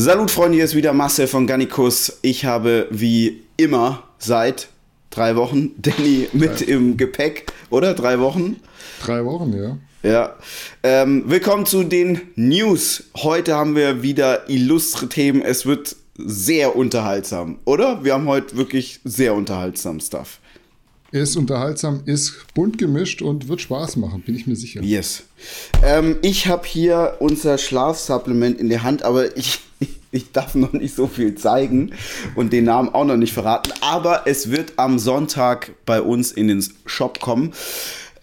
Salut 0.00 0.30
Freunde, 0.30 0.54
hier 0.54 0.64
ist 0.64 0.76
wieder 0.76 0.92
Marcel 0.92 1.26
von 1.26 1.48
Gannikus. 1.48 2.18
Ich 2.22 2.44
habe 2.44 2.86
wie 2.92 3.42
immer 3.56 4.04
seit 4.20 4.68
drei 5.10 5.34
Wochen 5.34 5.72
Danny 5.78 6.28
mit 6.32 6.60
drei. 6.60 6.66
im 6.66 6.96
Gepäck, 6.96 7.52
oder? 7.68 7.94
Drei 7.94 8.20
Wochen? 8.20 8.60
Drei 9.04 9.24
Wochen, 9.24 9.52
ja. 9.52 9.76
Ja. 10.08 10.36
Ähm, 10.84 11.24
willkommen 11.26 11.66
zu 11.66 11.82
den 11.82 12.20
News. 12.36 13.10
Heute 13.16 13.56
haben 13.56 13.74
wir 13.74 14.00
wieder 14.00 14.48
illustre 14.48 15.08
Themen. 15.08 15.42
Es 15.42 15.66
wird 15.66 15.96
sehr 16.16 16.76
unterhaltsam, 16.76 17.58
oder? 17.64 18.04
Wir 18.04 18.14
haben 18.14 18.28
heute 18.28 18.56
wirklich 18.56 19.00
sehr 19.02 19.34
unterhaltsam 19.34 19.98
Stuff. 19.98 20.38
Ist 21.10 21.36
unterhaltsam, 21.36 22.02
ist 22.04 22.34
bunt 22.54 22.78
gemischt 22.78 23.20
und 23.20 23.48
wird 23.48 23.62
Spaß 23.62 23.96
machen, 23.96 24.22
bin 24.22 24.36
ich 24.36 24.46
mir 24.46 24.54
sicher. 24.54 24.80
Yes. 24.80 25.24
Ähm, 25.82 26.18
ich 26.22 26.46
habe 26.46 26.68
hier 26.68 27.16
unser 27.18 27.58
Schlafsupplement 27.58 28.60
in 28.60 28.68
der 28.68 28.84
Hand, 28.84 29.02
aber 29.02 29.36
ich, 29.36 29.58
ich 30.10 30.32
darf 30.32 30.54
noch 30.54 30.72
nicht 30.72 30.94
so 30.94 31.06
viel 31.06 31.34
zeigen 31.34 31.92
und 32.34 32.52
den 32.52 32.64
Namen 32.64 32.88
auch 32.88 33.04
noch 33.04 33.16
nicht 33.16 33.32
verraten. 33.32 33.72
Aber 33.80 34.22
es 34.26 34.50
wird 34.50 34.74
am 34.76 34.98
Sonntag 34.98 35.72
bei 35.86 36.00
uns 36.00 36.32
in 36.32 36.48
den 36.48 36.64
Shop 36.86 37.20
kommen. 37.20 37.52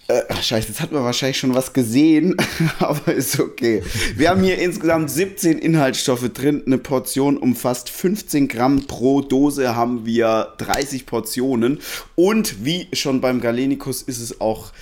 Äh, 0.08 0.22
scheiße, 0.36 0.68
jetzt 0.68 0.82
hat 0.82 0.92
man 0.92 1.04
wahrscheinlich 1.04 1.40
schon 1.40 1.56
was 1.56 1.74
gesehen, 1.74 2.38
aber 2.80 3.12
ist 3.12 3.40
okay. 3.40 3.82
Wir 4.16 4.30
haben 4.30 4.44
hier 4.44 4.60
insgesamt 4.60 5.10
17 5.10 5.58
Inhaltsstoffe 5.58 6.30
drin. 6.30 6.62
Eine 6.64 6.78
Portion 6.78 7.38
umfasst 7.38 7.90
15 7.90 8.48
Gramm 8.48 8.86
pro 8.86 9.22
Dose, 9.22 9.76
haben 9.76 10.06
wir 10.06 10.54
30 10.60 11.08
Portionen. 11.08 11.80
Und 12.14 12.64
wie 12.64 12.88
schon 12.94 13.20
beim 13.20 13.42
Galenikus 13.42 14.04
ist 14.04 14.22
es 14.22 14.40
auch 14.40 14.74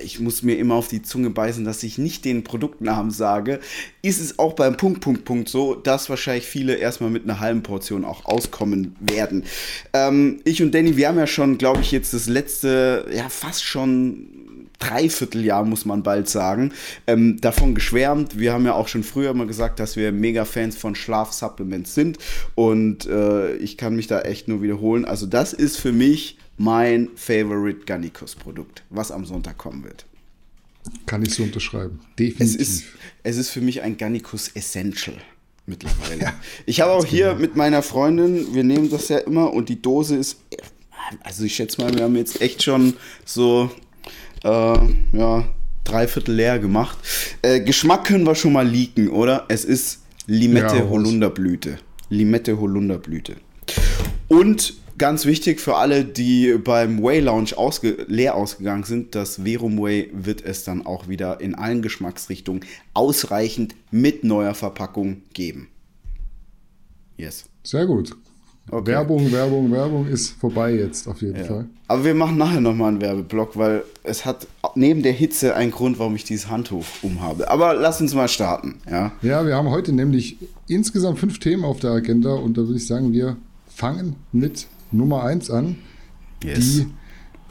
ich 0.00 0.20
muss 0.20 0.42
mir 0.42 0.58
immer 0.58 0.74
auf 0.74 0.88
die 0.88 1.02
Zunge 1.02 1.30
beißen, 1.30 1.64
dass 1.64 1.82
ich 1.82 1.98
nicht 1.98 2.24
den 2.24 2.44
Produktnamen 2.44 3.10
sage, 3.10 3.60
ist 4.00 4.20
es 4.20 4.38
auch 4.38 4.54
beim 4.54 4.76
Punkt, 4.76 5.00
Punkt, 5.00 5.24
Punkt 5.24 5.48
so, 5.48 5.74
dass 5.74 6.08
wahrscheinlich 6.08 6.46
viele 6.46 6.76
erstmal 6.76 7.10
mit 7.10 7.24
einer 7.24 7.40
halben 7.40 7.62
Portion 7.62 8.04
auch 8.04 8.24
auskommen 8.24 8.96
werden. 9.00 9.44
Ähm, 9.92 10.40
ich 10.44 10.62
und 10.62 10.74
Danny, 10.74 10.96
wir 10.96 11.08
haben 11.08 11.18
ja 11.18 11.26
schon, 11.26 11.58
glaube 11.58 11.80
ich, 11.80 11.92
jetzt 11.92 12.14
das 12.14 12.26
letzte, 12.26 13.06
ja, 13.14 13.28
fast 13.28 13.64
schon 13.64 14.28
Dreivierteljahr, 14.78 15.64
muss 15.64 15.84
man 15.84 16.02
bald 16.02 16.28
sagen, 16.28 16.72
ähm, 17.06 17.40
davon 17.40 17.74
geschwärmt. 17.74 18.38
Wir 18.38 18.52
haben 18.52 18.64
ja 18.64 18.74
auch 18.74 18.88
schon 18.88 19.04
früher 19.04 19.32
mal 19.32 19.46
gesagt, 19.46 19.78
dass 19.78 19.96
wir 19.96 20.10
mega 20.10 20.44
Fans 20.44 20.76
von 20.76 20.94
Schlafsupplements 20.94 21.94
sind 21.94 22.18
und 22.56 23.06
äh, 23.06 23.54
ich 23.56 23.78
kann 23.78 23.94
mich 23.94 24.08
da 24.08 24.22
echt 24.22 24.48
nur 24.48 24.62
wiederholen. 24.62 25.04
Also 25.04 25.26
das 25.26 25.52
ist 25.52 25.76
für 25.76 25.92
mich 25.92 26.38
mein 26.62 27.08
Favorite 27.16 27.84
Gannikus 27.86 28.36
Produkt, 28.36 28.84
was 28.88 29.10
am 29.10 29.24
Sonntag 29.24 29.58
kommen 29.58 29.82
wird. 29.82 30.06
Kann 31.06 31.22
ich 31.22 31.34
so 31.34 31.42
unterschreiben. 31.42 31.98
Definitiv. 32.16 32.40
Es 32.40 32.54
ist, 32.54 32.84
es 33.24 33.36
ist 33.36 33.50
für 33.50 33.60
mich 33.60 33.82
ein 33.82 33.96
Gannikus 33.96 34.48
Essential 34.54 35.16
mittlerweile. 35.66 36.22
Ja, 36.22 36.34
ich 36.64 36.80
habe 36.80 36.92
auch 36.92 37.04
hier 37.04 37.30
genau. 37.30 37.40
mit 37.40 37.56
meiner 37.56 37.82
Freundin, 37.82 38.54
wir 38.54 38.62
nehmen 38.62 38.90
das 38.90 39.08
ja 39.08 39.18
immer 39.18 39.52
und 39.52 39.68
die 39.70 39.82
Dose 39.82 40.14
ist, 40.14 40.36
also 41.24 41.42
ich 41.42 41.56
schätze 41.56 41.82
mal, 41.82 41.92
wir 41.94 42.04
haben 42.04 42.14
jetzt 42.14 42.40
echt 42.40 42.62
schon 42.62 42.94
so 43.24 43.68
äh, 44.44 44.48
ja, 44.48 45.48
dreiviertel 45.82 46.36
leer 46.36 46.60
gemacht. 46.60 46.96
Äh, 47.42 47.60
Geschmack 47.60 48.04
können 48.04 48.24
wir 48.24 48.36
schon 48.36 48.52
mal 48.52 48.68
leaken, 48.68 49.08
oder? 49.08 49.46
Es 49.48 49.64
ist 49.64 50.02
Limette 50.26 50.76
ja, 50.76 50.88
Holunderblüte. 50.88 51.78
Limette 52.08 52.60
Holunderblüte. 52.60 53.36
Und 54.28 54.74
ganz 54.98 55.24
wichtig 55.26 55.60
für 55.60 55.76
alle, 55.76 56.04
die 56.04 56.58
beim 56.62 57.02
Way 57.02 57.20
Lounge 57.20 57.56
ausge 57.56 58.04
leer 58.08 58.34
ausgegangen 58.34 58.84
sind, 58.84 59.14
das 59.14 59.42
Verum 59.42 59.80
Way 59.80 60.10
wird 60.12 60.44
es 60.44 60.64
dann 60.64 60.86
auch 60.86 61.08
wieder 61.08 61.40
in 61.40 61.54
allen 61.54 61.82
Geschmacksrichtungen 61.82 62.64
ausreichend 62.94 63.74
mit 63.90 64.24
neuer 64.24 64.54
Verpackung 64.54 65.22
geben. 65.32 65.68
Yes. 67.16 67.44
Sehr 67.62 67.86
gut. 67.86 68.16
Okay. 68.70 68.92
Werbung, 68.92 69.32
Werbung, 69.32 69.72
Werbung 69.72 70.06
ist 70.06 70.30
vorbei 70.30 70.74
jetzt 70.74 71.08
auf 71.08 71.20
jeden 71.20 71.36
ja. 71.36 71.44
Fall. 71.44 71.66
Aber 71.88 72.04
wir 72.04 72.14
machen 72.14 72.38
nachher 72.38 72.60
nochmal 72.60 72.88
einen 72.88 73.00
Werbeblock, 73.00 73.56
weil 73.56 73.82
es 74.04 74.24
hat 74.24 74.46
neben 74.76 75.02
der 75.02 75.12
Hitze 75.12 75.56
einen 75.56 75.72
Grund, 75.72 75.98
warum 75.98 76.14
ich 76.14 76.24
dieses 76.24 76.48
Handtuch 76.48 76.84
umhabe. 77.02 77.50
Aber 77.50 77.74
lass 77.74 78.00
uns 78.00 78.14
mal 78.14 78.28
starten. 78.28 78.76
Ja, 78.88 79.12
ja 79.20 79.44
wir 79.44 79.56
haben 79.56 79.68
heute 79.68 79.92
nämlich 79.92 80.36
insgesamt 80.68 81.18
fünf 81.18 81.38
Themen 81.40 81.64
auf 81.64 81.80
der 81.80 81.90
Agenda 81.90 82.34
und 82.34 82.56
da 82.56 82.62
würde 82.62 82.76
ich 82.76 82.86
sagen, 82.86 83.12
wir 83.12 83.36
fangen 83.68 84.16
mit 84.30 84.66
Nummer 84.92 85.24
eins 85.24 85.50
an. 85.50 85.76
Yes. 86.44 86.58
Die 86.60 86.86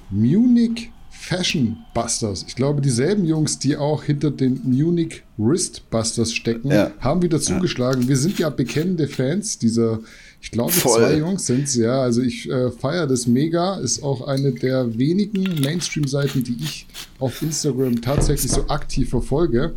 Munich 0.10 0.92
Fashion 1.10 1.78
Busters. 1.94 2.44
Ich 2.48 2.56
glaube, 2.56 2.82
dieselben 2.82 3.26
Jungs, 3.26 3.60
die 3.60 3.78
auch 3.78 4.04
hinter 4.04 4.32
den 4.32 4.62
Munich 4.64 5.24
Wrist 5.38 5.90
Busters 5.90 6.34
stecken, 6.34 6.72
ja. 6.72 6.92
haben 7.00 7.22
wieder 7.22 7.40
zugeschlagen. 7.40 8.04
Ja. 8.04 8.08
Wir 8.10 8.18
sind 8.18 8.40
ja 8.40 8.50
bekennende 8.50 9.08
Fans 9.08 9.60
dieser 9.60 10.00
ich 10.42 10.50
glaube, 10.50 10.72
Voll. 10.72 11.00
zwei 11.00 11.18
Jungs 11.18 11.46
sind 11.46 11.66
es, 11.66 11.76
ja. 11.76 12.02
Also 12.02 12.22
ich 12.22 12.50
äh, 12.50 12.72
feiere 12.72 13.06
das 13.06 13.28
mega. 13.28 13.76
Ist 13.76 14.02
auch 14.02 14.28
eine 14.28 14.52
der 14.52 14.98
wenigen 14.98 15.44
Mainstream-Seiten, 15.62 16.44
die 16.44 16.58
ich 16.60 16.88
auf 17.20 17.44
Instagram 17.44 18.02
tatsächlich 18.02 18.52
so 18.52 18.68
aktiv 18.68 19.10
verfolge. 19.10 19.76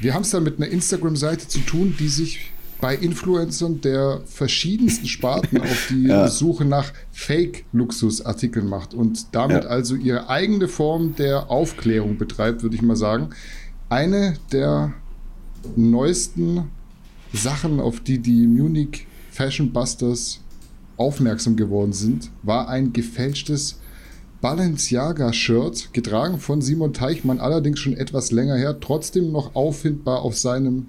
Wir 0.00 0.12
haben 0.12 0.20
es 0.20 0.30
dann 0.30 0.42
mit 0.42 0.58
einer 0.58 0.68
Instagram-Seite 0.68 1.48
zu 1.48 1.60
tun, 1.60 1.94
die 1.98 2.08
sich 2.08 2.52
bei 2.84 2.96
Influencern 2.96 3.80
der 3.80 4.20
verschiedensten 4.26 5.06
Sparten 5.06 5.58
auf 5.58 5.86
die 5.88 6.02
ja. 6.08 6.28
Suche 6.28 6.66
nach 6.66 6.92
Fake-Luxusartikeln 7.12 8.68
macht 8.68 8.92
und 8.92 9.34
damit 9.34 9.64
ja. 9.64 9.70
also 9.70 9.94
ihre 9.94 10.28
eigene 10.28 10.68
Form 10.68 11.16
der 11.16 11.50
Aufklärung 11.50 12.18
betreibt, 12.18 12.62
würde 12.62 12.76
ich 12.76 12.82
mal 12.82 12.94
sagen. 12.94 13.30
Eine 13.88 14.34
der 14.52 14.92
neuesten 15.76 16.64
Sachen, 17.32 17.80
auf 17.80 18.00
die 18.00 18.18
die 18.18 18.46
Munich 18.46 19.06
Fashion 19.30 19.72
Busters 19.72 20.40
aufmerksam 20.98 21.56
geworden 21.56 21.94
sind, 21.94 22.30
war 22.42 22.68
ein 22.68 22.92
gefälschtes 22.92 23.80
Balenciaga-Shirt, 24.42 25.94
getragen 25.94 26.38
von 26.38 26.60
Simon 26.60 26.92
Teichmann, 26.92 27.40
allerdings 27.40 27.78
schon 27.78 27.94
etwas 27.94 28.30
länger 28.30 28.56
her, 28.56 28.78
trotzdem 28.78 29.32
noch 29.32 29.54
auffindbar 29.54 30.20
auf 30.20 30.36
seinem 30.36 30.88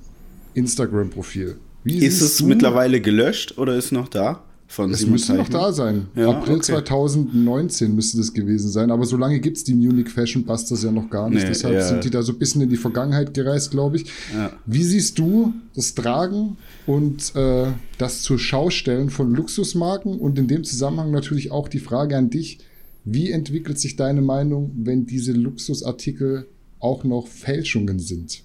Instagram-Profil. 0.56 1.58
Ist 1.86 2.22
es 2.22 2.38
du? 2.38 2.48
mittlerweile 2.48 3.00
gelöscht 3.00 3.58
oder 3.58 3.76
ist 3.76 3.92
noch 3.92 4.08
da? 4.08 4.44
Von 4.68 4.92
es 4.92 5.06
müsste 5.06 5.36
noch 5.36 5.48
da 5.48 5.72
sein. 5.72 6.08
Ja, 6.16 6.32
April 6.32 6.56
okay. 6.56 6.74
2019 6.74 7.94
müsste 7.94 8.18
das 8.18 8.34
gewesen 8.34 8.70
sein. 8.70 8.90
Aber 8.90 9.06
so 9.06 9.16
lange 9.16 9.40
gibt 9.40 9.58
es 9.58 9.64
die 9.64 9.76
Munich 9.76 10.10
Fashion 10.10 10.44
Busters 10.44 10.84
ja 10.84 10.92
noch 10.92 11.10
gar 11.10 11.30
nicht. 11.30 11.44
Nee, 11.44 11.50
Deshalb 11.50 11.76
ja. 11.76 11.88
sind 11.88 12.04
die 12.04 12.10
da 12.10 12.24
so 12.24 12.32
ein 12.32 12.40
bisschen 12.40 12.62
in 12.62 12.70
die 12.70 12.78
Vergangenheit 12.78 13.34
gereist, 13.36 13.70
glaube 13.70 13.98
ich. 13.98 14.06
Ja. 14.34 14.52
Wie 14.66 14.84
siehst 14.84 15.20
du 15.20 15.54
das 15.76 15.94
Tragen 15.94 16.58
und 16.88 17.36
äh, 17.36 17.68
das 18.00 18.24
zur 18.24 18.40
Schaustellen 18.40 19.12
von 19.12 19.36
Luxusmarken? 19.36 20.20
Und 20.20 20.40
in 20.40 20.48
dem 20.48 20.64
Zusammenhang 20.64 21.12
natürlich 21.12 21.52
auch 21.52 21.68
die 21.68 21.80
Frage 21.80 22.18
an 22.18 22.32
dich. 22.32 22.60
Wie 23.04 23.30
entwickelt 23.30 23.80
sich 23.80 23.98
deine 23.98 24.24
Meinung, 24.24 24.72
wenn 24.76 25.06
diese 25.06 25.32
Luxusartikel 25.32 26.48
auch 26.80 27.04
noch 27.04 27.28
Fälschungen 27.28 28.00
sind? 28.00 28.42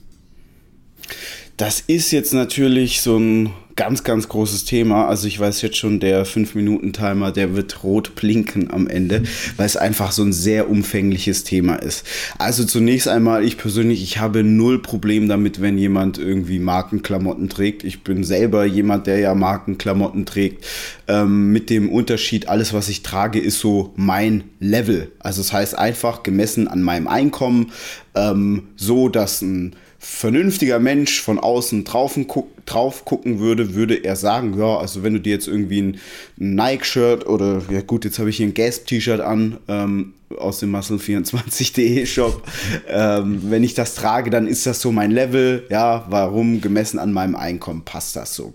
Das 1.60 1.84
ist 1.86 2.10
jetzt 2.10 2.32
natürlich 2.32 3.02
so 3.02 3.18
ein 3.18 3.50
ganz, 3.76 4.02
ganz 4.02 4.28
großes 4.28 4.64
Thema. 4.64 5.08
Also 5.08 5.26
ich 5.26 5.38
weiß 5.38 5.60
jetzt 5.60 5.76
schon, 5.76 6.00
der 6.00 6.24
5-Minuten-Timer, 6.24 7.32
der 7.32 7.54
wird 7.54 7.84
rot 7.84 8.14
blinken 8.14 8.70
am 8.70 8.86
Ende, 8.86 9.24
weil 9.58 9.66
es 9.66 9.76
einfach 9.76 10.10
so 10.10 10.22
ein 10.22 10.32
sehr 10.32 10.70
umfängliches 10.70 11.44
Thema 11.44 11.74
ist. 11.74 12.06
Also 12.38 12.64
zunächst 12.64 13.08
einmal, 13.08 13.44
ich 13.44 13.58
persönlich, 13.58 14.02
ich 14.02 14.16
habe 14.16 14.42
null 14.42 14.80
Problem 14.80 15.28
damit, 15.28 15.60
wenn 15.60 15.76
jemand 15.76 16.16
irgendwie 16.16 16.60
Markenklamotten 16.60 17.50
trägt. 17.50 17.84
Ich 17.84 18.04
bin 18.04 18.24
selber 18.24 18.64
jemand, 18.64 19.06
der 19.06 19.18
ja 19.18 19.34
Markenklamotten 19.34 20.24
trägt. 20.24 20.64
Ähm, 21.08 21.52
mit 21.52 21.68
dem 21.68 21.90
Unterschied, 21.90 22.48
alles, 22.48 22.72
was 22.72 22.88
ich 22.88 23.02
trage, 23.02 23.38
ist 23.38 23.58
so 23.58 23.92
mein 23.96 24.44
Level. 24.60 25.12
Also 25.18 25.42
das 25.42 25.52
heißt 25.52 25.76
einfach 25.76 26.22
gemessen 26.22 26.68
an 26.68 26.80
meinem 26.80 27.06
Einkommen, 27.06 27.72
ähm, 28.14 28.68
so 28.76 29.10
dass 29.10 29.42
ein 29.42 29.76
vernünftiger 30.02 30.78
Mensch 30.78 31.20
von 31.20 31.38
außen 31.38 31.84
drauf, 31.84 32.18
drauf 32.64 33.04
gucken 33.04 33.38
würde, 33.38 33.74
würde 33.74 34.02
er 34.02 34.16
sagen, 34.16 34.58
ja, 34.58 34.78
also 34.78 35.02
wenn 35.02 35.12
du 35.12 35.20
dir 35.20 35.34
jetzt 35.34 35.46
irgendwie 35.46 35.82
ein 35.82 36.00
Nike-Shirt 36.38 37.26
oder, 37.26 37.60
ja 37.70 37.82
gut, 37.82 38.06
jetzt 38.06 38.18
habe 38.18 38.30
ich 38.30 38.38
hier 38.38 38.46
ein 38.46 38.54
Gasp-T-Shirt 38.54 39.20
an 39.20 39.58
ähm, 39.68 40.14
aus 40.38 40.60
dem 40.60 40.74
Muscle24.de 40.74 42.06
Shop, 42.06 42.42
ähm, 42.88 43.42
wenn 43.50 43.62
ich 43.62 43.74
das 43.74 43.94
trage, 43.94 44.30
dann 44.30 44.46
ist 44.46 44.64
das 44.64 44.80
so 44.80 44.90
mein 44.90 45.10
Level, 45.10 45.66
ja, 45.68 46.06
warum 46.08 46.62
gemessen 46.62 46.98
an 46.98 47.12
meinem 47.12 47.36
Einkommen 47.36 47.84
passt 47.84 48.16
das 48.16 48.34
so. 48.34 48.54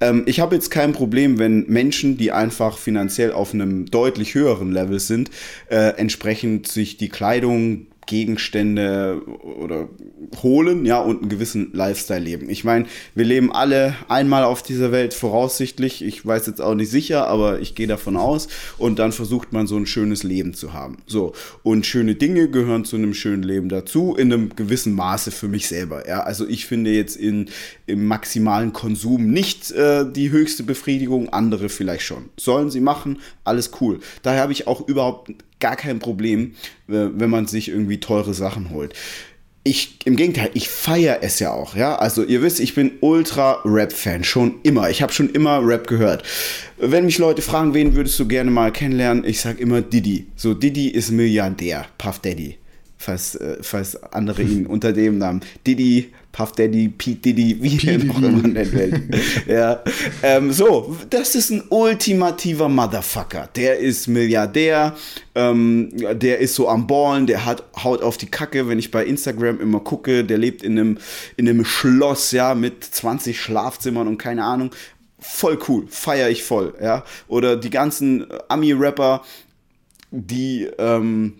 Ähm, 0.00 0.22
ich 0.24 0.40
habe 0.40 0.54
jetzt 0.54 0.70
kein 0.70 0.94
Problem, 0.94 1.38
wenn 1.38 1.66
Menschen, 1.66 2.16
die 2.16 2.32
einfach 2.32 2.78
finanziell 2.78 3.32
auf 3.32 3.52
einem 3.52 3.84
deutlich 3.84 4.34
höheren 4.34 4.72
Level 4.72 4.98
sind, 4.98 5.30
äh, 5.68 5.90
entsprechend 5.98 6.68
sich 6.68 6.96
die 6.96 7.10
Kleidung 7.10 7.88
Gegenstände 8.06 9.20
oder 9.42 9.88
holen, 10.42 10.86
ja, 10.86 11.00
und 11.00 11.20
einen 11.20 11.28
gewissen 11.28 11.70
Lifestyle 11.72 12.20
leben. 12.20 12.48
Ich 12.48 12.64
meine, 12.64 12.86
wir 13.14 13.24
leben 13.24 13.52
alle 13.52 13.94
einmal 14.08 14.44
auf 14.44 14.62
dieser 14.62 14.92
Welt 14.92 15.12
voraussichtlich. 15.12 16.04
Ich 16.04 16.24
weiß 16.24 16.46
jetzt 16.46 16.60
auch 16.60 16.74
nicht 16.74 16.90
sicher, 16.90 17.26
aber 17.26 17.60
ich 17.60 17.74
gehe 17.74 17.86
davon 17.86 18.16
aus. 18.16 18.48
Und 18.78 18.98
dann 18.98 19.12
versucht 19.12 19.52
man 19.52 19.66
so 19.66 19.76
ein 19.76 19.86
schönes 19.86 20.22
Leben 20.22 20.54
zu 20.54 20.72
haben. 20.72 20.98
So. 21.06 21.32
Und 21.62 21.84
schöne 21.84 22.14
Dinge 22.14 22.48
gehören 22.48 22.84
zu 22.84 22.96
einem 22.96 23.12
schönen 23.12 23.42
Leben 23.42 23.68
dazu, 23.68 24.14
in 24.14 24.32
einem 24.32 24.54
gewissen 24.54 24.94
Maße 24.94 25.32
für 25.32 25.48
mich 25.48 25.68
selber. 25.68 26.06
Ja, 26.08 26.20
also 26.20 26.46
ich 26.46 26.66
finde 26.66 26.92
jetzt 26.92 27.16
in, 27.16 27.50
im 27.86 28.06
maximalen 28.06 28.72
Konsum 28.72 29.26
nicht 29.30 29.72
äh, 29.72 30.04
die 30.10 30.30
höchste 30.30 30.62
Befriedigung, 30.62 31.30
andere 31.30 31.68
vielleicht 31.68 32.04
schon. 32.04 32.30
Sollen 32.36 32.70
sie 32.70 32.80
machen, 32.80 33.18
alles 33.44 33.72
cool. 33.80 33.98
Daher 34.22 34.42
habe 34.42 34.52
ich 34.52 34.66
auch 34.66 34.86
überhaupt 34.86 35.32
gar 35.60 35.76
kein 35.76 35.98
Problem, 35.98 36.54
wenn 36.86 37.30
man 37.30 37.46
sich 37.46 37.68
irgendwie 37.68 38.00
teure 38.00 38.34
Sachen 38.34 38.70
holt. 38.70 38.94
Ich, 39.64 39.98
im 40.04 40.14
Gegenteil, 40.14 40.50
ich 40.54 40.68
feiere 40.68 41.18
es 41.22 41.40
ja 41.40 41.50
auch, 41.50 41.74
ja. 41.74 41.96
Also 41.96 42.22
ihr 42.22 42.40
wisst, 42.40 42.60
ich 42.60 42.74
bin 42.76 42.92
ultra 43.00 43.62
Rap-Fan, 43.64 44.22
schon 44.22 44.60
immer. 44.62 44.90
Ich 44.90 45.02
habe 45.02 45.12
schon 45.12 45.30
immer 45.30 45.60
Rap 45.66 45.88
gehört. 45.88 46.22
Wenn 46.76 47.06
mich 47.06 47.18
Leute 47.18 47.42
fragen, 47.42 47.74
wen 47.74 47.96
würdest 47.96 48.16
du 48.20 48.28
gerne 48.28 48.52
mal 48.52 48.70
kennenlernen, 48.70 49.24
ich 49.24 49.40
sage 49.40 49.60
immer 49.60 49.82
Didi. 49.82 50.28
So, 50.36 50.54
Didi 50.54 50.88
ist 50.88 51.10
Milliardär, 51.10 51.86
Puff 51.98 52.20
Daddy 52.20 52.58
falls, 52.98 53.34
äh, 53.36 53.58
falls 53.60 54.02
andere 54.12 54.42
ihn 54.42 54.66
unter 54.66 54.92
dem 54.92 55.18
Namen 55.18 55.40
Diddy, 55.66 56.12
Puff 56.32 56.52
Daddy, 56.52 56.88
Pete 56.88 57.32
Diddy, 57.32 57.62
wie 57.62 57.88
er 57.88 57.98
noch 57.98 58.18
immer 58.18 58.46
nennt. 58.46 59.14
ja. 59.46 59.82
Ähm, 60.22 60.52
so, 60.52 60.94
das 61.08 61.34
ist 61.34 61.50
ein 61.50 61.62
ultimativer 61.70 62.68
Motherfucker. 62.68 63.48
Der 63.56 63.78
ist 63.78 64.06
Milliardär, 64.06 64.94
ähm, 65.34 65.90
der 65.96 66.38
ist 66.40 66.54
so 66.54 66.68
am 66.68 66.86
Ballen, 66.86 67.26
der 67.26 67.46
hat 67.46 67.64
haut 67.82 68.02
auf 68.02 68.18
die 68.18 68.26
Kacke, 68.26 68.68
wenn 68.68 68.78
ich 68.78 68.90
bei 68.90 69.06
Instagram 69.06 69.60
immer 69.60 69.80
gucke, 69.80 70.24
der 70.24 70.36
lebt 70.36 70.62
in 70.62 70.78
einem, 70.78 70.98
in 71.36 71.48
einem 71.48 71.64
Schloss, 71.64 72.32
ja, 72.32 72.54
mit 72.54 72.84
20 72.84 73.40
Schlafzimmern 73.40 74.06
und 74.06 74.18
keine 74.18 74.44
Ahnung. 74.44 74.70
Voll 75.18 75.58
cool, 75.68 75.86
feier 75.88 76.28
ich 76.28 76.42
voll, 76.44 76.74
ja. 76.82 77.02
Oder 77.28 77.56
die 77.56 77.70
ganzen 77.70 78.26
Ami-Rapper, 78.48 79.22
die, 80.10 80.68
ähm, 80.78 81.38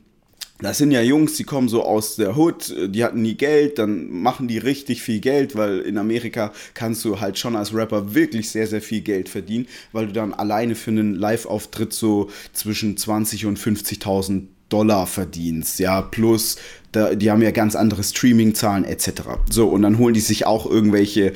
das 0.61 0.79
sind 0.79 0.91
ja 0.91 1.03
Jungs, 1.03 1.35
die 1.35 1.45
kommen 1.45 1.69
so 1.69 1.85
aus 1.85 2.17
der 2.17 2.37
Hood, 2.37 2.75
die 2.89 3.05
hatten 3.05 3.23
nie 3.23 3.35
Geld, 3.35 3.79
dann 3.79 4.11
machen 4.11 4.49
die 4.49 4.59
richtig 4.59 5.03
viel 5.03 5.21
Geld, 5.21 5.55
weil 5.55 5.81
in 5.81 5.99
Amerika 5.99 6.53
kannst 6.75 7.05
du 7.05 7.21
halt 7.21 7.39
schon 7.39 7.57
als 7.57 7.75
Rapper 7.75 8.15
wirklich 8.15 8.51
sehr, 8.51 8.67
sehr 8.67 8.81
viel 8.81 9.03
Geld 9.03 9.29
verdienen, 9.29 9.67
weil 9.93 10.07
du 10.07 10.13
dann 10.13 10.33
alleine 10.33 10.75
für 10.75 10.91
einen 10.91 11.15
Live-Auftritt 11.15 11.93
so 11.93 12.31
zwischen 12.53 12.97
20 12.97 13.47
und 13.47 13.59
50.000 13.59 14.45
Dollar 14.69 15.07
verdienst, 15.07 15.79
ja, 15.79 16.03
plus 16.03 16.57
da, 16.91 17.15
die 17.15 17.31
haben 17.31 17.43
ja 17.43 17.51
ganz 17.51 17.77
andere 17.77 18.03
Streaming-Zahlen 18.03 18.85
etc. 18.85 19.23
So, 19.51 19.69
und 19.69 19.83
dann 19.83 19.99
holen 19.99 20.15
die 20.15 20.21
sich 20.21 20.47
auch 20.47 20.69
irgendwelche 20.69 21.35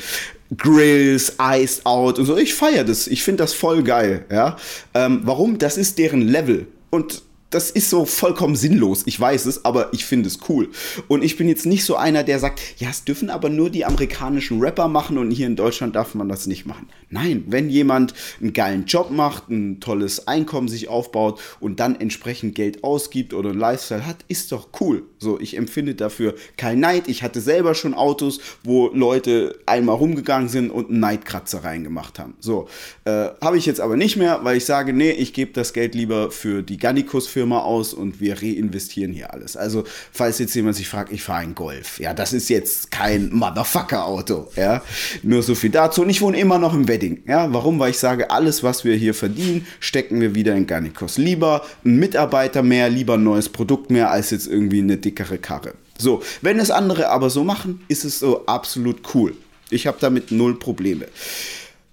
Grills, 0.56 1.36
Iced 1.40 1.86
Out 1.86 2.18
und 2.18 2.26
so. 2.26 2.36
Ich 2.36 2.54
feiere 2.54 2.84
das, 2.84 3.06
ich 3.06 3.22
finde 3.22 3.44
das 3.44 3.52
voll 3.52 3.82
geil, 3.84 4.24
ja. 4.32 4.56
Ähm, 4.94 5.20
warum? 5.24 5.58
Das 5.58 5.76
ist 5.76 5.98
deren 5.98 6.22
Level. 6.22 6.66
Und 6.90 7.22
das 7.50 7.70
ist 7.70 7.90
so 7.90 8.04
vollkommen 8.04 8.54
sinnlos. 8.54 9.02
Ich 9.06 9.18
weiß 9.18 9.46
es, 9.46 9.64
aber 9.64 9.92
ich 9.92 10.04
finde 10.04 10.28
es 10.28 10.38
cool. 10.48 10.70
Und 11.08 11.22
ich 11.22 11.36
bin 11.36 11.48
jetzt 11.48 11.66
nicht 11.66 11.84
so 11.84 11.96
einer, 11.96 12.22
der 12.22 12.38
sagt, 12.38 12.60
ja, 12.78 12.88
es 12.90 13.04
dürfen 13.04 13.28
aber 13.28 13.48
nur 13.48 13.70
die 13.70 13.84
amerikanischen 13.84 14.60
Rapper 14.60 14.88
machen 14.88 15.18
und 15.18 15.30
hier 15.32 15.48
in 15.48 15.56
Deutschland 15.56 15.96
darf 15.96 16.14
man 16.14 16.28
das 16.28 16.46
nicht 16.46 16.64
machen. 16.64 16.88
Nein, 17.08 17.44
wenn 17.48 17.68
jemand 17.68 18.14
einen 18.40 18.52
geilen 18.52 18.86
Job 18.86 19.10
macht, 19.10 19.50
ein 19.50 19.80
tolles 19.80 20.28
Einkommen 20.28 20.68
sich 20.68 20.88
aufbaut 20.88 21.40
und 21.58 21.80
dann 21.80 22.00
entsprechend 22.00 22.54
Geld 22.54 22.84
ausgibt 22.84 23.34
oder 23.34 23.50
einen 23.50 23.58
Lifestyle 23.58 24.06
hat, 24.06 24.24
ist 24.28 24.52
doch 24.52 24.68
cool. 24.80 25.02
So, 25.20 25.40
ich 25.40 25.56
empfinde 25.56 25.94
dafür 25.94 26.34
kein 26.56 26.80
Neid. 26.80 27.08
Ich 27.08 27.22
hatte 27.22 27.40
selber 27.40 27.74
schon 27.74 27.94
Autos, 27.94 28.40
wo 28.62 28.88
Leute 28.88 29.58
einmal 29.66 29.96
rumgegangen 29.96 30.48
sind 30.48 30.70
und 30.70 30.90
einen 30.90 31.00
Neidkratzer 31.00 31.64
reingemacht 31.64 32.18
haben. 32.18 32.34
So, 32.40 32.68
äh, 33.04 33.28
habe 33.40 33.58
ich 33.58 33.66
jetzt 33.66 33.80
aber 33.80 33.96
nicht 33.96 34.16
mehr, 34.16 34.40
weil 34.44 34.56
ich 34.56 34.64
sage, 34.64 34.92
nee, 34.92 35.10
ich 35.10 35.32
gebe 35.32 35.52
das 35.52 35.72
Geld 35.72 35.94
lieber 35.94 36.30
für 36.30 36.62
die 36.62 36.78
Gannikus 36.78 37.26
für 37.26 37.40
Firma 37.40 37.60
aus 37.60 37.94
und 37.94 38.20
wir 38.20 38.42
reinvestieren 38.42 39.14
hier 39.14 39.32
alles. 39.32 39.56
Also, 39.56 39.84
falls 40.12 40.38
jetzt 40.40 40.54
jemand 40.54 40.76
sich 40.76 40.86
fragt, 40.86 41.10
ich 41.10 41.22
fahre 41.22 41.40
einen 41.40 41.54
Golf. 41.54 41.98
Ja, 41.98 42.12
das 42.12 42.34
ist 42.34 42.50
jetzt 42.50 42.90
kein 42.90 43.32
Motherfucker-Auto. 43.32 44.48
Ja, 44.56 44.82
nur 45.22 45.42
so 45.42 45.54
viel 45.54 45.70
dazu. 45.70 46.02
Und 46.02 46.10
ich 46.10 46.20
wohne 46.20 46.38
immer 46.38 46.58
noch 46.58 46.74
im 46.74 46.86
Wedding. 46.86 47.22
Ja, 47.26 47.50
warum? 47.50 47.78
Weil 47.78 47.92
ich 47.92 47.98
sage, 47.98 48.30
alles, 48.30 48.62
was 48.62 48.84
wir 48.84 48.94
hier 48.94 49.14
verdienen, 49.14 49.66
stecken 49.78 50.20
wir 50.20 50.34
wieder 50.34 50.54
in 50.54 50.66
Garnikos. 50.66 51.16
Lieber 51.16 51.64
ein 51.82 51.96
Mitarbeiter 51.96 52.62
mehr, 52.62 52.90
lieber 52.90 53.14
ein 53.14 53.24
neues 53.24 53.48
Produkt 53.48 53.90
mehr, 53.90 54.10
als 54.10 54.28
jetzt 54.28 54.46
irgendwie 54.46 54.80
eine 54.80 54.98
dickere 55.10 55.38
Karre. 55.38 55.74
So, 55.98 56.22
wenn 56.40 56.58
es 56.58 56.70
andere 56.70 57.08
aber 57.10 57.30
so 57.30 57.44
machen, 57.44 57.80
ist 57.88 58.04
es 58.04 58.18
so 58.18 58.46
absolut 58.46 59.14
cool. 59.14 59.34
Ich 59.70 59.86
habe 59.86 59.98
damit 60.00 60.32
null 60.32 60.58
Probleme. 60.58 61.06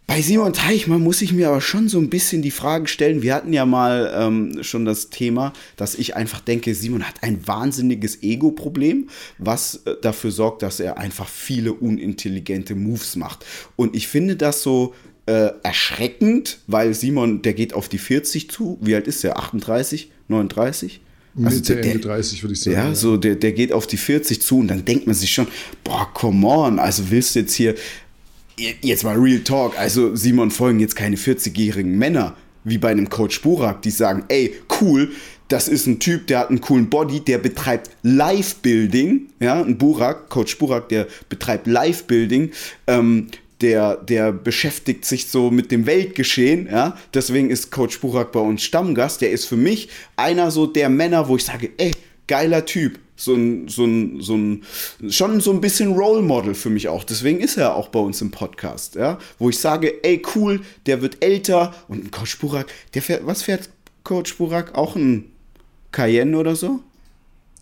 Bei 0.08 0.22
Simon 0.22 0.54
Teichmann 0.54 1.02
muss 1.02 1.22
ich 1.22 1.34
mir 1.34 1.50
aber 1.50 1.60
schon 1.60 1.90
so 1.90 2.00
ein 2.00 2.10
bisschen 2.10 2.42
die 2.42 2.52
Frage 2.52 2.88
stellen. 2.88 3.22
Wir 3.22 3.36
hatten 3.36 3.52
ja 3.52 3.66
mal 3.66 4.10
ähm, 4.18 4.64
schon 4.64 4.86
das 4.86 5.10
Thema, 5.10 5.52
dass 5.75 5.96
ich 5.96 6.16
einfach 6.16 6.40
denke, 6.40 6.74
Simon 6.74 7.04
hat 7.04 7.24
ein 7.24 7.46
wahnsinniges 7.46 8.24
Ego-Problem, 8.24 9.10
was 9.38 9.81
äh, 9.86 9.96
dafür 10.02 10.31
sorgt, 10.31 10.62
dass 10.64 10.80
er 10.80 10.98
einfach 10.98 11.28
viele 11.28 11.74
unintelligente 11.74 12.74
Moves 12.74 13.18
macht. 13.18 13.46
Und 13.75 13.98
ich 13.98 14.08
finde 14.08 14.38
das 14.38 14.64
so 14.64 14.96
äh, 15.25 15.50
erschreckend, 15.62 16.60
weil 16.68 16.94
Simon, 16.94 17.42
der 17.42 17.54
geht 17.54 17.74
auf 17.74 17.90
die 17.90 17.98
40 17.98 18.50
zu. 18.50 18.78
Wie 18.80 18.96
alt 18.96 19.08
ist 19.08 19.25
er? 19.25 19.38
38, 19.38 20.10
39? 20.30 21.02
Also 21.44 21.57
Mitte, 21.57 21.75
der, 21.75 21.86
Ende 21.86 22.00
30 22.00 22.44
würde 22.44 22.54
ich 22.54 22.62
sagen. 22.62 22.75
Ja, 22.75 22.88
ja, 22.88 22.95
so 22.95 23.18
der, 23.18 23.36
der 23.36 23.51
geht 23.51 23.72
auf 23.72 23.88
die 23.88 23.98
40 23.98 24.42
zu 24.42 24.60
und 24.60 24.68
dann 24.68 24.86
denkt 24.86 25.06
man 25.06 25.16
sich 25.16 25.31
schon, 25.31 25.48
boah, 25.84 26.10
come 26.13 26.48
on, 26.48 26.80
also 26.80 27.10
willst 27.10 27.36
du 27.36 27.39
jetzt 27.39 27.54
hier 27.54 27.75
jetzt 28.57 29.04
mal 29.04 29.16
Real 29.16 29.39
Talk, 29.42 29.78
also 29.78 30.16
Simon 30.16 30.50
folgen 30.50 30.80
jetzt 30.80 30.95
keine 30.95 31.16
40-jährigen 31.16 31.95
Männer 31.95 32.36
wie 32.63 32.78
bei 32.78 32.89
einem 32.89 33.07
Coach 33.07 33.42
Burak, 33.42 33.81
die 33.84 33.92
sagen, 33.92 34.25
ey, 34.30 34.54
cool, 34.81 35.12
das 35.48 35.68
ist 35.68 35.88
ein 35.88 36.00
Typ, 36.00 36.28
der 36.28 36.39
hat 36.39 36.50
einen 36.50 36.60
coolen 36.60 36.89
Body, 36.89 37.22
der 37.22 37.38
betreibt 37.38 37.92
Live-Building, 38.04 39.28
ja, 39.40 39.62
ein 39.62 39.78
Burak, 39.78 40.30
Coach 40.30 40.57
Burak, 40.57 40.90
der 40.90 41.07
betreibt 41.30 41.68
Live-Building, 41.68 42.51
ähm, 42.88 43.28
der, 43.62 43.95
der 43.95 44.31
beschäftigt 44.31 45.06
sich 45.06 45.27
so 45.27 45.50
mit 45.51 45.71
dem 45.71 45.86
Weltgeschehen, 45.86 46.68
ja, 46.68 46.98
deswegen 47.13 47.50
ist 47.50 47.71
Coach 47.71 48.00
Burak 48.00 48.31
bei 48.31 48.39
uns 48.39 48.63
Stammgast, 48.63 49.21
der 49.21 49.31
ist 49.31 49.45
für 49.45 49.57
mich 49.57 49.89
einer 50.15 50.51
so 50.51 50.68
der 50.68 50.89
Männer, 50.89 51.27
wo 51.27 51.36
ich 51.36 51.45
sage, 51.45 51.71
ey, 51.77 51.92
geiler 52.27 52.65
Typ, 52.65 53.00
so 53.15 53.33
ein, 53.33 53.68
so 53.68 53.86
ein, 53.86 54.21
so 54.21 54.36
ein, 54.36 54.63
schon 55.09 55.42
so 55.42 55.51
ein 55.51 55.62
bisschen 55.62 55.94
Role 55.94 56.21
Model 56.21 56.54
für 56.54 56.69
mich 56.69 56.88
auch. 56.88 57.04
Deswegen 57.04 57.39
ist 57.39 57.57
er 57.57 57.75
auch 57.75 57.88
bei 57.88 58.00
uns 58.00 58.21
im 58.21 58.31
Podcast, 58.31 58.95
ja, 58.95 59.18
wo 59.39 59.50
ich 59.50 59.57
sage, 59.57 60.04
ey, 60.04 60.21
cool, 60.36 60.62
der 60.86 61.01
wird 61.01 61.24
älter 61.24 61.74
und 61.88 62.12
Coach 62.12 62.38
Burak, 62.38 62.68
der 62.94 63.01
fährt, 63.01 63.25
was 63.25 63.42
fährt 63.42 63.69
Coach 64.04 64.38
Burak? 64.38 64.75
Auch 64.75 64.95
ein 64.95 65.25
Cayenne 65.92 66.38
oder 66.38 66.56
so? 66.56 66.81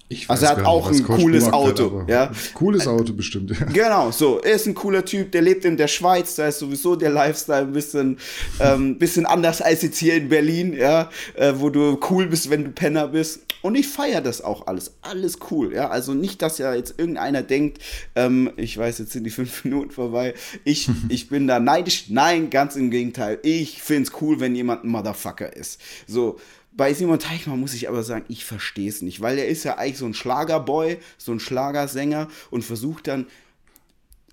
Ich 0.08 0.30
also 0.30 0.46
er 0.46 0.52
hat 0.52 0.66
auch 0.66 0.88
ein 0.92 1.04
cooles 1.04 1.52
Auto. 1.52 2.02
Hat, 2.02 2.10
ja. 2.10 2.32
Cooles 2.54 2.88
Auto 2.88 3.14
bestimmt. 3.14 3.52
Ja. 3.60 3.66
Genau, 3.66 4.12
so. 4.12 4.40
Er 4.40 4.54
ist 4.54 4.68
ein 4.68 4.76
cooler 4.76 5.04
Typ, 5.04 5.32
der 5.32 5.42
lebt 5.42 5.66
in 5.66 5.78
der 5.78 5.88
Schweiz, 5.88 6.36
da 6.36 6.48
ist 6.48 6.60
sowieso 6.60 6.96
der 6.96 7.10
Lifestyle 7.10 7.62
ein 7.62 7.74
bisschen, 7.74 8.20
ähm, 8.60 9.00
bisschen 9.00 9.26
anders 9.26 9.64
als 9.64 9.82
jetzt 9.82 9.98
hier 9.98 10.14
in 10.14 10.30
Berlin, 10.30 10.74
ja, 10.74 11.10
äh, 11.34 11.54
wo 11.56 11.72
du 11.72 12.00
cool 12.12 12.28
bist, 12.28 12.52
wenn 12.52 12.66
du 12.66 12.70
Penner 12.70 13.08
bist. 13.08 13.40
Und 13.64 13.74
ich 13.74 13.88
feiere 13.88 14.22
das 14.22 14.44
auch 14.44 14.68
alles. 14.68 14.94
Alles 15.02 15.40
cool, 15.50 15.74
ja. 15.74 15.90
Also 15.90 16.14
nicht, 16.14 16.40
dass 16.44 16.60
ja 16.60 16.76
jetzt 16.76 17.00
irgendeiner 17.00 17.42
denkt, 17.42 17.82
ähm, 18.16 18.52
ich 18.58 18.78
weiß, 18.78 19.00
jetzt 19.00 19.12
sind 19.12 19.24
die 19.24 19.32
fünf 19.32 19.64
Minuten 19.64 19.90
vorbei, 19.90 20.36
ich, 20.64 20.88
ich 21.10 21.30
bin 21.30 21.48
da 21.48 21.60
neidisch. 21.60 22.06
Nein, 22.10 22.52
ganz 22.52 22.76
im 22.76 22.92
Gegenteil. 22.92 23.40
Ich 23.42 23.82
finde 23.82 24.04
es 24.04 24.22
cool, 24.22 24.40
wenn 24.40 24.56
jemand 24.56 24.84
ein 24.84 24.90
Motherfucker 24.90 25.56
ist. 25.56 25.82
So, 26.06 26.38
bei 26.76 26.94
Simon 26.94 27.20
Teichmann 27.20 27.60
muss 27.60 27.74
ich 27.74 27.88
aber 27.88 28.04
sagen, 28.04 28.26
ich 28.28 28.44
verstehe 28.44 28.90
es 28.90 29.02
nicht, 29.02 29.22
weil 29.22 29.38
er 29.38 29.48
ist 29.48 29.64
ja 29.64 29.78
eigentlich 29.78 29.98
so 29.98 30.06
ein 30.06 30.14
Schlagerboy, 30.14 30.98
so 31.18 31.32
ein 31.32 31.40
Schlagersänger 31.40 32.28
und 32.52 32.64
versucht 32.64 33.08
dann, 33.08 33.28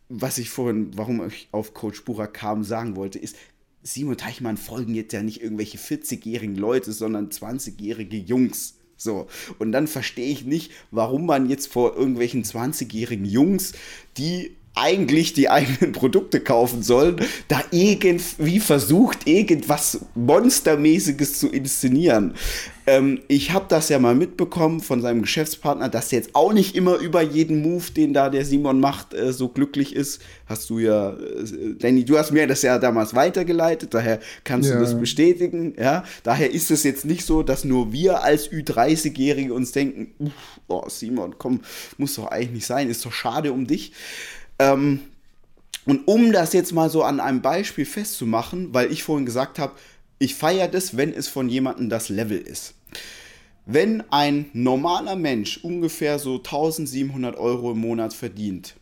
was 0.08 0.38
ich 0.38 0.50
vorhin, 0.50 0.90
warum 0.96 1.26
ich 1.26 1.48
auf 1.52 1.72
Coach 1.72 2.04
Burak 2.04 2.34
kam, 2.34 2.64
sagen 2.64 2.96
wollte, 2.96 3.18
ist, 3.18 3.36
Simon 3.82 4.16
Teichmann 4.16 4.56
folgen 4.56 4.94
jetzt 4.94 5.12
ja 5.12 5.22
nicht 5.22 5.42
irgendwelche 5.42 5.78
40-jährigen 5.78 6.56
Leute, 6.56 6.92
sondern 6.92 7.30
20-jährige 7.30 8.16
Jungs. 8.16 8.74
So, 8.96 9.26
und 9.58 9.72
dann 9.72 9.88
verstehe 9.88 10.30
ich 10.30 10.44
nicht, 10.44 10.70
warum 10.90 11.26
man 11.26 11.48
jetzt 11.48 11.66
vor 11.66 11.96
irgendwelchen 11.96 12.44
20-jährigen 12.44 13.24
Jungs, 13.24 13.72
die 14.16 14.56
eigentlich 14.74 15.34
die 15.34 15.50
eigenen 15.50 15.92
Produkte 15.92 16.40
kaufen 16.40 16.82
sollen, 16.82 17.16
da 17.48 17.62
irgendwie 17.70 18.58
versucht, 18.58 19.26
irgendwas 19.26 20.00
Monstermäßiges 20.14 21.38
zu 21.38 21.48
inszenieren. 21.48 22.34
Ähm, 22.84 23.20
ich 23.28 23.52
habe 23.52 23.66
das 23.68 23.90
ja 23.90 23.98
mal 23.98 24.14
mitbekommen 24.14 24.80
von 24.80 25.02
seinem 25.02 25.22
Geschäftspartner, 25.22 25.88
dass 25.88 26.10
er 26.12 26.18
jetzt 26.18 26.34
auch 26.34 26.52
nicht 26.52 26.74
immer 26.74 26.96
über 26.96 27.22
jeden 27.22 27.62
Move, 27.62 27.92
den 27.92 28.12
da 28.12 28.28
der 28.28 28.44
Simon 28.44 28.80
macht, 28.80 29.14
äh, 29.14 29.32
so 29.32 29.48
glücklich 29.48 29.94
ist. 29.94 30.20
Hast 30.46 30.68
du 30.70 30.78
ja, 30.78 31.10
äh, 31.10 31.74
Danny, 31.78 32.04
du 32.04 32.18
hast 32.18 32.32
mir 32.32 32.46
das 32.46 32.62
ja 32.62 32.78
damals 32.78 33.14
weitergeleitet, 33.14 33.94
daher 33.94 34.20
kannst 34.42 34.70
ja. 34.70 34.76
du 34.76 34.80
das 34.80 34.98
bestätigen. 34.98 35.74
Ja? 35.78 36.02
Daher 36.24 36.50
ist 36.50 36.70
es 36.70 36.82
jetzt 36.82 37.04
nicht 37.04 37.24
so, 37.24 37.42
dass 37.42 37.64
nur 37.64 37.92
wir 37.92 38.24
als 38.24 38.50
Ü30-Jährige 38.50 39.54
uns 39.54 39.72
denken, 39.72 40.32
oh 40.66 40.84
Simon, 40.88 41.36
komm, 41.38 41.60
muss 41.98 42.16
doch 42.16 42.28
eigentlich 42.28 42.50
nicht 42.52 42.66
sein, 42.66 42.88
ist 42.88 43.04
doch 43.04 43.12
schade 43.12 43.52
um 43.52 43.66
dich. 43.66 43.92
Ähm, 44.62 45.00
und 45.84 46.06
um 46.06 46.32
das 46.32 46.52
jetzt 46.52 46.72
mal 46.72 46.88
so 46.88 47.02
an 47.02 47.18
einem 47.18 47.42
Beispiel 47.42 47.84
festzumachen, 47.84 48.72
weil 48.72 48.92
ich 48.92 49.02
vorhin 49.02 49.26
gesagt 49.26 49.58
habe, 49.58 49.74
ich 50.18 50.36
feiere 50.36 50.68
das, 50.68 50.96
wenn 50.96 51.12
es 51.12 51.26
von 51.26 51.48
jemandem 51.48 51.88
das 51.88 52.08
Level 52.08 52.38
ist. 52.38 52.74
Wenn 53.66 54.02
ein 54.12 54.46
normaler 54.52 55.16
Mensch 55.16 55.58
ungefähr 55.62 56.18
so 56.18 56.36
1700 56.36 57.36
Euro 57.36 57.72
im 57.72 57.78
Monat 57.78 58.14
verdient 58.14 58.74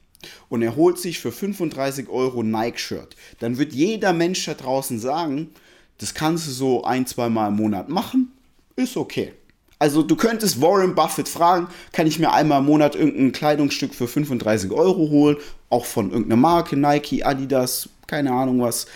und 0.50 0.62
er 0.62 0.76
holt 0.76 0.99
sich 0.99 1.18
für 1.18 1.32
35 1.32 2.08
Euro 2.08 2.42
Nike-Shirt, 2.42 3.16
dann 3.38 3.56
wird 3.56 3.72
jeder 3.72 4.12
Mensch 4.12 4.44
da 4.44 4.54
draußen 4.54 4.99
sagen, 4.99 5.50
das 5.96 6.12
kannst 6.12 6.46
du 6.46 6.50
so 6.50 6.84
ein, 6.84 7.06
zwei 7.06 7.30
Mal 7.30 7.49
im 7.49 7.56
Monat 7.56 7.88
machen, 7.88 8.32
ist 8.76 8.96
okay. 8.96 9.32
Also 9.80 10.02
du 10.02 10.14
könntest 10.14 10.60
Warren 10.60 10.94
Buffett 10.94 11.26
fragen, 11.26 11.68
kann 11.92 12.06
ich 12.06 12.18
mir 12.18 12.32
einmal 12.32 12.60
im 12.60 12.66
Monat 12.66 12.94
irgendein 12.94 13.32
Kleidungsstück 13.32 13.94
für 13.94 14.06
35 14.06 14.70
Euro 14.72 15.08
holen, 15.08 15.38
auch 15.70 15.87
von 15.87 16.10
irgendeiner 16.10 16.37
Marke, 16.37 16.76
Nike, 16.76 17.25
Adidas, 17.25 17.88
keine 18.06 18.30
Ahnung 18.30 18.60
was, 18.60 18.87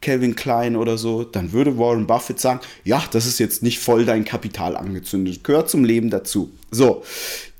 Calvin 0.00 0.34
Klein 0.34 0.76
oder 0.76 0.96
so, 0.96 1.24
dann 1.24 1.52
würde 1.52 1.76
Warren 1.76 2.06
Buffett 2.06 2.40
sagen, 2.40 2.60
ja, 2.84 3.04
das 3.12 3.26
ist 3.26 3.38
jetzt 3.38 3.62
nicht 3.62 3.80
voll 3.80 4.06
dein 4.06 4.24
Kapital 4.24 4.78
angezündet, 4.78 5.44
gehört 5.44 5.68
zum 5.68 5.84
Leben 5.84 6.08
dazu. 6.08 6.50
So, 6.70 7.02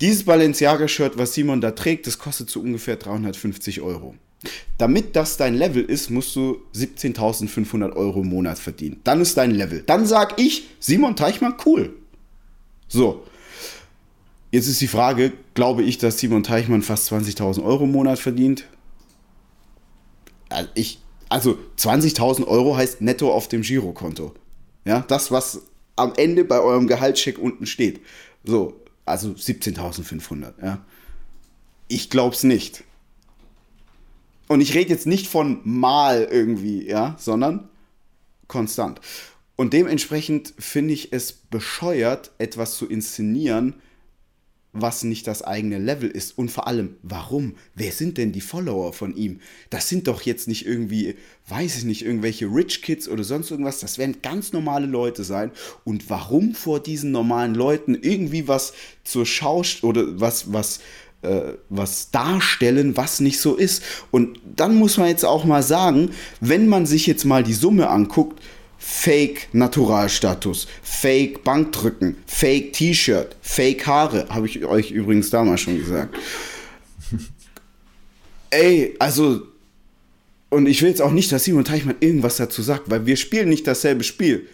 dieses 0.01 0.25
Balenciaga-Shirt, 0.25 1.19
was 1.19 1.35
Simon 1.35 1.61
da 1.61 1.73
trägt, 1.73 2.07
das 2.07 2.19
kostet 2.19 2.49
so 2.49 2.61
ungefähr 2.61 2.97
350 2.97 3.83
Euro. 3.83 4.15
Damit 4.79 5.17
das 5.17 5.37
dein 5.37 5.55
Level 5.55 5.85
ist, 5.85 6.09
musst 6.09 6.35
du 6.35 6.63
17.500 6.75 7.95
Euro 7.95 8.23
im 8.23 8.29
Monat 8.29 8.59
verdienen. 8.59 9.03
Dann 9.05 9.21
ist 9.21 9.37
dein 9.37 9.51
Level. 9.51 9.83
Dann 9.85 10.07
sag 10.07 10.41
ich, 10.41 10.69
Simon 10.79 11.15
Teichmann, 11.15 11.57
cool, 11.67 11.95
so. 12.91 13.25
Jetzt 14.51 14.67
ist 14.67 14.81
die 14.81 14.89
Frage, 14.89 15.33
glaube 15.55 15.85
ich, 15.85 15.99
dass 15.99 16.19
Simon 16.19 16.43
Teichmann 16.43 16.83
fast 16.83 17.11
20.000 17.13 17.63
Euro 17.65 17.85
im 17.85 17.93
Monat 17.93 18.19
verdient? 18.19 18.67
Also, 20.49 20.69
ich, 20.75 21.01
also 21.29 21.57
20.000 21.79 22.47
Euro 22.49 22.77
heißt 22.77 23.01
netto 23.01 23.33
auf 23.33 23.47
dem 23.47 23.63
Girokonto. 23.63 24.35
Ja, 24.85 25.05
das, 25.07 25.31
was 25.31 25.63
am 25.95 26.15
Ende 26.17 26.45
bei 26.45 26.61
eurem 26.61 26.89
Gehaltscheck 26.89 27.39
unten 27.39 27.67
steht. 27.67 28.01
So, 28.43 28.81
also 29.05 29.31
17.500, 29.31 30.53
ja. 30.63 30.85
Ich 31.87 32.11
es 32.13 32.43
nicht. 32.43 32.85
Und 34.49 34.61
ich 34.61 34.75
rede 34.75 34.91
jetzt 34.91 35.07
nicht 35.07 35.29
von 35.29 35.61
mal 35.65 36.27
irgendwie, 36.29 36.89
ja, 36.89 37.15
sondern 37.19 37.69
konstant. 38.49 39.01
Und 39.61 39.75
dementsprechend 39.75 40.55
finde 40.59 40.95
ich 40.95 41.13
es 41.13 41.35
bescheuert, 41.35 42.31
etwas 42.39 42.79
zu 42.79 42.89
inszenieren, 42.89 43.75
was 44.73 45.05
nicht 45.05 45.27
das 45.27 45.43
eigene 45.43 45.77
Level 45.77 46.09
ist. 46.09 46.39
Und 46.39 46.51
vor 46.51 46.67
allem, 46.67 46.97
warum? 47.03 47.57
Wer 47.75 47.93
sind 47.93 48.17
denn 48.17 48.33
die 48.33 48.41
Follower 48.41 48.95
von 48.95 49.15
ihm? 49.15 49.41
Das 49.69 49.87
sind 49.87 50.09
doch 50.09 50.23
jetzt 50.23 50.49
nicht 50.49 50.65
irgendwie, 50.65 51.15
weiß 51.49 51.77
ich 51.77 51.85
nicht, 51.85 52.07
irgendwelche 52.07 52.47
Rich 52.47 52.81
Kids 52.81 53.07
oder 53.07 53.23
sonst 53.23 53.51
irgendwas. 53.51 53.81
Das 53.81 53.99
werden 53.99 54.23
ganz 54.23 54.55
normale 54.55 54.87
Leute 54.87 55.25
sein. 55.25 55.51
Und 55.85 56.09
warum 56.09 56.55
vor 56.55 56.81
diesen 56.81 57.11
normalen 57.11 57.55
Leuten 57.55 57.95
irgendwie 57.95 58.49
was 58.49 58.73
zur 59.05 59.27
Schau 59.27 59.63
oder 59.83 60.19
was, 60.19 60.55
was, 60.55 60.81
äh, 61.21 61.53
was 61.69 62.11
darstellen, 62.11 62.97
was 62.97 63.21
nicht 63.21 63.39
so 63.39 63.57
ist? 63.57 63.83
Und 64.11 64.41
dann 64.57 64.77
muss 64.77 64.97
man 64.97 65.09
jetzt 65.09 65.27
auch 65.27 65.45
mal 65.45 65.63
sagen, 65.63 66.13
wenn 66.41 66.67
man 66.67 66.87
sich 66.87 67.07
jetzt 67.07 67.27
mal 67.27 67.43
die 67.43 67.53
Summe 67.53 67.91
anguckt, 67.91 68.41
Fake 68.83 69.49
Naturalstatus, 69.53 70.67
Fake 70.83 71.45
Bankdrücken, 71.45 72.17
Fake 72.27 72.73
T-Shirt, 72.73 73.37
Fake 73.43 73.87
Haare, 73.87 74.27
habe 74.31 74.47
ich 74.47 74.65
euch 74.65 74.91
übrigens 74.91 75.29
damals 75.29 75.61
schon 75.61 75.79
gesagt. 75.79 76.17
Ey, 78.51 78.97
also 78.99 79.43
und 80.49 80.67
ich 80.67 80.83
will 80.83 80.89
jetzt 80.89 81.03
auch 81.03 81.13
nicht, 81.13 81.31
dass 81.31 81.45
Simon 81.45 81.65
Teichmann 81.65 81.97
irgendwas 82.01 82.37
dazu 82.37 82.63
sagt, 82.63 82.91
weil 82.91 83.07
wir 83.07 83.17
spielen 83.17 83.49
nicht 83.49 83.67
dasselbe 83.67 84.03
Spiel. 84.03 84.49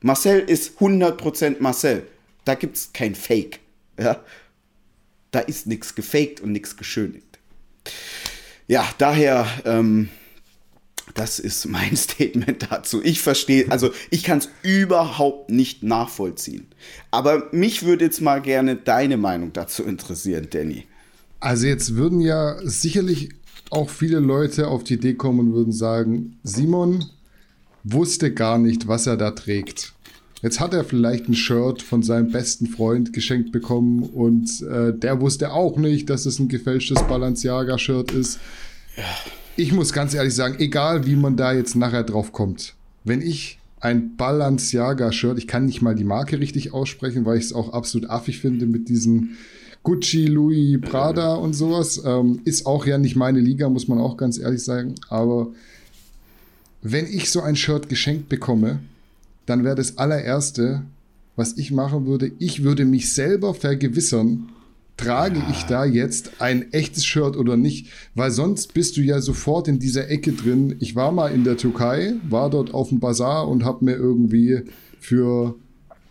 Marcel 0.00 0.40
ist 0.40 0.78
100% 0.78 1.56
Marcel. 1.60 2.06
Da 2.44 2.54
gibt 2.54 2.76
es 2.76 2.92
kein 2.92 3.14
Fake. 3.14 3.60
Ja? 3.98 4.22
Da 5.30 5.40
ist 5.40 5.66
nichts 5.66 5.94
gefaked 5.94 6.40
und 6.40 6.52
nichts 6.52 6.76
geschönigt. 6.76 7.38
Ja, 8.66 8.86
daher 8.98 9.46
ähm, 9.64 10.10
das 11.14 11.38
ist 11.38 11.66
mein 11.66 11.96
Statement 11.96 12.66
dazu. 12.70 13.02
Ich 13.02 13.20
verstehe, 13.20 13.70
also 13.70 13.90
ich 14.10 14.22
kann 14.22 14.38
es 14.38 14.48
überhaupt 14.62 15.50
nicht 15.50 15.82
nachvollziehen. 15.82 16.66
Aber 17.10 17.48
mich 17.52 17.84
würde 17.84 18.04
jetzt 18.04 18.20
mal 18.20 18.40
gerne 18.40 18.76
deine 18.76 19.16
Meinung 19.16 19.52
dazu 19.52 19.82
interessieren, 19.84 20.48
Danny. 20.50 20.84
Also 21.40 21.66
jetzt 21.66 21.94
würden 21.94 22.20
ja 22.20 22.56
sicherlich 22.62 23.30
auch 23.70 23.90
viele 23.90 24.18
Leute 24.18 24.68
auf 24.68 24.84
die 24.84 24.94
Idee 24.94 25.14
kommen 25.14 25.40
und 25.40 25.54
würden 25.54 25.72
sagen, 25.72 26.38
Simon 26.42 27.04
wusste 27.84 28.32
gar 28.32 28.58
nicht, 28.58 28.88
was 28.88 29.06
er 29.06 29.16
da 29.16 29.30
trägt. 29.30 29.92
Jetzt 30.42 30.60
hat 30.60 30.72
er 30.72 30.84
vielleicht 30.84 31.28
ein 31.28 31.34
Shirt 31.34 31.82
von 31.82 32.02
seinem 32.02 32.30
besten 32.30 32.68
Freund 32.68 33.12
geschenkt 33.12 33.50
bekommen 33.50 34.04
und 34.04 34.62
äh, 34.62 34.96
der 34.96 35.20
wusste 35.20 35.52
auch 35.52 35.76
nicht, 35.76 36.10
dass 36.10 36.26
es 36.26 36.38
ein 36.38 36.48
gefälschtes 36.48 37.02
Balenciaga-Shirt 37.02 38.12
ist. 38.12 38.38
Ja 38.96 39.04
ich 39.58 39.72
muss 39.72 39.92
ganz 39.92 40.14
ehrlich 40.14 40.34
sagen, 40.34 40.56
egal 40.60 41.04
wie 41.04 41.16
man 41.16 41.36
da 41.36 41.52
jetzt 41.52 41.74
nachher 41.74 42.04
drauf 42.04 42.32
kommt, 42.32 42.74
wenn 43.02 43.20
ich 43.20 43.58
ein 43.80 44.16
Balenciaga-Shirt, 44.16 45.36
ich 45.36 45.48
kann 45.48 45.66
nicht 45.66 45.82
mal 45.82 45.96
die 45.96 46.04
Marke 46.04 46.38
richtig 46.38 46.72
aussprechen, 46.72 47.24
weil 47.24 47.38
ich 47.38 47.46
es 47.46 47.52
auch 47.52 47.72
absolut 47.72 48.08
affig 48.08 48.38
finde 48.38 48.66
mit 48.66 48.88
diesen 48.88 49.36
Gucci, 49.82 50.26
Louis, 50.26 50.80
Prada 50.80 51.34
und 51.34 51.54
sowas. 51.54 52.00
Ähm, 52.04 52.40
ist 52.44 52.66
auch 52.66 52.86
ja 52.86 52.98
nicht 52.98 53.16
meine 53.16 53.40
Liga, 53.40 53.68
muss 53.68 53.88
man 53.88 53.98
auch 53.98 54.16
ganz 54.16 54.38
ehrlich 54.38 54.62
sagen. 54.62 54.94
Aber 55.08 55.48
wenn 56.82 57.06
ich 57.06 57.30
so 57.30 57.40
ein 57.40 57.56
Shirt 57.56 57.88
geschenkt 57.88 58.28
bekomme, 58.28 58.78
dann 59.46 59.64
wäre 59.64 59.76
das 59.76 59.98
allererste, 59.98 60.82
was 61.34 61.56
ich 61.56 61.72
machen 61.72 62.06
würde, 62.06 62.30
ich 62.38 62.62
würde 62.62 62.84
mich 62.84 63.12
selber 63.12 63.54
vergewissern, 63.54 64.50
trage 64.98 65.42
ich 65.50 65.62
da 65.62 65.86
jetzt 65.86 66.32
ein 66.40 66.72
echtes 66.72 67.06
Shirt 67.06 67.36
oder 67.36 67.56
nicht? 67.56 67.86
Weil 68.14 68.30
sonst 68.30 68.74
bist 68.74 68.98
du 68.98 69.00
ja 69.00 69.22
sofort 69.22 69.68
in 69.68 69.78
dieser 69.78 70.10
Ecke 70.10 70.32
drin. 70.32 70.76
Ich 70.80 70.94
war 70.94 71.12
mal 71.12 71.28
in 71.28 71.44
der 71.44 71.56
Türkei, 71.56 72.14
war 72.28 72.50
dort 72.50 72.74
auf 72.74 72.90
dem 72.90 73.00
Bazar 73.00 73.48
und 73.48 73.64
habe 73.64 73.84
mir 73.86 73.96
irgendwie 73.96 74.62
für 75.00 75.54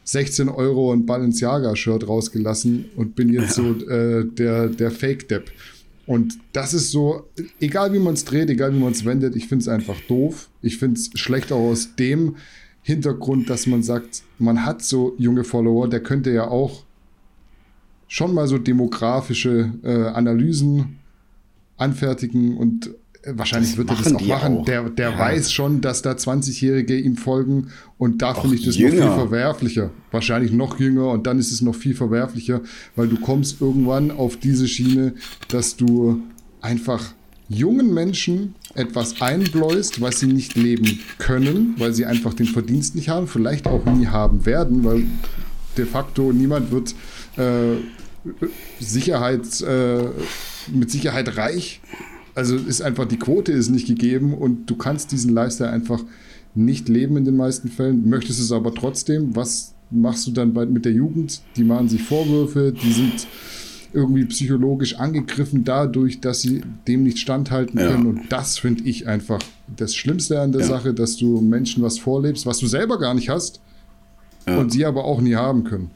16 0.05 0.49
Euro 0.49 0.93
ein 0.93 1.05
Balenciaga-Shirt 1.05 2.07
rausgelassen 2.07 2.85
und 2.95 3.15
bin 3.15 3.31
jetzt 3.31 3.57
ja. 3.57 3.63
so 3.63 3.87
äh, 3.87 4.25
der, 4.25 4.69
der 4.69 4.89
Fake-Depp. 4.89 5.51
Und 6.05 6.35
das 6.53 6.73
ist 6.73 6.91
so, 6.91 7.27
egal 7.59 7.91
wie 7.91 7.99
man 7.99 8.13
es 8.13 8.23
dreht, 8.23 8.49
egal 8.49 8.73
wie 8.73 8.79
man 8.79 8.93
es 8.93 9.03
wendet, 9.03 9.35
ich 9.35 9.47
finde 9.47 9.63
es 9.63 9.67
einfach 9.67 9.99
doof. 10.07 10.49
Ich 10.61 10.77
finde 10.77 10.97
es 10.97 11.09
schlecht 11.19 11.51
auch 11.51 11.71
aus 11.71 11.95
dem 11.97 12.37
Hintergrund, 12.81 13.49
dass 13.49 13.67
man 13.67 13.83
sagt, 13.83 14.23
man 14.39 14.65
hat 14.65 14.81
so 14.81 15.13
junge 15.17 15.43
Follower, 15.43 15.89
der 15.89 15.99
könnte 15.99 16.31
ja 16.31 16.47
auch 16.47 16.85
schon 18.07 18.33
mal 18.33 18.47
so 18.47 18.57
demografische 18.57 19.71
äh, 19.83 20.07
Analysen 20.07 20.99
anfertigen 21.77 22.57
und 22.57 22.87
äh, 23.23 23.33
wahrscheinlich 23.35 23.71
das 23.71 23.77
wird 23.77 23.89
er 23.89 23.95
das 23.97 24.13
auch 24.13 24.21
machen. 24.21 24.57
Auch. 24.57 24.65
Der, 24.65 24.89
der 24.89 25.11
ja. 25.11 25.19
weiß 25.19 25.51
schon, 25.51 25.81
dass 25.81 26.01
da 26.01 26.13
20-Jährige 26.13 26.97
ihm 26.97 27.17
folgen 27.17 27.67
und 27.97 28.21
da 28.21 28.33
finde 28.33 28.55
ich 28.55 28.65
das 28.65 28.77
jünger. 28.77 28.95
noch 28.95 29.01
viel 29.01 29.11
verwerflicher. 29.15 29.91
Wahrscheinlich 30.11 30.51
noch 30.51 30.79
jünger 30.79 31.09
und 31.09 31.27
dann 31.27 31.39
ist 31.39 31.51
es 31.51 31.61
noch 31.61 31.75
viel 31.75 31.95
verwerflicher, 31.95 32.61
weil 32.95 33.07
du 33.07 33.17
kommst 33.19 33.61
irgendwann 33.61 34.11
auf 34.11 34.37
diese 34.37 34.67
Schiene, 34.67 35.13
dass 35.49 35.75
du 35.75 36.21
einfach 36.61 37.13
jungen 37.49 37.93
Menschen 37.93 38.55
etwas 38.73 39.21
einbläust, 39.21 40.01
was 40.01 40.19
sie 40.19 40.27
nicht 40.27 40.55
leben 40.55 40.99
können, 41.17 41.75
weil 41.77 41.93
sie 41.93 42.05
einfach 42.05 42.33
den 42.33 42.45
Verdienst 42.45 42.95
nicht 42.95 43.09
haben, 43.09 43.27
vielleicht 43.27 43.67
auch 43.67 43.85
nie 43.85 44.07
haben 44.07 44.45
werden, 44.45 44.83
weil 44.83 45.05
de 45.77 45.85
facto 45.85 46.33
niemand 46.33 46.71
wird 46.71 46.93
äh, 47.37 47.77
Sicherheit, 48.79 49.61
äh, 49.61 50.03
mit 50.71 50.91
Sicherheit 50.91 51.37
reich. 51.37 51.81
Also 52.35 52.55
ist 52.55 52.81
einfach 52.81 53.05
die 53.05 53.17
Quote 53.17 53.51
ist 53.51 53.69
nicht 53.69 53.87
gegeben 53.87 54.33
und 54.33 54.69
du 54.69 54.75
kannst 54.75 55.11
diesen 55.11 55.33
Lifestyle 55.33 55.71
einfach 55.71 56.03
nicht 56.53 56.89
leben 56.89 57.17
in 57.17 57.25
den 57.25 57.35
meisten 57.35 57.69
Fällen. 57.69 58.07
Möchtest 58.09 58.39
es 58.39 58.51
aber 58.51 58.73
trotzdem. 58.73 59.35
Was 59.35 59.73
machst 59.89 60.27
du 60.27 60.31
dann 60.31 60.53
bei, 60.53 60.65
mit 60.65 60.85
der 60.85 60.91
Jugend? 60.91 61.41
Die 61.55 61.63
machen 61.63 61.89
sich 61.89 62.03
Vorwürfe, 62.03 62.73
die 62.73 62.91
sind 62.91 63.27
irgendwie 63.93 64.25
psychologisch 64.25 64.95
angegriffen 64.95 65.63
dadurch, 65.63 66.19
dass 66.19 66.41
sie 66.41 66.61
dem 66.87 67.03
nicht 67.03 67.19
standhalten 67.19 67.79
ja. 67.79 67.89
können. 67.89 68.05
Und 68.05 68.21
das 68.29 68.59
finde 68.59 68.83
ich 68.83 69.07
einfach 69.07 69.39
das 69.75 69.95
Schlimmste 69.95 70.39
an 70.41 70.51
der 70.51 70.61
ja. 70.61 70.67
Sache, 70.67 70.93
dass 70.93 71.17
du 71.17 71.41
Menschen 71.41 71.83
was 71.83 71.97
vorlebst, 71.97 72.45
was 72.45 72.59
du 72.59 72.67
selber 72.67 72.99
gar 72.99 73.13
nicht 73.13 73.29
hast 73.29 73.61
ja. 74.47 74.57
und 74.57 74.71
sie 74.71 74.85
aber 74.85 75.05
auch 75.05 75.21
nie 75.21 75.35
haben 75.35 75.63
können. 75.63 75.91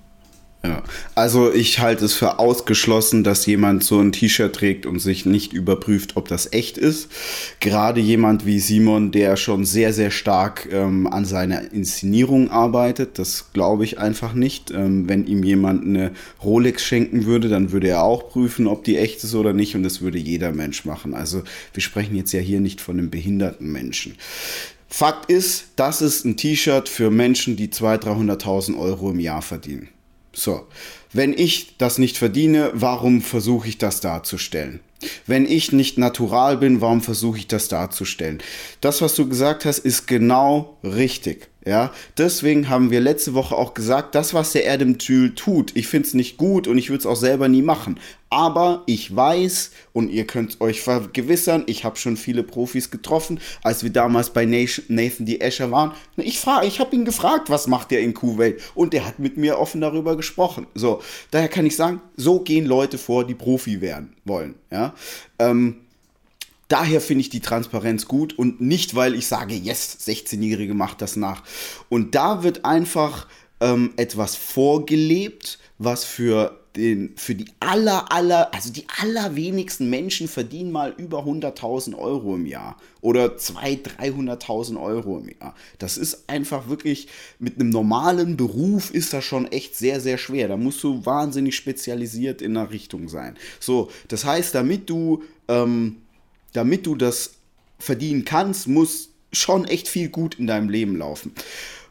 Ja, 0.64 0.84
also 1.16 1.52
ich 1.52 1.80
halte 1.80 2.06
es 2.06 2.14
für 2.14 2.38
ausgeschlossen, 2.38 3.24
dass 3.24 3.48
jemand 3.48 3.84
so 3.84 4.00
ein 4.00 4.12
T-Shirt 4.12 4.54
trägt 4.56 4.86
und 4.86 5.00
sich 5.00 5.26
nicht 5.26 5.54
überprüft, 5.54 6.18
ob 6.18 6.28
das 6.28 6.54
echt 6.54 6.78
ist. 6.78 7.10
Gerade 7.60 8.00
jemand 8.00 8.46
wie 8.46 8.60
Simon, 8.60 9.12
der 9.12 9.38
schon 9.38 9.66
sehr, 9.66 9.92
sehr 9.92 10.12
stark 10.12 10.70
ähm, 10.72 11.08
an 11.08 11.26
seiner 11.26 11.72
Inszenierung 11.72 12.52
arbeitet, 12.52 13.18
das 13.18 13.52
glaube 13.54 13.86
ich 13.86 13.98
einfach 13.98 14.34
nicht. 14.34 14.70
Ähm, 14.70 15.10
wenn 15.10 15.26
ihm 15.26 15.44
jemand 15.44 15.84
eine 15.84 16.12
Rolex 16.44 16.86
schenken 16.86 17.26
würde, 17.26 17.50
dann 17.50 17.72
würde 17.72 17.88
er 17.88 18.04
auch 18.04 18.30
prüfen, 18.30 18.68
ob 18.68 18.84
die 18.84 18.98
echt 18.98 19.24
ist 19.24 19.34
oder 19.34 19.54
nicht 19.54 19.76
und 19.76 19.82
das 19.82 20.02
würde 20.02 20.20
jeder 20.20 20.52
Mensch 20.52 20.86
machen. 20.86 21.16
Also 21.16 21.42
wir 21.74 21.82
sprechen 21.82 22.16
jetzt 22.16 22.34
ja 22.34 22.40
hier 22.40 22.60
nicht 22.60 22.82
von 22.82 23.00
einem 23.00 23.10
behinderten 23.10 23.72
Menschen. 23.72 24.14
Fakt 24.88 25.32
ist, 25.32 25.70
das 25.76 26.04
ist 26.04 26.24
ein 26.24 26.38
T-Shirt 26.38 26.88
für 26.88 27.10
Menschen, 27.10 27.56
die 27.56 27.70
200.000, 27.70 28.38
300.000 28.44 28.78
Euro 28.78 29.10
im 29.10 29.20
Jahr 29.20 29.42
verdienen. 29.42 29.90
So, 30.34 30.68
wenn 31.14 31.34
ich 31.34 31.78
das 31.78 31.98
nicht 31.98 32.18
verdiene, 32.18 32.72
warum 32.74 33.22
versuche 33.22 33.68
ich 33.68 33.78
das 33.78 34.00
darzustellen? 34.00 34.80
Wenn 35.28 35.46
ich 35.46 35.72
nicht 35.72 35.98
natural 35.98 36.58
bin, 36.58 36.80
warum 36.80 37.02
versuche 37.02 37.38
ich 37.38 37.48
das 37.48 37.68
darzustellen? 37.68 38.42
Das, 38.82 39.02
was 39.02 39.16
du 39.16 39.28
gesagt 39.28 39.66
hast, 39.66 39.80
ist 39.80 40.08
genau 40.08 40.78
richtig. 40.84 41.51
Ja, 41.64 41.92
deswegen 42.18 42.70
haben 42.70 42.90
wir 42.90 43.00
letzte 43.00 43.36
Woche 43.36 43.56
auch 43.56 43.76
gesagt, 43.76 44.16
das, 44.16 44.34
was 44.34 44.52
der 44.52 44.72
Adam 44.72 44.98
Thül 44.98 45.36
tut, 45.36 45.76
ich 45.76 45.88
finde 45.88 46.08
es 46.08 46.16
nicht 46.16 46.38
gut 46.38 46.68
und 46.68 46.80
ich 46.80 46.90
würde 46.90 47.02
es 47.02 47.06
auch 47.06 47.16
selber 47.16 47.48
nie 47.48 47.62
machen. 47.62 48.00
Aber 48.32 48.82
ich 48.88 49.16
weiß 49.16 49.72
und 49.94 50.10
ihr 50.10 50.26
könnt 50.26 50.60
euch 50.60 50.82
vergewissern, 50.82 51.64
ich 51.68 51.84
habe 51.84 51.98
schon 51.98 52.18
viele 52.18 52.42
Profis 52.42 52.90
getroffen, 52.90 53.40
als 53.62 53.84
wir 53.84 53.92
damals 53.92 54.32
bei 54.32 54.46
Nathan 54.46 55.26
D. 55.26 55.40
Escher 55.40 55.70
waren. 55.70 55.92
Ich, 56.16 56.44
ich 56.64 56.80
habe 56.80 56.96
ihn 56.96 57.06
gefragt, 57.06 57.52
was 57.52 57.68
macht 57.68 57.92
er 57.92 58.00
in 58.00 58.16
Kuwait? 58.16 58.60
Und 58.74 58.96
er 58.96 59.06
hat 59.06 59.20
mit 59.20 59.38
mir 59.38 59.60
offen 59.60 59.82
darüber 59.82 60.16
gesprochen. 60.18 60.66
So, 60.74 61.02
daher 61.30 61.50
kann 61.50 61.68
ich 61.68 61.76
sagen, 61.76 62.02
so 62.16 62.40
gehen 62.40 62.66
Leute 62.66 62.98
vor, 62.98 63.28
die 63.28 63.36
Profi 63.36 63.82
werden 63.82 64.14
wollen. 64.26 64.56
Ja, 64.72 64.96
ähm, 65.38 65.76
Daher 66.72 67.02
finde 67.02 67.20
ich 67.20 67.30
die 67.30 67.42
Transparenz 67.42 68.08
gut 68.08 68.32
und 68.40 68.62
nicht, 68.62 68.96
weil 68.96 69.14
ich 69.14 69.28
sage, 69.28 69.56
yes, 69.56 69.98
16-Jährige 70.08 70.74
macht 70.74 71.02
das 71.02 71.18
nach. 71.18 71.44
Und 71.90 72.16
da 72.16 72.44
wird 72.44 72.64
einfach 72.64 73.28
ähm, 73.60 73.92
etwas 73.98 74.38
vorgelebt, 74.38 75.60
was 75.80 76.06
für 76.06 76.58
den, 76.78 77.12
für 77.18 77.36
die 77.36 77.48
aller, 77.60 78.10
aller, 78.14 78.54
also 78.54 78.72
die 78.72 78.86
allerwenigsten 79.02 79.90
Menschen 79.90 80.30
verdienen 80.30 80.72
mal 80.72 80.94
über 80.96 81.26
100.000 81.26 81.98
Euro 81.98 82.36
im 82.36 82.46
Jahr 82.46 82.78
oder 83.02 83.36
200.000, 83.36 84.40
300.000 84.40 84.82
Euro 84.82 85.20
im 85.20 85.28
Jahr. 85.28 85.54
Das 85.78 85.98
ist 85.98 86.30
einfach 86.30 86.70
wirklich, 86.70 87.10
mit 87.38 87.60
einem 87.60 87.70
normalen 87.70 88.38
Beruf 88.38 88.92
ist 88.92 89.12
das 89.12 89.26
schon 89.26 89.52
echt 89.52 89.76
sehr, 89.76 90.00
sehr 90.00 90.18
schwer. 90.18 90.48
Da 90.48 90.56
musst 90.56 90.82
du 90.84 91.06
wahnsinnig 91.06 91.58
spezialisiert 91.58 92.42
in 92.42 92.54
der 92.54 92.72
Richtung 92.72 93.10
sein. 93.10 93.36
So, 93.60 93.92
das 94.08 94.24
heißt, 94.24 94.56
damit 94.56 94.90
du 94.90 95.24
ähm, 95.50 95.98
damit 96.54 96.86
du 96.86 96.96
das 96.96 97.34
verdienen 97.80 98.26
kannst, 98.26 98.68
muss 98.68 99.10
schon 99.32 99.66
echt 99.66 99.88
viel 99.88 100.10
gut 100.10 100.36
in 100.36 100.48
deinem 100.48 100.70
Leben 100.70 100.98
laufen. 100.98 101.34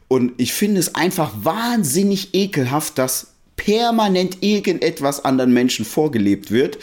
Und 0.07 0.33
ich 0.37 0.53
finde 0.53 0.79
es 0.79 0.95
einfach 0.95 1.33
wahnsinnig 1.43 2.33
ekelhaft, 2.33 2.97
dass 2.97 3.33
permanent 3.55 4.37
irgendetwas 4.41 5.23
anderen 5.23 5.53
Menschen 5.53 5.85
vorgelebt 5.85 6.51
wird, 6.51 6.79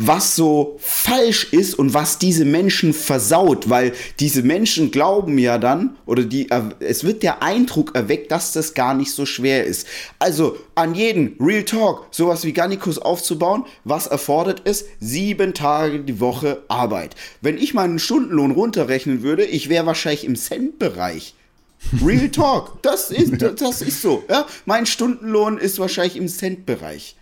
was 0.00 0.36
so 0.36 0.76
falsch 0.78 1.52
ist 1.52 1.76
und 1.76 1.92
was 1.92 2.18
diese 2.18 2.44
Menschen 2.44 2.92
versaut, 2.94 3.68
weil 3.68 3.92
diese 4.20 4.44
Menschen 4.44 4.92
glauben 4.92 5.38
ja 5.38 5.58
dann, 5.58 5.96
oder 6.06 6.22
die, 6.22 6.48
es 6.78 7.02
wird 7.02 7.24
der 7.24 7.42
Eindruck 7.42 7.96
erweckt, 7.96 8.30
dass 8.30 8.52
das 8.52 8.74
gar 8.74 8.94
nicht 8.94 9.10
so 9.10 9.26
schwer 9.26 9.64
ist. 9.64 9.88
Also 10.20 10.56
an 10.76 10.94
jeden 10.94 11.34
Real 11.40 11.64
Talk, 11.64 12.06
sowas 12.12 12.44
wie 12.44 12.52
Garnicus 12.52 12.98
aufzubauen, 12.98 13.64
was 13.82 14.06
erfordert 14.06 14.62
es? 14.64 14.84
Sieben 15.00 15.52
Tage 15.52 15.98
die 15.98 16.20
Woche 16.20 16.62
Arbeit. 16.68 17.16
Wenn 17.40 17.58
ich 17.58 17.74
meinen 17.74 17.98
Stundenlohn 17.98 18.52
runterrechnen 18.52 19.22
würde, 19.24 19.44
ich 19.44 19.68
wäre 19.68 19.86
wahrscheinlich 19.86 20.24
im 20.24 20.36
Cent-Bereich. 20.36 21.34
Real 22.04 22.28
Talk, 22.28 22.82
das 22.82 23.10
ist, 23.10 23.42
das 23.60 23.82
ist 23.82 24.00
so. 24.00 24.22
Ja? 24.30 24.46
Mein 24.64 24.86
Stundenlohn 24.86 25.58
ist 25.58 25.80
wahrscheinlich 25.80 26.16
im 26.16 26.28
Cent-Bereich. 26.28 27.16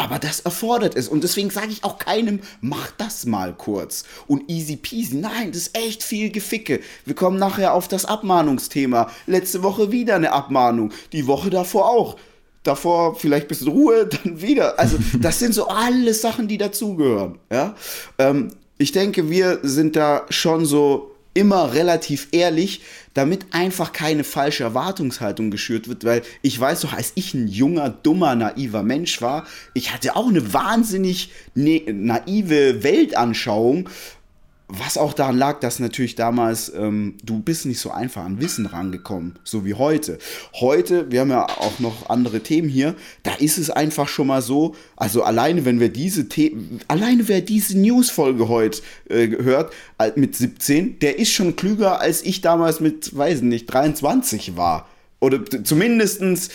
Aber 0.00 0.18
das 0.18 0.40
erfordert 0.40 0.96
es. 0.96 1.08
Und 1.08 1.24
deswegen 1.24 1.50
sage 1.50 1.68
ich 1.68 1.84
auch 1.84 1.98
keinem, 1.98 2.40
mach 2.62 2.90
das 2.92 3.26
mal 3.26 3.52
kurz. 3.52 4.04
Und 4.26 4.48
easy 4.48 4.76
peasy. 4.76 5.16
Nein, 5.16 5.52
das 5.52 5.66
ist 5.66 5.76
echt 5.76 6.02
viel 6.02 6.30
Geficke. 6.30 6.80
Wir 7.04 7.14
kommen 7.14 7.38
nachher 7.38 7.74
auf 7.74 7.86
das 7.86 8.06
Abmahnungsthema. 8.06 9.10
Letzte 9.26 9.62
Woche 9.62 9.92
wieder 9.92 10.14
eine 10.14 10.32
Abmahnung. 10.32 10.90
Die 11.12 11.26
Woche 11.26 11.50
davor 11.50 11.90
auch. 11.90 12.16
Davor 12.62 13.14
vielleicht 13.14 13.44
ein 13.44 13.48
bisschen 13.48 13.68
Ruhe, 13.68 14.06
dann 14.24 14.40
wieder. 14.40 14.78
Also, 14.78 14.96
das 15.20 15.38
sind 15.38 15.52
so 15.52 15.68
alles 15.68 16.22
Sachen, 16.22 16.48
die 16.48 16.56
dazugehören. 16.56 17.38
Ja? 17.52 17.74
Ähm, 18.16 18.52
ich 18.78 18.92
denke, 18.92 19.28
wir 19.28 19.58
sind 19.62 19.96
da 19.96 20.24
schon 20.30 20.64
so 20.64 21.09
immer 21.34 21.72
relativ 21.74 22.28
ehrlich, 22.32 22.82
damit 23.14 23.46
einfach 23.52 23.92
keine 23.92 24.24
falsche 24.24 24.64
Erwartungshaltung 24.64 25.50
geschürt 25.50 25.88
wird, 25.88 26.04
weil 26.04 26.22
ich 26.42 26.58
weiß 26.58 26.80
doch, 26.80 26.92
als 26.92 27.12
ich 27.14 27.34
ein 27.34 27.48
junger, 27.48 27.90
dummer, 27.90 28.34
naiver 28.34 28.82
Mensch 28.82 29.20
war, 29.22 29.46
ich 29.74 29.92
hatte 29.92 30.16
auch 30.16 30.28
eine 30.28 30.52
wahnsinnig 30.52 31.30
ne 31.54 31.82
naive 31.92 32.82
Weltanschauung 32.82 33.88
was 34.72 34.96
auch 34.96 35.12
daran 35.12 35.36
lag, 35.36 35.60
dass 35.60 35.78
natürlich 35.78 36.14
damals 36.14 36.72
ähm, 36.74 37.16
du 37.22 37.40
bist 37.40 37.66
nicht 37.66 37.80
so 37.80 37.90
einfach 37.90 38.24
an 38.24 38.40
Wissen 38.40 38.66
rangekommen, 38.66 39.38
so 39.44 39.64
wie 39.64 39.74
heute. 39.74 40.18
Heute, 40.54 41.10
wir 41.10 41.20
haben 41.20 41.30
ja 41.30 41.44
auch 41.44 41.78
noch 41.80 42.08
andere 42.08 42.40
Themen 42.40 42.68
hier, 42.68 42.94
da 43.22 43.34
ist 43.34 43.58
es 43.58 43.70
einfach 43.70 44.08
schon 44.08 44.28
mal 44.28 44.42
so, 44.42 44.74
also 44.96 45.22
alleine 45.22 45.64
wenn 45.64 45.80
wir 45.80 45.88
diese 45.88 46.28
Themen, 46.28 46.80
alleine 46.88 47.28
wer 47.28 47.40
diese 47.40 47.78
Newsfolge 47.78 48.48
heute 48.48 48.82
äh, 49.08 49.28
hört, 49.42 49.72
mit 50.16 50.36
17, 50.36 50.98
der 51.00 51.18
ist 51.18 51.32
schon 51.32 51.56
klüger 51.56 52.00
als 52.00 52.22
ich 52.22 52.40
damals 52.40 52.80
mit, 52.80 53.16
weiß 53.16 53.42
nicht, 53.42 53.66
23 53.66 54.56
war. 54.56 54.88
Oder 55.20 55.44
zumindestens 55.64 56.48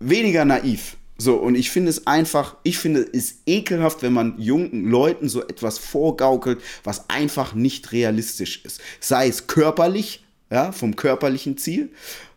weniger 0.00 0.44
naiv. 0.44 0.96
So, 1.16 1.36
und 1.36 1.54
ich 1.54 1.70
finde 1.70 1.90
es 1.90 2.06
einfach, 2.06 2.56
ich 2.64 2.78
finde 2.78 3.06
es 3.12 3.36
ekelhaft, 3.46 4.02
wenn 4.02 4.12
man 4.12 4.34
jungen 4.38 4.90
Leuten 4.90 5.28
so 5.28 5.42
etwas 5.42 5.78
vorgaukelt, 5.78 6.60
was 6.82 7.08
einfach 7.08 7.54
nicht 7.54 7.92
realistisch 7.92 8.64
ist. 8.64 8.80
Sei 9.00 9.28
es 9.28 9.46
körperlich, 9.46 10.24
ja, 10.50 10.72
vom 10.72 10.96
körperlichen 10.96 11.56
Ziel, 11.56 11.90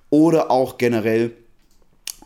oder 0.10 0.52
auch 0.52 0.78
generell, 0.78 1.34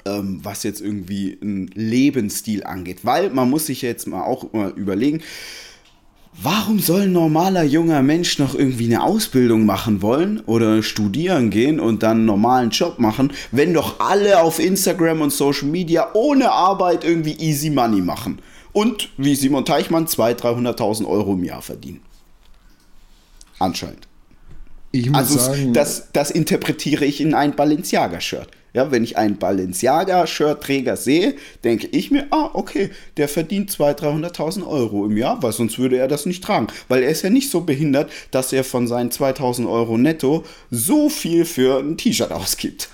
ähm, 0.06 0.40
was 0.44 0.64
jetzt 0.64 0.82
irgendwie 0.82 1.38
einen 1.42 1.68
Lebensstil 1.68 2.64
angeht. 2.64 3.00
Weil 3.04 3.30
man 3.30 3.50
muss 3.50 3.68
sich 3.68 3.82
jetzt 3.82 4.08
mal 4.08 4.24
auch 4.24 4.52
mal 4.52 4.72
überlegen, 4.72 5.22
Warum 6.34 6.80
soll 6.80 7.02
ein 7.02 7.12
normaler 7.12 7.63
junger 7.63 8.02
Mensch 8.02 8.39
noch 8.39 8.56
irgendwie 8.56 8.86
eine 8.86 9.04
Ausbildung 9.04 9.65
machen 9.65 10.02
wollen 10.02 10.39
oder 10.41 10.82
studieren 10.82 11.50
gehen 11.50 11.80
und 11.80 12.04
dann 12.04 12.17
einen 12.17 12.26
normalen 12.26 12.70
Job 12.70 13.00
machen, 13.00 13.34
wenn 13.52 13.74
doch 13.74 14.00
alle 14.00 14.41
auf 14.41 14.60
Instagram 14.60 15.22
und 15.22 15.34
Social 15.34 15.67
Media 15.67 16.10
ohne 16.13 16.52
Arbeit 16.52 17.04
irgendwie 17.04 17.34
easy 17.34 17.70
money 17.70 18.02
machen 18.02 18.39
und 18.72 19.10
wie 19.17 19.36
Simon 19.36 19.65
Teichmann 19.65 20.06
200.000, 20.06 20.78
300.000 20.78 21.06
Euro 21.06 21.34
im 21.34 21.44
Jahr 21.44 21.62
verdienen? 21.62 22.02
Anscheinend. 23.60 24.08
Ich 24.91 25.10
muss 25.10 25.17
also 25.17 25.38
sagen, 25.38 25.74
das, 25.74 26.12
das 26.13 26.32
interpretiere 26.32 27.06
ich 27.06 27.22
in 27.22 27.34
ein 27.34 27.56
Balenciaga-Shirt. 27.56 28.50
Ja, 28.74 28.90
wenn 28.92 29.04
ich 29.04 29.18
einen 29.18 29.38
Balenciaga-Shirtträger 29.38 30.96
sehe, 30.96 31.36
denke 31.64 31.88
ich 31.88 32.10
mir, 32.10 32.28
ah, 32.32 32.52
okay, 32.54 32.90
der 33.18 33.28
verdient 33.28 33.70
200.000, 33.70 34.34
300.000 34.34 34.68
Euro 34.68 35.06
im 35.06 35.18
Jahr, 35.18 35.44
weil 35.44 35.52
sonst 35.52 35.78
würde 35.78 35.98
er 35.98 36.08
das 36.08 36.26
nicht 36.26 36.44
tragen. 36.44 36.68
Weil 36.88 37.04
er 37.04 37.10
ist 37.10 37.24
ja 37.24 37.30
nicht 37.30 37.50
so 37.50 37.62
behindert, 37.62 38.10
dass 38.32 38.54
er 38.54 38.64
von 38.64 38.88
seinen 38.88 39.10
2.000 39.10 39.70
Euro 39.70 39.98
netto 39.98 40.46
so 40.70 41.10
viel 41.10 41.44
für 41.44 41.80
ein 41.80 41.98
T-Shirt 41.98 42.32
ausgibt. 42.32 42.90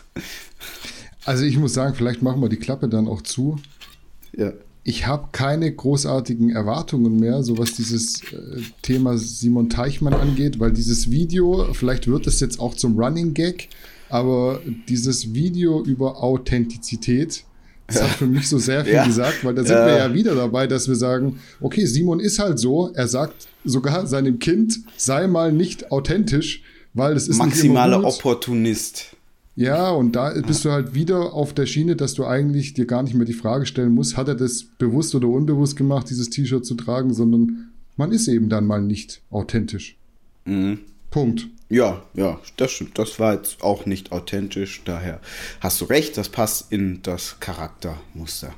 Also 1.26 1.44
ich 1.44 1.58
muss 1.58 1.74
sagen, 1.74 1.94
vielleicht 1.94 2.22
machen 2.22 2.42
wir 2.42 2.50
die 2.50 2.58
Klappe 2.58 2.90
dann 2.90 3.08
auch 3.08 3.22
zu. 3.22 3.58
Ja. 4.36 4.54
Ich 4.84 5.06
habe 5.06 5.28
keine 5.34 5.70
großartigen 5.70 6.50
Erwartungen 6.50 7.20
mehr, 7.20 7.44
so 7.44 7.58
was 7.58 7.74
dieses 7.74 8.22
äh, 8.32 8.62
Thema 8.82 9.18
Simon 9.18 9.70
Teichmann 9.70 10.14
angeht, 10.14 10.62
weil 10.62 10.72
dieses 10.72 11.12
Video, 11.12 11.74
vielleicht 11.74 12.08
wird 12.08 12.26
es 12.26 12.40
jetzt 12.40 12.62
auch 12.62 12.74
zum 12.74 12.98
Running 12.98 13.34
Gag, 13.34 13.68
aber 14.10 14.62
dieses 14.88 15.34
Video 15.34 15.84
über 15.84 16.24
Authentizität, 16.24 17.44
das 17.88 18.04
hat 18.04 18.10
für 18.10 18.28
mich 18.28 18.50
so 18.50 18.58
sehr 18.58 18.84
viel 18.84 18.94
ja. 18.96 19.06
gesagt, 19.06 19.44
weil 19.46 19.56
da 19.56 19.64
sind 19.64 19.78
ja. 19.78 19.86
wir 19.86 19.98
ja 19.98 20.14
wieder 20.14 20.36
dabei, 20.36 20.68
dass 20.68 20.88
wir 20.88 20.96
sagen, 20.96 21.40
okay, 21.62 21.86
Simon 21.86 22.20
ist 22.20 22.40
halt 22.40 22.60
so, 22.60 22.92
er 22.94 23.08
sagt 23.08 23.48
sogar 23.64 24.08
seinem 24.08 24.40
Kind, 24.40 24.80
sei 24.98 25.28
mal 25.28 25.52
nicht 25.52 25.92
authentisch, 25.92 26.64
weil 26.94 27.16
es 27.16 27.28
ist 27.28 27.38
maximaler 27.38 28.04
Opportunist. 28.04 29.16
Ja, 29.56 29.90
und 29.90 30.16
da 30.16 30.34
bist 30.46 30.66
du 30.66 30.72
halt 30.72 30.94
wieder 30.94 31.34
auf 31.34 31.52
der 31.52 31.66
Schiene, 31.66 31.96
dass 31.96 32.14
du 32.14 32.26
eigentlich 32.26 32.76
dir 32.76 32.86
gar 32.86 33.02
nicht 33.02 33.16
mehr 33.16 33.26
die 33.26 33.34
Frage 33.34 33.66
stellen 33.66 33.92
musst, 33.92 34.16
hat 34.16 34.28
er 34.28 34.36
das 34.36 34.64
bewusst 34.78 35.16
oder 35.16 35.28
unbewusst 35.28 35.76
gemacht, 35.76 36.12
dieses 36.12 36.30
T-Shirt 36.30 36.64
zu 36.64 36.76
tragen, 36.76 37.12
sondern 37.12 37.70
man 37.96 38.12
ist 38.12 38.28
eben 38.28 38.50
dann 38.50 38.68
mal 38.68 38.84
nicht 38.84 39.22
authentisch. 39.32 39.98
Mhm. 40.46 40.80
Punkt. 41.10 41.48
Ja, 41.70 42.02
ja, 42.14 42.40
das 42.56 42.72
stimmt. 42.72 42.98
Das 42.98 43.20
war 43.20 43.34
jetzt 43.34 43.62
auch 43.62 43.86
nicht 43.86 44.12
authentisch. 44.12 44.84
Daher 44.86 45.20
hast 45.60 45.82
du 45.82 45.86
recht, 45.86 46.18
das 46.18 46.30
passt 46.30 46.72
in 46.72 47.02
das 47.04 47.40
Charaktermuster. 47.40 48.54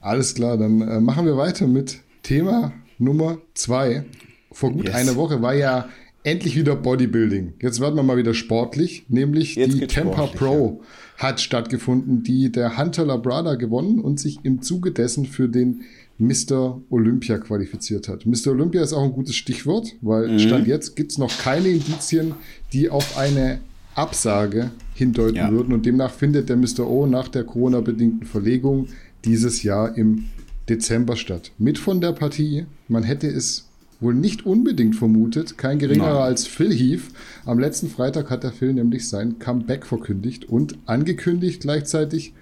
Alles 0.00 0.34
klar, 0.34 0.56
dann 0.58 0.80
äh, 0.80 1.00
machen 1.00 1.26
wir 1.26 1.36
weiter 1.36 1.68
mit 1.68 2.00
Thema 2.24 2.72
Nummer 2.98 3.38
zwei. 3.54 4.04
Vor 4.50 4.72
gut 4.72 4.86
yes. 4.86 4.94
einer 4.94 5.14
Woche 5.14 5.42
war 5.42 5.54
ja 5.54 5.88
endlich 6.24 6.56
wieder 6.56 6.74
Bodybuilding. 6.74 7.54
Jetzt 7.60 7.80
werden 7.80 7.94
wir 7.96 8.02
mal 8.02 8.16
wieder 8.16 8.34
sportlich, 8.34 9.06
nämlich 9.08 9.54
Jetzt 9.54 9.74
die 9.74 9.86
Tampa 9.86 10.26
Pro 10.26 10.80
ja. 10.82 11.24
hat 11.24 11.40
stattgefunden, 11.40 12.22
die 12.22 12.50
der 12.50 12.78
Hunter 12.78 13.04
Labrada 13.04 13.54
gewonnen 13.54 14.00
und 14.00 14.18
sich 14.20 14.38
im 14.42 14.62
Zuge 14.62 14.92
dessen 14.92 15.24
für 15.26 15.48
den 15.48 15.82
Mr. 16.18 16.80
Olympia 16.90 17.38
qualifiziert 17.38 18.08
hat. 18.08 18.26
Mr. 18.26 18.48
Olympia 18.48 18.82
ist 18.82 18.92
auch 18.92 19.02
ein 19.02 19.12
gutes 19.12 19.34
Stichwort, 19.34 19.94
weil 20.00 20.28
mhm. 20.28 20.38
Stand 20.38 20.66
jetzt 20.66 20.94
gibt 20.94 21.12
es 21.12 21.18
noch 21.18 21.36
keine 21.38 21.68
Indizien, 21.68 22.34
die 22.72 22.90
auf 22.90 23.16
eine 23.18 23.60
Absage 23.94 24.70
hindeuten 24.94 25.36
ja. 25.36 25.50
würden. 25.50 25.72
Und 25.72 25.86
demnach 25.86 26.12
findet 26.12 26.48
der 26.48 26.56
Mr. 26.56 26.86
O 26.88 27.06
nach 27.06 27.28
der 27.28 27.44
Corona-bedingten 27.44 28.26
Verlegung 28.26 28.88
dieses 29.24 29.62
Jahr 29.62 29.96
im 29.96 30.26
Dezember 30.68 31.16
statt. 31.16 31.52
Mit 31.58 31.78
von 31.78 32.00
der 32.00 32.12
Partie, 32.12 32.66
man 32.88 33.02
hätte 33.02 33.26
es 33.26 33.68
wohl 34.00 34.14
nicht 34.14 34.46
unbedingt 34.46 34.96
vermutet, 34.96 35.58
kein 35.58 35.78
geringerer 35.78 36.14
Nein. 36.14 36.22
als 36.22 36.46
Phil 36.46 36.72
Heath. 36.72 37.02
Am 37.44 37.58
letzten 37.58 37.88
Freitag 37.88 38.30
hat 38.30 38.42
der 38.42 38.52
Phil 38.52 38.72
nämlich 38.72 39.08
sein 39.08 39.38
Comeback 39.38 39.86
verkündigt 39.86 40.44
und 40.44 40.76
angekündigt 40.86 41.62
gleichzeitig 41.62 42.32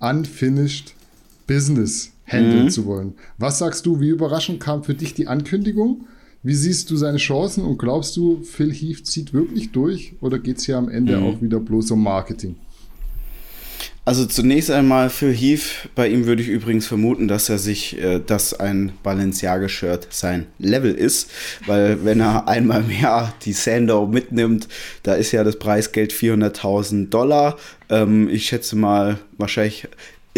Unfinished 0.00 0.94
Business 1.46 2.12
handeln 2.28 2.64
mhm. 2.64 2.70
zu 2.70 2.86
wollen. 2.86 3.14
Was 3.38 3.58
sagst 3.58 3.86
du, 3.86 4.00
wie 4.00 4.08
überraschend 4.08 4.60
kam 4.60 4.84
für 4.84 4.94
dich 4.94 5.14
die 5.14 5.26
Ankündigung? 5.26 6.06
Wie 6.42 6.54
siehst 6.54 6.90
du 6.90 6.96
seine 6.96 7.18
Chancen 7.18 7.64
und 7.64 7.78
glaubst 7.78 8.16
du, 8.16 8.42
Phil 8.42 8.72
Heath 8.72 9.06
zieht 9.06 9.32
wirklich 9.32 9.72
durch 9.72 10.14
oder 10.20 10.38
geht 10.38 10.58
es 10.58 10.66
hier 10.66 10.76
am 10.76 10.88
Ende 10.88 11.16
mhm. 11.16 11.24
auch 11.24 11.42
wieder 11.42 11.58
bloß 11.58 11.90
um 11.90 12.02
Marketing? 12.02 12.56
Also 14.08 14.24
zunächst 14.24 14.70
einmal 14.70 15.10
Phil 15.10 15.34
Heath, 15.34 15.90
bei 15.94 16.08
ihm 16.08 16.24
würde 16.24 16.40
ich 16.40 16.48
übrigens 16.48 16.86
vermuten, 16.86 17.28
dass 17.28 17.50
er 17.50 17.58
sich, 17.58 17.98
äh, 17.98 18.20
dass 18.20 18.58
ein 18.58 18.92
Balenciaga-Shirt 19.02 20.08
sein 20.10 20.46
Level 20.58 20.94
ist, 20.94 21.30
weil 21.66 22.06
wenn 22.06 22.20
er 22.20 22.48
einmal 22.48 22.82
mehr 22.84 23.34
die 23.44 23.52
Sandow 23.52 24.06
mitnimmt, 24.06 24.66
da 25.02 25.12
ist 25.12 25.32
ja 25.32 25.44
das 25.44 25.58
Preisgeld 25.58 26.14
400.000 26.14 27.10
Dollar. 27.10 27.58
Ähm, 27.90 28.30
ich 28.30 28.46
schätze 28.46 28.76
mal, 28.76 29.18
wahrscheinlich 29.36 29.88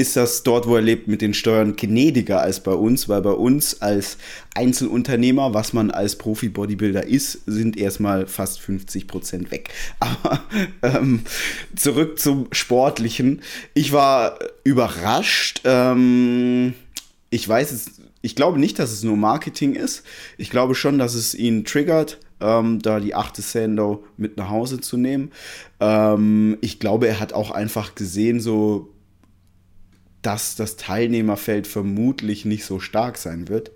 ist 0.01 0.17
das 0.17 0.43
dort, 0.43 0.67
wo 0.67 0.77
er 0.77 0.83
lebt, 0.83 1.09
mit 1.09 1.21
den 1.21 1.35
Steuern 1.35 1.77
gnädiger 1.77 2.41
als 2.41 2.61
bei 2.61 2.73
uns, 2.73 3.09
weil 3.09 3.21
bei 3.21 3.33
uns 3.33 3.83
als 3.83 4.17
Einzelunternehmer, 4.55 5.53
was 5.53 5.75
man 5.75 5.91
als 5.91 6.17
Profi-Bodybuilder 6.17 7.07
ist, 7.07 7.43
sind 7.47 7.77
erstmal 7.77 8.27
fast 8.27 8.61
50 8.61 9.07
Prozent 9.07 9.51
weg. 9.51 9.69
Aber 10.01 10.41
ähm, 10.83 11.21
zurück 11.77 12.19
zum 12.19 12.49
Sportlichen. 12.51 13.43
Ich 13.75 13.93
war 13.93 14.39
überrascht. 14.65 15.61
Ähm, 15.65 16.73
ich 17.29 17.47
weiß 17.47 17.71
es, 17.73 18.01
ich 18.23 18.35
glaube 18.35 18.59
nicht, 18.59 18.79
dass 18.79 18.93
es 18.93 19.03
nur 19.03 19.19
Marketing 19.19 19.75
ist. 19.75 20.03
Ich 20.39 20.49
glaube 20.49 20.75
schon, 20.75 20.99
dass 20.99 21.15
es 21.15 21.35
ihn 21.35 21.65
triggert. 21.65 22.19
Ähm, 22.43 22.81
da 22.81 23.01
die 23.01 23.15
achte 23.15 23.43
Sandow 23.43 24.03
mit 24.17 24.39
nach 24.39 24.49
Hause 24.49 24.81
zu 24.81 24.97
nehmen. 24.97 25.31
Ähm, 25.79 26.57
ich 26.63 26.81
glaube, 26.81 27.07
er 27.07 27.21
hat 27.21 27.35
auch 27.35 27.51
einfach 27.51 27.95
gesehen, 27.95 28.41
so 28.41 28.89
dass 30.23 30.57
das 30.57 30.77
Teilnehmerfeld 30.77 31.67
vermutlich 31.67 32.45
nicht 32.45 32.65
so 32.65 32.79
stark 32.81 33.17
sein 33.17 33.49
wird 33.49 33.73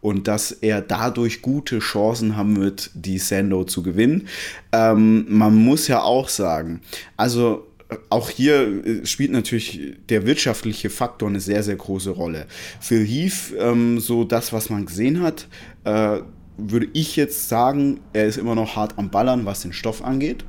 und 0.00 0.28
dass 0.28 0.52
er 0.52 0.80
dadurch 0.80 1.42
gute 1.42 1.78
Chancen 1.78 2.36
haben 2.36 2.56
wird, 2.56 2.90
die 2.94 3.18
Sando 3.18 3.64
zu 3.64 3.82
gewinnen. 3.82 4.28
Ähm, 4.72 5.26
man 5.28 5.54
muss 5.54 5.88
ja 5.88 6.02
auch 6.02 6.28
sagen, 6.28 6.80
also 7.16 7.66
auch 8.08 8.30
hier 8.30 8.84
äh, 8.84 9.06
spielt 9.06 9.32
natürlich 9.32 9.94
der 10.08 10.26
wirtschaftliche 10.26 10.90
Faktor 10.90 11.28
eine 11.28 11.40
sehr, 11.40 11.62
sehr 11.62 11.76
große 11.76 12.10
Rolle. 12.10 12.46
Für 12.80 13.02
Heath, 13.02 13.52
ähm, 13.58 14.00
so 14.00 14.24
das, 14.24 14.52
was 14.52 14.70
man 14.70 14.86
gesehen 14.86 15.20
hat, 15.20 15.48
äh, 15.84 16.20
würde 16.56 16.88
ich 16.92 17.16
jetzt 17.16 17.48
sagen, 17.48 18.00
er 18.12 18.26
ist 18.26 18.38
immer 18.38 18.54
noch 18.54 18.76
hart 18.76 18.98
am 18.98 19.10
Ballern, 19.10 19.44
was 19.44 19.62
den 19.62 19.72
Stoff 19.72 20.04
angeht. 20.04 20.44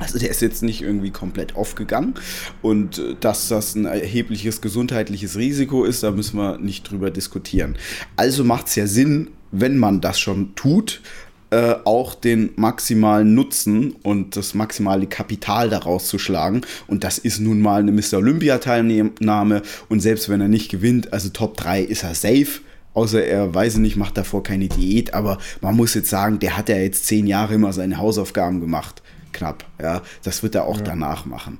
Also 0.00 0.18
der 0.18 0.30
ist 0.30 0.40
jetzt 0.40 0.62
nicht 0.62 0.80
irgendwie 0.82 1.10
komplett 1.10 1.54
aufgegangen. 1.56 2.14
Und 2.62 2.98
äh, 2.98 3.14
dass 3.20 3.48
das 3.48 3.74
ein 3.74 3.84
erhebliches 3.84 4.60
gesundheitliches 4.60 5.36
Risiko 5.36 5.84
ist, 5.84 6.02
da 6.02 6.10
müssen 6.10 6.38
wir 6.38 6.58
nicht 6.58 6.90
drüber 6.90 7.10
diskutieren. 7.10 7.76
Also 8.16 8.42
macht 8.42 8.68
es 8.68 8.76
ja 8.76 8.86
Sinn, 8.86 9.30
wenn 9.52 9.78
man 9.78 10.00
das 10.00 10.18
schon 10.18 10.54
tut, 10.54 11.02
äh, 11.50 11.74
auch 11.84 12.14
den 12.14 12.50
maximalen 12.56 13.34
Nutzen 13.34 13.96
und 14.02 14.36
das 14.36 14.54
maximale 14.54 15.06
Kapital 15.06 15.68
daraus 15.68 16.06
zu 16.06 16.18
schlagen. 16.18 16.62
Und 16.86 17.04
das 17.04 17.18
ist 17.18 17.40
nun 17.40 17.60
mal 17.60 17.80
eine 17.80 17.92
Mr. 17.92 18.18
Olympia-Teilnahme. 18.18 19.62
Und 19.88 20.00
selbst 20.00 20.28
wenn 20.28 20.40
er 20.40 20.48
nicht 20.48 20.70
gewinnt, 20.70 21.12
also 21.12 21.28
Top 21.28 21.56
3 21.56 21.82
ist 21.82 22.04
er 22.04 22.14
safe. 22.14 22.60
Außer 22.94 23.24
er 23.24 23.54
weiß 23.54 23.76
nicht, 23.76 23.96
macht 23.96 24.16
davor 24.16 24.42
keine 24.42 24.68
Diät. 24.68 25.12
Aber 25.12 25.38
man 25.60 25.76
muss 25.76 25.94
jetzt 25.94 26.10
sagen, 26.10 26.38
der 26.38 26.56
hat 26.56 26.68
ja 26.68 26.76
jetzt 26.76 27.06
zehn 27.06 27.26
Jahre 27.26 27.54
immer 27.54 27.72
seine 27.72 27.98
Hausaufgaben 27.98 28.60
gemacht 28.60 29.02
knapp. 29.32 29.64
Ja, 29.80 30.02
das 30.22 30.42
wird 30.42 30.54
er 30.54 30.64
auch 30.66 30.78
ja. 30.78 30.84
danach 30.84 31.26
machen. 31.26 31.58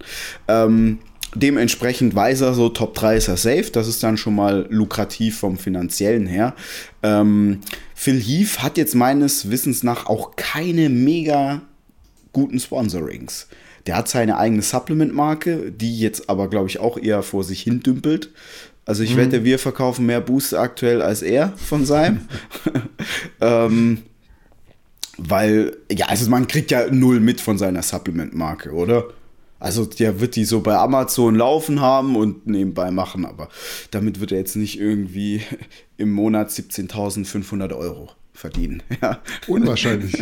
Ähm, 0.48 0.98
dementsprechend 1.34 2.14
weiß 2.14 2.40
er 2.42 2.54
so, 2.54 2.68
Top 2.68 2.94
3 2.94 3.16
ist 3.16 3.28
er 3.28 3.36
safe. 3.36 3.70
Das 3.72 3.88
ist 3.88 4.02
dann 4.02 4.16
schon 4.16 4.34
mal 4.34 4.66
lukrativ 4.70 5.38
vom 5.38 5.58
finanziellen 5.58 6.26
her. 6.26 6.54
Ähm, 7.02 7.60
Phil 7.94 8.20
Heath 8.20 8.62
hat 8.62 8.76
jetzt 8.76 8.94
meines 8.94 9.50
Wissens 9.50 9.82
nach 9.82 10.06
auch 10.06 10.36
keine 10.36 10.88
mega 10.88 11.62
guten 12.32 12.58
Sponsorings. 12.58 13.48
Der 13.86 13.96
hat 13.96 14.08
seine 14.08 14.38
eigene 14.38 14.62
Supplement-Marke, 14.62 15.72
die 15.72 15.98
jetzt 15.98 16.28
aber, 16.28 16.48
glaube 16.48 16.68
ich, 16.68 16.80
auch 16.80 16.98
eher 16.98 17.22
vor 17.22 17.44
sich 17.44 17.62
hin 17.62 17.80
dümpelt. 17.80 18.30
Also 18.84 19.02
ich 19.02 19.14
mhm. 19.14 19.18
wette, 19.18 19.44
wir 19.44 19.58
verkaufen 19.58 20.06
mehr 20.06 20.20
Booster 20.20 20.60
aktuell 20.60 21.02
als 21.02 21.22
er 21.22 21.52
von 21.56 21.86
seinem. 21.86 22.22
ähm, 23.40 24.02
weil, 25.28 25.76
ja, 25.90 26.06
also 26.06 26.30
man 26.30 26.46
kriegt 26.46 26.70
ja 26.70 26.90
null 26.90 27.20
mit 27.20 27.40
von 27.40 27.58
seiner 27.58 27.82
Supplement-Marke, 27.82 28.72
oder? 28.72 29.04
Also 29.58 29.84
der 29.84 30.20
wird 30.20 30.36
die 30.36 30.46
so 30.46 30.60
bei 30.60 30.74
Amazon 30.74 31.34
laufen 31.34 31.80
haben 31.80 32.16
und 32.16 32.46
nebenbei 32.46 32.90
machen, 32.90 33.26
aber 33.26 33.48
damit 33.90 34.18
wird 34.18 34.32
er 34.32 34.38
jetzt 34.38 34.56
nicht 34.56 34.80
irgendwie 34.80 35.42
im 35.98 36.10
Monat 36.12 36.48
17.500 36.48 37.76
Euro 37.76 38.10
verdienen. 38.32 38.82
Ja. 39.02 39.20
Unwahrscheinlich. 39.46 40.14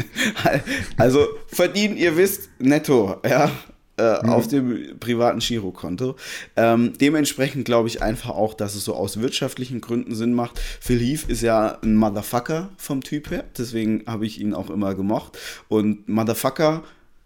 Also 0.97 1.27
verdienen, 1.47 1.97
ihr 1.97 2.17
wisst, 2.17 2.51
netto, 2.59 3.17
ja 3.25 3.51
äh, 3.99 4.23
mhm. 4.23 4.31
auf 4.31 4.49
dem 4.49 4.99
privaten 4.99 5.41
Girokonto. 5.41 6.17
Ähm, 6.57 6.93
dementsprechend 7.01 7.65
glaube 7.65 7.89
ich 7.89 8.03
einfach 8.03 8.31
auch, 8.31 8.55
dass 8.55 8.75
es 8.75 8.85
so 8.85 8.95
aus 8.95 9.21
wirtschaftlichen 9.21 9.81
Gründen 9.81 10.15
Sinn 10.15 10.33
macht. 10.33 10.59
Phil 10.81 11.01
Heath 11.01 11.29
ist 11.29 11.43
ja 11.43 11.79
ein 11.83 11.97
Motherfucker 11.97 12.71
vom 12.77 13.03
Typ 13.03 13.31
her, 13.31 13.45
deswegen 13.57 14.05
habe 14.07 14.27
ich 14.27 14.41
ihn 14.41 14.55
auch 14.55 14.71
immer 14.71 14.95
gemocht. 14.95 15.39
Und 15.69 16.09
Motherfucker, 16.09 16.83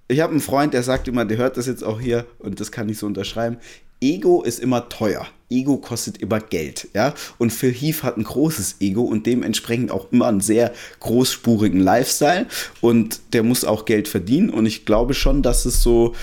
ich 0.08 0.20
habe 0.20 0.32
einen 0.32 0.40
Freund, 0.40 0.74
der 0.74 0.82
sagt 0.82 1.08
immer, 1.08 1.24
der 1.24 1.38
hört 1.38 1.56
das 1.56 1.66
jetzt 1.66 1.85
auch 1.85 2.00
hier 2.00 2.26
und 2.38 2.61
das 2.61 2.72
kann 2.72 2.88
ich 2.88 2.98
so 2.98 3.06
unterschreiben. 3.06 3.58
Ego 4.03 4.43
ist 4.43 4.59
immer 4.59 4.88
teuer. 4.88 5.27
Ego 5.49 5.77
kostet 5.77 6.17
immer 6.17 6.41
Geld, 6.41 6.88
ja. 6.95 7.15
Und 7.38 7.53
Phil 7.53 7.73
Heath 7.73 8.03
hat 8.03 8.17
ein 8.17 8.25
großes 8.25 8.77
Ego 8.81 9.03
und 9.03 9.27
dementsprechend 9.27 9.91
auch 9.91 10.11
immer 10.11 10.27
einen 10.27 10.41
sehr 10.41 10.73
großspurigen 11.01 11.81
Lifestyle 11.81 12.47
und 12.81 13.21
der 13.33 13.43
muss 13.43 13.65
auch 13.65 13.85
Geld 13.85 14.09
verdienen 14.09 14.51
und 14.51 14.67
ich 14.67 14.85
glaube 14.85 15.15
schon, 15.15 15.43
dass 15.43 15.65
es 15.67 15.83
so, 15.83 16.15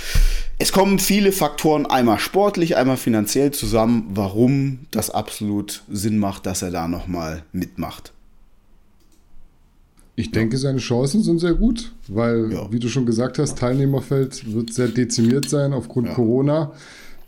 es 0.57 0.71
kommen 0.71 0.99
viele 0.99 1.31
Faktoren, 1.31 1.85
einmal 1.85 2.19
sportlich, 2.19 2.75
einmal 2.75 2.97
finanziell 2.97 3.51
zusammen, 3.51 4.07
warum 4.13 4.79
das 4.91 5.09
absolut 5.09 5.83
Sinn 5.89 6.17
macht, 6.17 6.45
dass 6.45 6.61
er 6.61 6.71
da 6.71 6.87
nochmal 6.87 7.43
mitmacht. 7.51 8.13
Ich 10.15 10.31
denke, 10.31 10.57
seine 10.57 10.79
Chancen 10.79 11.23
sind 11.23 11.39
sehr 11.39 11.53
gut, 11.53 11.93
weil, 12.09 12.51
ja. 12.51 12.69
wie 12.73 12.79
du 12.79 12.89
schon 12.89 13.05
gesagt 13.05 13.39
hast, 13.39 13.57
Teilnehmerfeld 13.57 14.53
wird 14.53 14.73
sehr 14.73 14.89
dezimiert 14.89 15.47
sein 15.47 15.71
aufgrund 15.71 16.07
ja. 16.07 16.13
Corona. 16.13 16.73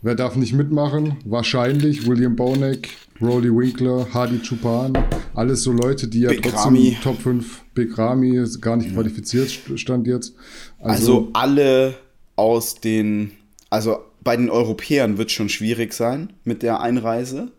Wer 0.04 0.16
darf 0.16 0.34
nicht 0.34 0.52
mitmachen? 0.52 1.18
Wahrscheinlich 1.24 2.08
William 2.08 2.34
Bonek, 2.34 2.88
Rolly 3.20 3.54
Winkler, 3.54 4.08
Hardy 4.12 4.40
Chupan, 4.40 4.92
alles 5.32 5.62
so 5.62 5.70
Leute, 5.70 6.08
die 6.08 6.22
ja 6.22 6.30
Big 6.30 6.42
trotzdem 6.42 6.74
Rami. 6.74 6.96
Top 7.00 7.22
5, 7.22 7.62
Big 7.72 7.96
Rami, 7.96 8.44
gar 8.60 8.76
nicht 8.76 8.88
ja. 8.88 8.94
qualifiziert 8.94 9.48
stand 9.76 10.08
jetzt. 10.08 10.34
Also, 10.80 10.94
also 10.96 11.30
alle 11.34 11.94
aus 12.34 12.74
den, 12.74 13.30
also 13.70 14.00
bei 14.24 14.36
den 14.36 14.50
Europäern 14.50 15.18
wird 15.18 15.28
es 15.28 15.34
schon 15.34 15.48
schwierig 15.48 15.92
sein 15.92 16.32
mit 16.42 16.64
der 16.64 16.80
Einreise. 16.80 17.52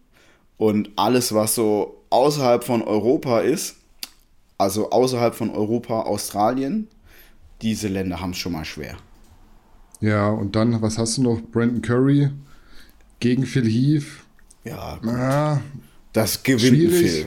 Und 0.57 0.89
alles, 0.97 1.33
was 1.33 1.55
so 1.55 2.03
außerhalb 2.09 2.65
von 2.65 2.81
Europa 2.81 3.39
ist, 3.39 3.77
also 4.57 4.89
außerhalb 4.89 5.33
von 5.33 5.49
Europa, 5.49 6.01
Australien, 6.01 6.89
diese 7.61 7.87
Länder 7.87 8.19
haben 8.19 8.31
es 8.31 8.37
schon 8.37 8.51
mal 8.51 8.65
schwer. 8.65 8.97
Ja, 10.03 10.29
und 10.29 10.57
dann, 10.57 10.81
was 10.81 10.97
hast 10.97 11.17
du 11.17 11.23
noch? 11.23 11.41
Brandon 11.41 11.81
Curry 11.81 12.29
gegen 13.21 13.45
Phil 13.45 13.65
Heath. 13.65 14.03
Ja, 14.65 14.99
ah, 15.01 15.61
das 16.11 16.43
gewinnt 16.43 16.61
schwierig. 16.61 17.11
Phil. 17.11 17.25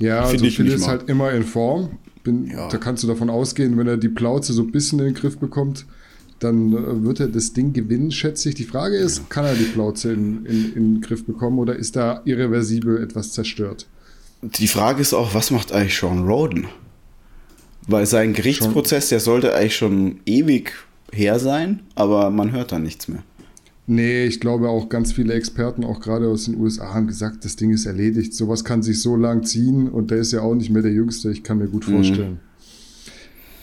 Ja, 0.00 0.24
also 0.24 0.44
Phil 0.44 0.66
ist 0.66 0.80
mal. 0.80 0.88
halt 0.88 1.08
immer 1.08 1.30
in 1.30 1.44
Form. 1.44 1.98
Bin, 2.24 2.48
ja. 2.48 2.68
Da 2.68 2.78
kannst 2.78 3.04
du 3.04 3.06
davon 3.06 3.30
ausgehen, 3.30 3.78
wenn 3.78 3.86
er 3.86 3.96
die 3.96 4.08
Plauze 4.08 4.52
so 4.52 4.62
ein 4.62 4.72
bisschen 4.72 4.98
in 4.98 5.04
den 5.04 5.14
Griff 5.14 5.38
bekommt, 5.38 5.86
dann 6.40 6.72
äh, 6.72 7.04
wird 7.04 7.20
er 7.20 7.28
das 7.28 7.52
Ding 7.52 7.72
gewinnen, 7.72 8.10
schätze 8.10 8.48
ich. 8.48 8.56
Die 8.56 8.64
Frage 8.64 8.96
ist, 8.96 9.18
ja. 9.18 9.24
kann 9.28 9.44
er 9.44 9.54
die 9.54 9.62
Plauze 9.62 10.12
in, 10.12 10.44
in, 10.46 10.74
in 10.74 10.94
den 10.94 11.00
Griff 11.00 11.24
bekommen 11.24 11.60
oder 11.60 11.76
ist 11.76 11.94
da 11.94 12.22
irreversibel 12.24 13.00
etwas 13.00 13.30
zerstört? 13.30 13.86
Die 14.42 14.66
Frage 14.66 15.00
ist 15.00 15.14
auch, 15.14 15.32
was 15.32 15.52
macht 15.52 15.70
eigentlich 15.70 15.96
Sean 15.96 16.26
Roden? 16.26 16.66
Weil 17.86 18.06
sein 18.06 18.32
Gerichtsprozess, 18.32 19.10
der 19.10 19.20
sollte 19.20 19.54
eigentlich 19.54 19.76
schon 19.76 20.18
ewig 20.26 20.72
her 21.14 21.38
sein, 21.38 21.80
aber 21.94 22.30
man 22.30 22.52
hört 22.52 22.72
da 22.72 22.78
nichts 22.78 23.08
mehr. 23.08 23.22
Nee, 23.86 24.24
ich 24.24 24.40
glaube 24.40 24.70
auch 24.70 24.88
ganz 24.88 25.12
viele 25.12 25.34
Experten, 25.34 25.84
auch 25.84 26.00
gerade 26.00 26.28
aus 26.28 26.46
den 26.46 26.56
USA, 26.56 26.94
haben 26.94 27.06
gesagt, 27.06 27.44
das 27.44 27.56
Ding 27.56 27.70
ist 27.70 27.84
erledigt. 27.84 28.34
Sowas 28.34 28.64
kann 28.64 28.82
sich 28.82 29.02
so 29.02 29.14
lang 29.14 29.44
ziehen 29.44 29.88
und 29.88 30.10
der 30.10 30.18
ist 30.18 30.32
ja 30.32 30.40
auch 30.40 30.54
nicht 30.54 30.70
mehr 30.70 30.82
der 30.82 30.92
Jüngste. 30.92 31.30
Ich 31.30 31.42
kann 31.42 31.58
mir 31.58 31.68
gut 31.68 31.86
mhm. 31.86 31.92
vorstellen. 31.92 32.32
Mhm. 32.32 32.38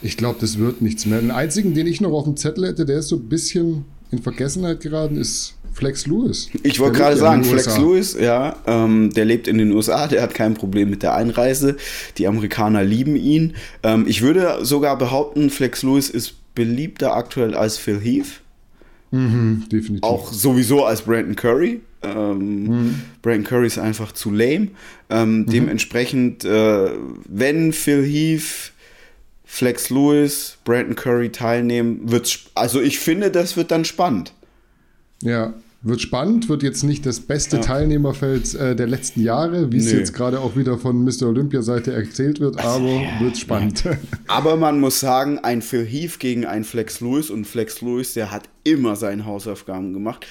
Ich 0.04 0.18
glaube, 0.18 0.38
das 0.40 0.58
wird 0.58 0.82
nichts 0.82 1.06
mehr. 1.06 1.20
Den 1.20 1.32
einzigen, 1.32 1.74
den 1.74 1.88
ich 1.88 2.02
noch 2.02 2.12
auf 2.12 2.26
dem 2.26 2.38
Zettel 2.38 2.68
hätte, 2.68 2.86
der 2.86 3.00
ist 3.00 3.10
so 3.10 3.18
ein 3.18 3.30
bisschen 3.30 3.86
in 4.12 4.22
Vergessenheit 4.22 4.82
geraten, 4.82 5.16
ist 5.16 5.56
Flex 5.74 6.06
Lewis. 6.06 6.50
Ich 6.64 6.80
wollte 6.80 7.00
gerade 7.00 7.18
sagen, 7.18 7.44
Flex 7.44 7.78
Lewis, 7.78 8.18
ja, 8.20 8.58
ähm, 8.68 9.12
der 9.14 9.26
lebt 9.26 9.48
in 9.48 9.58
den 9.58 9.72
USA, 9.72 10.08
der 10.08 10.22
hat 10.22 10.34
kein 10.34 10.54
Problem 10.54 10.90
mit 10.90 11.02
der 11.02 11.16
Einreise. 11.16 11.78
Die 12.18 12.28
Amerikaner 12.28 12.84
lieben 12.84 13.16
ihn. 13.16 13.54
Ähm, 13.84 14.06
ich 14.08 14.22
würde 14.22 14.66
sogar 14.66 14.98
behaupten, 14.98 15.50
Flex 15.50 15.84
Lewis 15.84 16.10
ist 16.10 16.36
beliebter 16.56 17.16
aktuell 17.16 17.56
als 17.56 17.78
Phil 17.78 18.00
Heath. 18.00 18.42
Mhm, 19.12 19.66
definitiv. 19.72 20.04
Auch 20.04 20.32
sowieso 20.32 20.86
als 20.86 21.02
Brandon 21.04 21.36
Curry. 21.36 21.82
Ähm, 22.02 22.64
mhm. 22.64 23.02
Brandon 23.22 23.44
Curry 23.44 23.68
ist 23.68 23.78
einfach 23.78 24.12
zu 24.12 24.32
lame. 24.32 24.70
Ähm, 25.10 25.40
mhm. 25.40 25.46
Dementsprechend, 25.48 26.46
äh, 26.46 26.92
wenn 27.28 27.74
Phil 27.74 28.04
Heath, 28.04 28.72
Flex 29.44 29.90
Lewis, 29.90 30.58
Brandon 30.64 30.96
Curry 30.96 31.30
teilnehmen, 31.30 32.00
wird's. 32.04 32.40
Also 32.56 32.82
ich 32.82 33.00
finde, 33.00 33.32
das 33.32 33.58
wird 33.58 33.72
dann 33.72 33.86
spannend. 33.86 34.34
Ja, 35.22 35.54
wird 35.84 36.00
spannend, 36.02 36.48
wird 36.48 36.62
jetzt 36.62 36.84
nicht 36.84 37.06
das 37.06 37.20
beste 37.22 37.58
ja. 37.58 37.62
Teilnehmerfeld 37.64 38.54
äh, 38.54 38.76
der 38.76 38.88
letzten 38.88 39.22
Jahre, 39.22 39.72
wie 39.72 39.78
es 39.78 39.92
jetzt 39.92 40.14
gerade 40.14 40.40
auch 40.40 40.56
wieder 40.56 40.78
von 40.78 41.04
Mr. 41.04 41.24
Olympia-Seite 41.24 41.92
erzählt 41.92 42.40
wird, 42.40 42.60
aber 42.60 42.88
ja, 42.88 43.20
wird 43.20 43.38
spannend. 43.38 43.84
Aber 44.28 44.58
man 44.58 44.80
muss 44.80 45.00
sagen, 45.00 45.40
ein 45.40 45.62
Phil 45.62 45.86
Heath 45.86 46.20
gegen 46.20 46.46
einen 46.46 46.66
Flex 46.66 47.02
Lewis 47.02 47.30
und 47.32 47.46
Flex 47.46 47.82
Lewis, 47.82 48.14
der 48.14 48.32
hat 48.32 48.44
immer 48.64 48.96
seine 48.96 49.26
Hausaufgaben 49.26 49.94
gemacht. 49.94 50.26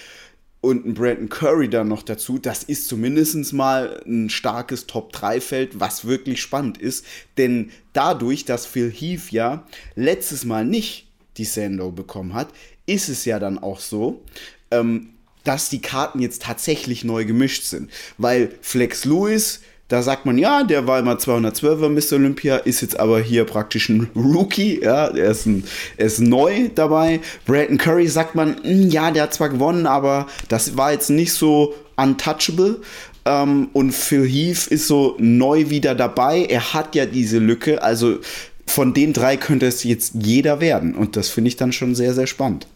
Und 0.61 0.87
ein 0.87 0.95
Brandon 0.95 1.31
Curry 1.31 1.71
dann 1.71 1.89
noch 1.89 2.03
dazu, 2.03 2.39
das 2.39 2.63
ist 2.63 2.87
zumindest 2.87 3.53
mal 3.55 4.03
ein 4.07 4.29
starkes 4.29 4.87
Top-3-Feld, 4.87 5.81
was 5.81 6.05
wirklich 6.05 6.41
spannend 6.41 6.79
ist. 6.79 7.07
Denn 7.39 7.71
dadurch, 7.95 8.45
dass 8.45 8.67
Phil 8.67 8.91
Heath 8.91 9.31
ja 9.31 9.67
letztes 9.97 10.45
Mal 10.45 10.67
nicht 10.67 11.09
die 11.39 11.45
Sando 11.45 11.91
bekommen 11.91 12.35
hat, 12.35 12.49
ist 12.85 13.09
es 13.09 13.25
ja 13.25 13.39
dann 13.39 13.59
auch 13.59 13.81
so, 13.81 14.23
ähm, 14.71 15.11
dass 15.45 15.69
die 15.69 15.81
Karten 15.81 16.21
jetzt 16.21 16.43
tatsächlich 16.43 17.05
neu 17.05 17.25
gemischt 17.25 17.65
sind. 17.65 17.91
Weil 18.19 18.51
Flex 18.61 19.05
Lewis, 19.05 19.61
da 19.89 20.03
sagt 20.03 20.25
man, 20.25 20.39
ja, 20.39 20.63
der 20.63 20.87
war 20.87 21.01
immer 21.01 21.15
212er 21.15 21.89
Mr. 21.89 22.17
Olympia, 22.17 22.57
ist 22.59 22.81
jetzt 22.81 22.99
aber 22.99 23.21
hier 23.21 23.45
praktisch 23.45 23.89
ein 23.89 24.09
Rookie, 24.15 24.81
ja, 24.83 25.09
er 25.09 25.31
ist, 25.31 25.47
ein, 25.47 25.65
er 25.97 26.07
ist 26.07 26.21
neu 26.21 26.69
dabei. 26.75 27.21
Brandon 27.45 27.77
Curry 27.77 28.07
sagt 28.07 28.37
man, 28.37 28.63
hm, 28.63 28.89
ja, 28.89 29.11
der 29.11 29.25
hat 29.25 29.35
zwar 29.35 29.49
gewonnen, 29.49 29.87
aber 29.87 30.29
das 30.49 30.77
war 30.77 30.93
jetzt 30.93 31.11
nicht 31.11 31.33
so 31.33 31.75
untouchable. 31.97 32.81
Ähm, 33.25 33.69
und 33.73 33.93
Phil 33.93 34.27
Heath 34.27 34.69
ist 34.69 34.87
so 34.87 35.17
neu 35.19 35.71
wieder 35.71 35.95
dabei. 35.95 36.45
Er 36.45 36.73
hat 36.73 36.95
ja 36.95 37.05
diese 37.05 37.39
Lücke, 37.39 37.83
also 37.83 38.19
von 38.67 38.95
den 38.95 39.13
drei 39.13 39.37
könnte 39.37 39.67
es 39.67 39.83
jetzt 39.83 40.15
jeder 40.15 40.61
werden. 40.61 40.95
Und 40.95 41.17
das 41.17 41.29
finde 41.29 41.49
ich 41.49 41.57
dann 41.57 41.73
schon 41.73 41.95
sehr, 41.97 42.15
sehr 42.15 42.29
spannend. 42.29 42.69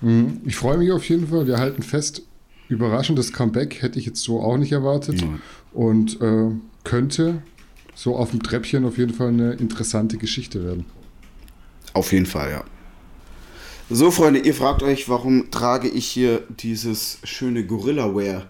Mhm. 0.00 0.40
Ich 0.44 0.56
freue 0.56 0.78
mich 0.78 0.92
auf 0.92 1.08
jeden 1.08 1.28
Fall. 1.28 1.46
Wir 1.46 1.58
halten 1.58 1.82
fest, 1.82 2.22
überraschendes 2.68 3.32
Comeback 3.32 3.82
hätte 3.82 3.98
ich 3.98 4.06
jetzt 4.06 4.22
so 4.22 4.40
auch 4.40 4.56
nicht 4.56 4.72
erwartet. 4.72 5.20
Ja. 5.20 5.28
Und 5.72 6.20
äh, 6.20 6.50
könnte 6.84 7.42
so 7.94 8.16
auf 8.16 8.30
dem 8.30 8.42
Treppchen 8.42 8.84
auf 8.84 8.98
jeden 8.98 9.14
Fall 9.14 9.28
eine 9.28 9.52
interessante 9.54 10.18
Geschichte 10.18 10.64
werden. 10.64 10.84
Auf 11.92 12.12
jeden 12.12 12.26
Fall, 12.26 12.50
ja. 12.50 12.64
So, 13.88 14.10
Freunde, 14.10 14.40
ihr 14.40 14.54
fragt 14.54 14.82
euch, 14.82 15.08
warum 15.08 15.50
trage 15.50 15.88
ich 15.88 16.06
hier 16.06 16.42
dieses 16.60 17.18
schöne 17.24 17.64
Gorilla-Wear 17.64 18.46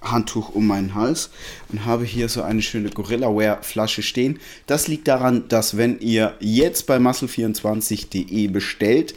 Handtuch 0.00 0.54
um 0.54 0.66
meinen 0.66 0.94
Hals 0.94 1.30
und 1.70 1.84
habe 1.84 2.04
hier 2.04 2.28
so 2.28 2.42
eine 2.42 2.62
schöne 2.62 2.90
Gorilla-Wear 2.90 3.62
Flasche 3.62 4.02
stehen. 4.02 4.38
Das 4.66 4.86
liegt 4.86 5.08
daran, 5.08 5.48
dass 5.48 5.76
wenn 5.76 5.98
ihr 6.00 6.34
jetzt 6.38 6.86
bei 6.86 6.98
muscle24.de 6.98 8.48
bestellt, 8.48 9.14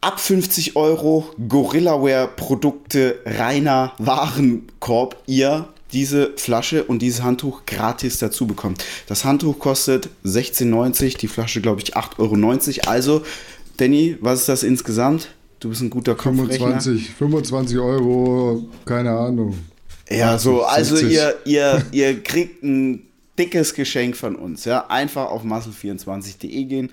ab 0.00 0.20
50 0.20 0.76
Euro 0.76 1.30
Gorillaware 1.48 2.28
Produkte 2.34 3.20
reiner 3.24 3.92
Warenkorb 3.98 5.16
ihr 5.26 5.68
diese 5.92 6.32
Flasche 6.36 6.84
und 6.84 7.02
dieses 7.02 7.22
Handtuch 7.22 7.66
gratis 7.66 8.18
dazu 8.18 8.46
bekommt. 8.46 8.84
Das 9.08 9.24
Handtuch 9.24 9.58
kostet 9.58 10.08
16,90, 10.24 11.18
die 11.18 11.28
Flasche 11.28 11.60
glaube 11.60 11.80
ich 11.80 11.96
8,90 11.96 12.80
Euro. 12.80 12.90
Also, 12.90 13.22
Danny, 13.76 14.16
was 14.20 14.40
ist 14.40 14.48
das 14.48 14.62
insgesamt? 14.62 15.28
Du 15.58 15.68
bist 15.68 15.82
ein 15.82 15.90
guter 15.90 16.14
Kopfrechner. 16.14 16.80
25, 16.80 17.10
25 17.10 17.78
Euro, 17.78 18.68
keine 18.84 19.10
Ahnung. 19.10 19.58
Ja, 20.08 20.38
so, 20.38 20.62
also 20.62 20.96
ihr, 20.96 21.36
ihr, 21.44 21.84
ihr 21.92 22.22
kriegt 22.22 22.62
ein 22.62 23.09
dickes 23.40 23.72
Geschenk 23.72 24.16
von 24.16 24.36
uns. 24.36 24.66
Ja, 24.66 24.86
einfach 24.88 25.30
auf 25.30 25.44
muscle24.de 25.44 26.64
gehen, 26.64 26.90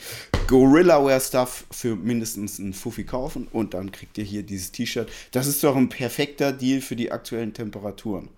Gorilla 0.47 1.19
Stuff 1.19 1.65
für 1.71 1.95
mindestens 1.95 2.59
einen 2.59 2.73
Fuffi 2.73 3.03
kaufen 3.03 3.47
und 3.51 3.73
dann 3.73 3.91
kriegt 3.91 4.17
ihr 4.17 4.23
hier 4.23 4.43
dieses 4.43 4.71
T-Shirt. 4.71 5.09
Das 5.31 5.45
ist 5.45 5.61
doch 5.63 5.75
ein 5.75 5.89
perfekter 5.89 6.53
Deal 6.53 6.79
für 6.79 6.95
die 6.95 7.11
aktuellen 7.11 7.53
Temperaturen, 7.53 8.29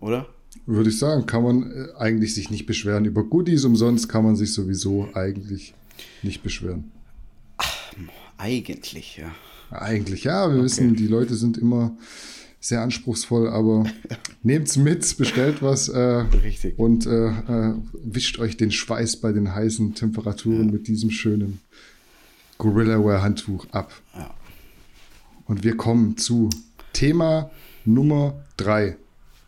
oder? 0.00 0.26
Würde 0.64 0.88
ich 0.88 0.98
sagen, 0.98 1.26
kann 1.26 1.42
man 1.42 1.70
äh, 1.70 1.98
eigentlich 1.98 2.34
sich 2.34 2.50
nicht 2.50 2.64
beschweren. 2.64 3.04
Über 3.04 3.22
Goodies 3.22 3.64
umsonst 3.64 4.08
kann 4.08 4.24
man 4.24 4.34
sich 4.34 4.54
sowieso 4.54 5.10
eigentlich 5.12 5.74
nicht 6.22 6.42
beschweren. 6.42 6.90
Ach, 7.58 7.92
eigentlich, 8.38 9.18
ja. 9.18 9.30
Eigentlich, 9.70 10.24
ja. 10.24 10.48
Wir 10.48 10.54
okay. 10.54 10.64
wissen, 10.64 10.96
die 10.96 11.06
Leute 11.06 11.34
sind 11.34 11.58
immer 11.58 11.94
sehr 12.60 12.82
anspruchsvoll, 12.82 13.48
aber 13.48 13.84
nehmt's 14.42 14.76
mit, 14.76 15.16
bestellt 15.16 15.62
was 15.62 15.88
äh, 15.88 16.24
und 16.76 17.06
äh, 17.06 17.28
äh, 17.28 17.74
wischt 18.04 18.38
euch 18.38 18.56
den 18.56 18.70
Schweiß 18.70 19.16
bei 19.16 19.32
den 19.32 19.54
heißen 19.54 19.94
Temperaturen 19.94 20.66
ja. 20.66 20.72
mit 20.72 20.88
diesem 20.88 21.10
schönen 21.10 21.60
Gorillaware-Handtuch 22.58 23.66
ab. 23.70 23.92
Ja. 24.14 24.34
Und 25.46 25.64
wir 25.64 25.76
kommen 25.76 26.16
zu 26.16 26.50
Thema 26.92 27.50
Nummer 27.84 28.44
drei 28.56 28.96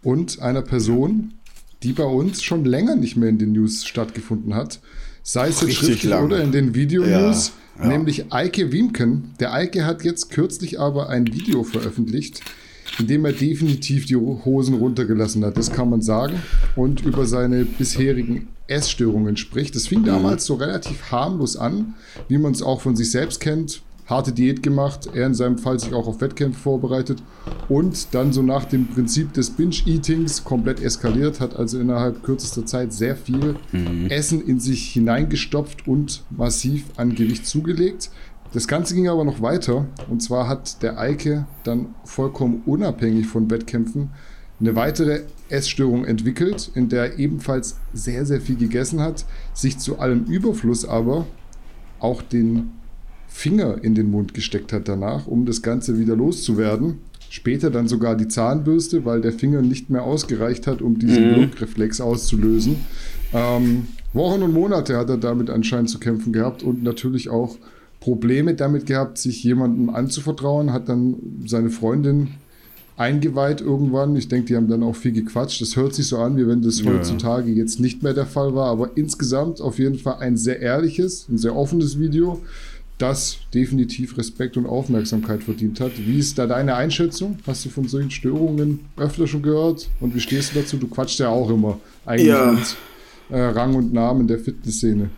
und 0.03 0.41
einer 0.41 0.63
Person, 0.63 1.35
die 1.83 1.93
bei 1.93 2.05
uns 2.05 2.43
schon 2.43 2.65
länger 2.65 2.95
nicht 2.95 3.17
mehr 3.17 3.29
in 3.29 3.39
den 3.39 3.53
News 3.53 3.85
stattgefunden 3.85 4.55
hat, 4.55 4.81
sei 5.23 5.49
es 5.49 5.61
jetzt 5.61 5.75
schriftlich 5.75 6.05
lange. 6.05 6.27
oder 6.27 6.43
in 6.43 6.53
den 6.53 6.75
Videonews, 6.75 7.53
ja. 7.79 7.87
nämlich 7.87 8.33
Eike 8.33 8.73
Wiemken. 8.73 9.35
Der 9.41 9.53
Eike 9.53 9.85
hat 9.85 10.05
jetzt 10.05 10.31
kürzlich 10.31 10.81
aber 10.81 11.09
ein 11.09 11.27
Video 11.27 11.65
veröffentlicht, 11.65 12.43
indem 12.99 13.25
er 13.25 13.33
definitiv 13.33 14.07
die 14.07 14.17
Hosen 14.17 14.75
runtergelassen 14.75 15.45
hat, 15.45 15.57
das 15.57 15.71
kann 15.71 15.91
man 15.91 16.03
sagen, 16.03 16.43
und 16.77 17.05
über 17.05 17.27
seine 17.27 17.65
bisherigen 17.65 18.49
Essstörungen 18.67 19.37
spricht. 19.37 19.75
Das 19.75 19.89
fing 19.89 20.05
damals 20.05 20.47
so 20.47 20.55
relativ 20.55 21.11
harmlos 21.11 21.57
an, 21.57 21.95
wie 22.29 22.39
man 22.39 22.53
es 22.53 22.63
auch 22.63 22.81
von 22.81 22.97
sich 22.97 23.11
selbst 23.11 23.41
kennt. 23.41 23.83
Harte 24.07 24.33
Diät 24.33 24.65
gemacht, 24.65 25.09
er 25.15 25.27
in 25.27 25.35
seinem 25.35 25.57
Fall 25.57 25.79
sich 25.79 25.93
auch 25.93 26.09
auf 26.09 26.21
Wettkämpfe 26.21 26.59
vorbereitet 26.59 27.23
und 27.69 28.09
dann 28.13 28.33
so 28.33 28.43
nach 28.43 28.65
dem 28.65 28.89
Prinzip 28.89 29.33
des 29.35 29.51
Binge-Eatings 29.51 30.43
komplett 30.43 30.83
eskaliert, 30.83 31.39
hat 31.39 31.55
also 31.55 31.79
innerhalb 31.79 32.25
kürzester 32.25 32.67
Zeit 32.67 32.93
sehr 32.93 33.15
viel 33.15 33.55
mhm. 33.71 34.09
Essen 34.09 34.45
in 34.45 34.59
sich 34.59 34.89
hineingestopft 34.89 35.87
und 35.87 36.25
massiv 36.31 36.87
an 36.97 37.15
Gewicht 37.15 37.47
zugelegt. 37.47 38.11
Das 38.53 38.67
Ganze 38.67 38.95
ging 38.95 39.09
aber 39.09 39.25
noch 39.25 39.41
weiter. 39.41 39.87
Und 40.09 40.23
zwar 40.23 40.49
hat 40.49 40.83
der 40.83 40.99
Eike 40.99 41.47
dann 41.65 41.95
vollkommen 42.05 42.63
unabhängig 42.67 43.27
von 43.27 43.51
Wettkämpfen 43.51 44.11
eine 44.61 44.77
weitere 44.77 45.23
Essstörung 45.49 46.05
entwickelt, 46.05 46.71
in 46.75 46.89
der 46.89 47.13
er 47.13 47.19
ebenfalls 47.19 47.79
sehr, 47.93 48.27
sehr 48.27 48.41
viel 48.41 48.57
gegessen 48.57 49.01
hat, 49.01 49.25
sich 49.55 49.79
zu 49.79 49.99
allem 49.99 50.25
Überfluss 50.25 50.85
aber 50.85 51.27
auch 51.99 52.23
den 52.23 52.71
Finger 53.27 53.83
in 53.83 53.95
den 53.95 54.11
Mund 54.11 54.35
gesteckt 54.35 54.73
hat 54.73 54.89
danach, 54.89 55.27
um 55.27 55.47
das 55.47 55.63
Ganze 55.63 55.99
wieder 55.99 56.17
loszuwerden. 56.17 56.99
Später 57.31 57.71
dann 57.71 57.87
sogar 57.87 58.17
die 58.17 58.27
Zahnbürste, 58.27 59.05
weil 59.05 59.21
der 59.21 59.33
Finger 59.33 59.63
nicht 59.63 59.89
mehr 59.89 60.03
ausgereicht 60.03 60.67
hat, 60.67 60.83
um 60.83 60.99
diesen 60.99 61.31
mhm. 61.31 62.01
auszulösen. 62.01 62.77
Ähm, 63.33 63.87
Wochen 64.13 64.43
und 64.43 64.53
Monate 64.53 64.97
hat 64.97 65.09
er 65.09 65.17
damit 65.17 65.49
anscheinend 65.49 65.91
zu 65.91 66.01
kämpfen 66.01 66.33
gehabt 66.33 66.65
und 66.65 66.83
natürlich 66.83 67.31
auch 67.31 67.57
Probleme 68.01 68.55
damit 68.55 68.87
gehabt, 68.87 69.19
sich 69.19 69.45
jemandem 69.45 69.91
anzuvertrauen, 69.91 70.73
hat 70.73 70.89
dann 70.89 71.17
seine 71.47 71.71
Freundin 71.71 72.29
eingeweiht 72.97 73.61
irgendwann. 73.61 74.15
Ich 74.17 74.29
denke, 74.29 74.47
die 74.47 74.57
haben 74.57 74.69
dann 74.69 74.83
auch 74.83 74.97
viel 74.97 75.13
gequatscht. 75.13 75.61
Das 75.61 75.77
hört 75.77 75.95
sich 75.95 76.07
so 76.07 76.19
an, 76.19 76.37
wie 76.37 76.47
wenn 76.47 76.63
das 76.63 76.81
ja. 76.81 76.91
heutzutage 76.91 77.51
jetzt 77.51 77.81
nicht 77.81 78.03
mehr 78.03 78.13
der 78.13 78.27
Fall 78.27 78.55
war. 78.55 78.67
Aber 78.67 78.91
insgesamt 78.97 79.61
auf 79.61 79.79
jeden 79.79 79.99
Fall 79.99 80.19
ein 80.21 80.37
sehr 80.37 80.61
ehrliches, 80.61 81.27
ein 81.29 81.39
sehr 81.39 81.57
offenes 81.57 81.99
Video, 81.99 82.43
das 82.99 83.39
definitiv 83.55 84.19
Respekt 84.19 84.59
und 84.59 84.67
Aufmerksamkeit 84.67 85.43
verdient 85.43 85.81
hat. 85.81 85.93
Wie 85.97 86.19
ist 86.19 86.39
da 86.39 86.47
deine 86.47 86.75
Einschätzung? 86.75 87.39
Hast 87.47 87.65
du 87.65 87.71
von 87.71 87.89
solchen 87.89 88.11
Störungen 88.11 88.81
öfter 88.99 89.27
schon 89.27 89.43
gehört? 89.43 89.89
Und 90.01 90.15
wie 90.15 90.21
stehst 90.21 90.55
du 90.55 90.61
dazu? 90.61 90.77
Du 90.77 90.87
quatschst 90.87 91.21
ja 91.21 91.31
auch 91.31 91.49
immer 91.49 91.81
eigentlich 92.05 92.29
ja. 92.29 92.53
mit 92.53 92.77
äh, 93.31 93.41
Rang 93.41 93.75
und 93.75 93.95
Namen 93.95 94.27
der 94.29 94.39
Fitnessszene. 94.39 95.09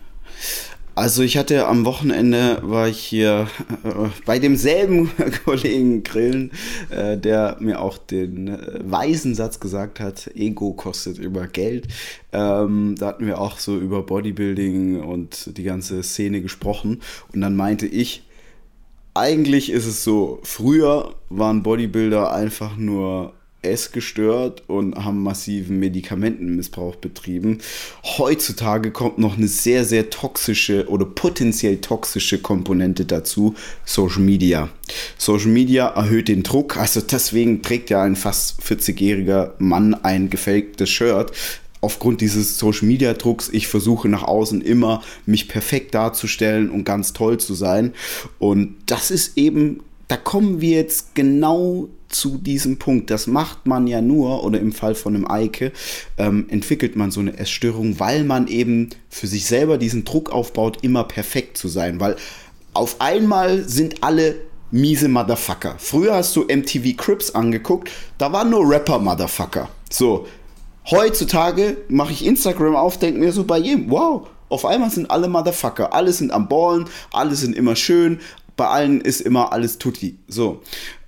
Also 0.95 1.23
ich 1.23 1.37
hatte 1.37 1.65
am 1.65 1.85
Wochenende, 1.85 2.59
war 2.61 2.87
ich 2.87 2.99
hier 2.99 3.47
äh, 3.83 4.09
bei 4.25 4.37
demselben 4.37 5.09
Kollegen 5.45 6.03
grillen, 6.03 6.51
äh, 6.91 7.17
der 7.17 7.57
mir 7.59 7.81
auch 7.81 7.97
den 7.97 8.49
äh, 8.49 8.79
weisen 8.83 9.33
Satz 9.33 9.59
gesagt 9.59 9.99
hat, 9.99 10.29
Ego 10.35 10.73
kostet 10.73 11.17
über 11.17 11.47
Geld. 11.47 11.87
Ähm, 12.31 12.95
da 12.99 13.07
hatten 13.07 13.25
wir 13.25 13.41
auch 13.41 13.57
so 13.57 13.75
über 13.77 14.03
Bodybuilding 14.03 15.01
und 15.01 15.57
die 15.57 15.63
ganze 15.63 16.03
Szene 16.03 16.41
gesprochen. 16.41 17.01
Und 17.33 17.41
dann 17.41 17.55
meinte 17.55 17.87
ich, 17.87 18.23
eigentlich 19.15 19.71
ist 19.71 19.87
es 19.87 20.03
so, 20.03 20.39
früher 20.43 21.15
waren 21.29 21.63
Bodybuilder 21.63 22.31
einfach 22.33 22.77
nur 22.77 23.33
essgestört 23.63 24.63
und 24.67 24.95
haben 24.95 25.23
massiven 25.23 25.79
Medikamentenmissbrauch 25.79 26.95
betrieben. 26.95 27.59
Heutzutage 28.03 28.91
kommt 28.91 29.17
noch 29.17 29.37
eine 29.37 29.47
sehr, 29.47 29.85
sehr 29.85 30.09
toxische 30.09 30.87
oder 30.89 31.05
potenziell 31.05 31.77
toxische 31.77 32.39
Komponente 32.39 33.05
dazu, 33.05 33.55
Social 33.85 34.21
Media. 34.21 34.69
Social 35.17 35.49
Media 35.49 35.87
erhöht 35.87 36.27
den 36.27 36.43
Druck, 36.43 36.77
also 36.77 37.01
deswegen 37.01 37.61
trägt 37.61 37.89
ja 37.89 38.03
ein 38.03 38.15
fast 38.15 38.61
40-jähriger 38.61 39.51
Mann 39.57 39.93
ein 39.93 40.29
gefaktes 40.29 40.89
Shirt, 40.89 41.31
aufgrund 41.83 42.21
dieses 42.21 42.57
Social 42.57 42.87
Media 42.87 43.13
Drucks, 43.13 43.49
ich 43.51 43.67
versuche 43.67 44.07
nach 44.07 44.23
außen 44.23 44.61
immer 44.61 45.03
mich 45.25 45.49
perfekt 45.49 45.93
darzustellen 45.93 46.69
und 46.69 46.85
ganz 46.85 47.11
toll 47.11 47.39
zu 47.39 47.53
sein. 47.53 47.93
Und 48.39 48.77
das 48.85 49.11
ist 49.11 49.37
eben, 49.37 49.81
da 50.07 50.15
kommen 50.15 50.61
wir 50.61 50.77
jetzt 50.77 51.13
genau 51.13 51.89
zu 52.13 52.37
diesem 52.37 52.77
Punkt. 52.77 53.09
Das 53.09 53.27
macht 53.27 53.65
man 53.65 53.87
ja 53.87 54.01
nur, 54.01 54.43
oder 54.43 54.59
im 54.59 54.71
Fall 54.71 54.95
von 54.95 55.15
einem 55.15 55.29
Eike, 55.29 55.71
ähm, 56.17 56.47
entwickelt 56.49 56.95
man 56.95 57.11
so 57.11 57.19
eine 57.19 57.37
Essstörung, 57.37 57.99
weil 57.99 58.23
man 58.23 58.47
eben 58.47 58.89
für 59.09 59.27
sich 59.27 59.45
selber 59.45 59.77
diesen 59.77 60.05
Druck 60.05 60.31
aufbaut, 60.31 60.79
immer 60.81 61.03
perfekt 61.03 61.57
zu 61.57 61.67
sein. 61.67 61.99
Weil 61.99 62.15
auf 62.73 63.01
einmal 63.01 63.67
sind 63.67 64.03
alle 64.03 64.35
miese 64.71 65.07
Motherfucker. 65.07 65.75
Früher 65.77 66.15
hast 66.15 66.35
du 66.35 66.45
MTV 66.45 66.97
Crips 66.97 67.31
angeguckt, 67.31 67.91
da 68.17 68.31
waren 68.31 68.49
nur 68.49 68.67
Rapper-Motherfucker. 68.67 69.69
So, 69.91 70.27
heutzutage 70.89 71.77
mache 71.89 72.11
ich 72.11 72.25
Instagram 72.25 72.75
auf, 72.75 72.97
denke 72.97 73.19
mir 73.19 73.31
so 73.31 73.43
bei 73.43 73.59
jedem, 73.59 73.91
wow, 73.91 74.27
auf 74.49 74.65
einmal 74.65 74.89
sind 74.89 75.09
alle 75.11 75.27
Motherfucker, 75.27 75.93
alle 75.93 76.11
sind 76.11 76.31
am 76.31 76.47
Ballen, 76.47 76.85
alle 77.11 77.35
sind 77.35 77.55
immer 77.55 77.75
schön, 77.75 78.19
bei 78.55 78.67
allen 78.67 79.01
ist 79.01 79.21
immer 79.21 79.51
alles 79.51 79.77
tutti. 79.77 80.17
So 80.27 80.61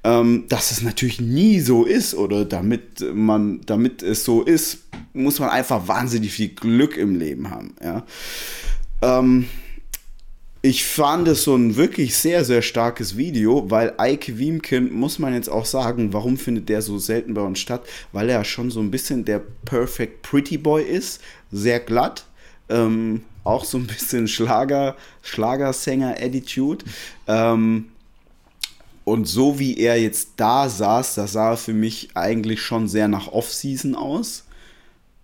ähm, 0.05 0.43
dass 0.49 0.69
es 0.69 0.83
natürlich 0.83 1.19
nie 1.19 1.59
so 1.59 1.83
ist 1.83 2.13
oder 2.13 2.45
damit 2.45 3.03
man, 3.13 3.61
damit 3.65 4.03
es 4.03 4.23
so 4.23 4.43
ist, 4.43 4.83
muss 5.13 5.39
man 5.39 5.49
einfach 5.49 5.87
wahnsinnig 5.87 6.31
viel 6.31 6.49
Glück 6.49 6.95
im 6.95 7.15
Leben 7.15 7.49
haben. 7.49 7.73
Ja. 7.83 8.05
Ähm, 9.01 9.47
ich 10.61 10.85
fand 10.85 11.27
es 11.27 11.43
so 11.43 11.55
ein 11.55 11.75
wirklich 11.75 12.15
sehr, 12.15 12.45
sehr 12.45 12.61
starkes 12.61 13.17
Video, 13.17 13.69
weil 13.71 13.95
Eike 13.97 14.37
Wiemken, 14.37 14.93
muss 14.93 15.17
man 15.17 15.33
jetzt 15.33 15.49
auch 15.49 15.65
sagen, 15.65 16.13
warum 16.13 16.37
findet 16.37 16.69
der 16.69 16.83
so 16.83 16.99
selten 16.99 17.33
bei 17.33 17.41
uns 17.41 17.57
statt? 17.57 17.83
Weil 18.11 18.29
er 18.29 18.43
schon 18.43 18.69
so 18.69 18.81
ein 18.81 18.91
bisschen 18.91 19.25
der 19.25 19.41
Perfect 19.65 20.21
Pretty 20.21 20.59
Boy 20.59 20.83
ist, 20.83 21.19
sehr 21.51 21.79
glatt, 21.79 22.25
ähm, 22.69 23.23
auch 23.43 23.65
so 23.65 23.79
ein 23.79 23.87
bisschen 23.87 24.27
Schlager, 24.27 24.95
Schlagersänger-Attitude. 25.23 26.85
Ähm, 27.27 27.85
und 29.05 29.25
so 29.25 29.59
wie 29.59 29.77
er 29.77 30.01
jetzt 30.01 30.29
da 30.35 30.67
saß, 30.67 31.15
das 31.15 31.33
sah 31.33 31.55
für 31.55 31.73
mich 31.73 32.09
eigentlich 32.15 32.61
schon 32.61 32.87
sehr 32.87 33.07
nach 33.07 33.27
Off-Season 33.27 33.95
aus. 33.95 34.45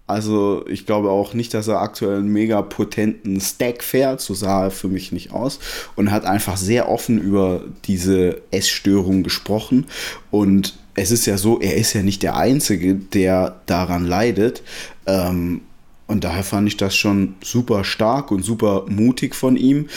Also 0.06 0.66
ich 0.68 0.86
glaube 0.86 1.10
auch 1.10 1.34
nicht, 1.34 1.54
dass 1.54 1.68
er 1.68 1.82
aktuell 1.82 2.18
einen 2.18 2.32
mega 2.32 2.62
potenten 2.62 3.42
Stack 3.42 3.84
fährt. 3.84 4.22
So 4.22 4.34
sah 4.36 4.66
er 4.66 4.72
für 4.72 4.88
mich 4.88 5.12
nicht 5.12 5.32
aus. 5.32 5.60
Und 5.96 6.12
hat 6.12 6.26
einfach 6.26 6.58
sehr 6.58 6.90
offen 6.90 7.20
über 7.20 7.64
diese 7.86 8.42
Essstörung 8.52 9.24
gesprochen. 9.24 9.88
Und 10.30 10.78
es 10.94 11.10
ist 11.10 11.26
ja 11.26 11.38
so, 11.38 11.60
er 11.60 11.76
ist 11.76 11.94
ja 11.94 12.04
nicht 12.04 12.22
der 12.22 12.36
Einzige, 12.36 12.96
der 12.96 13.62
daran 13.66 14.06
leidet. 14.06 14.62
Ähm, 15.08 15.62
und 16.06 16.24
daher 16.24 16.44
fand 16.44 16.68
ich 16.68 16.78
das 16.78 16.96
schon 16.96 17.36
super 17.42 17.84
stark 17.84 18.32
und 18.32 18.44
super 18.44 18.86
mutig 18.90 19.34
von 19.34 19.56
ihm. 19.56 19.88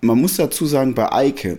Man 0.00 0.20
muss 0.20 0.36
dazu 0.36 0.66
sagen, 0.66 0.94
bei 0.94 1.12
Eike, 1.12 1.58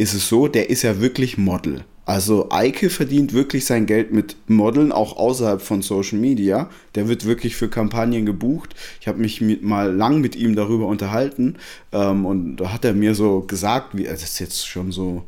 ist 0.00 0.14
es 0.14 0.30
so, 0.30 0.48
der 0.48 0.70
ist 0.70 0.80
ja 0.80 1.00
wirklich 1.00 1.36
Model. 1.36 1.84
Also 2.06 2.48
Eike 2.50 2.88
verdient 2.88 3.34
wirklich 3.34 3.66
sein 3.66 3.84
Geld 3.84 4.12
mit 4.12 4.34
Modeln, 4.48 4.92
auch 4.92 5.18
außerhalb 5.18 5.60
von 5.60 5.82
Social 5.82 6.18
Media. 6.18 6.70
Der 6.94 7.06
wird 7.06 7.26
wirklich 7.26 7.54
für 7.54 7.68
Kampagnen 7.68 8.24
gebucht. 8.24 8.74
Ich 9.00 9.08
habe 9.08 9.18
mich 9.18 9.42
mit, 9.42 9.62
mal 9.62 9.94
lang 9.94 10.22
mit 10.22 10.36
ihm 10.36 10.56
darüber 10.56 10.86
unterhalten 10.86 11.56
ähm, 11.92 12.24
und 12.24 12.56
da 12.56 12.72
hat 12.72 12.86
er 12.86 12.94
mir 12.94 13.14
so 13.14 13.42
gesagt, 13.42 13.96
wie, 13.96 14.04
das 14.04 14.22
ist 14.22 14.38
jetzt 14.38 14.66
schon 14.66 14.90
so 14.90 15.24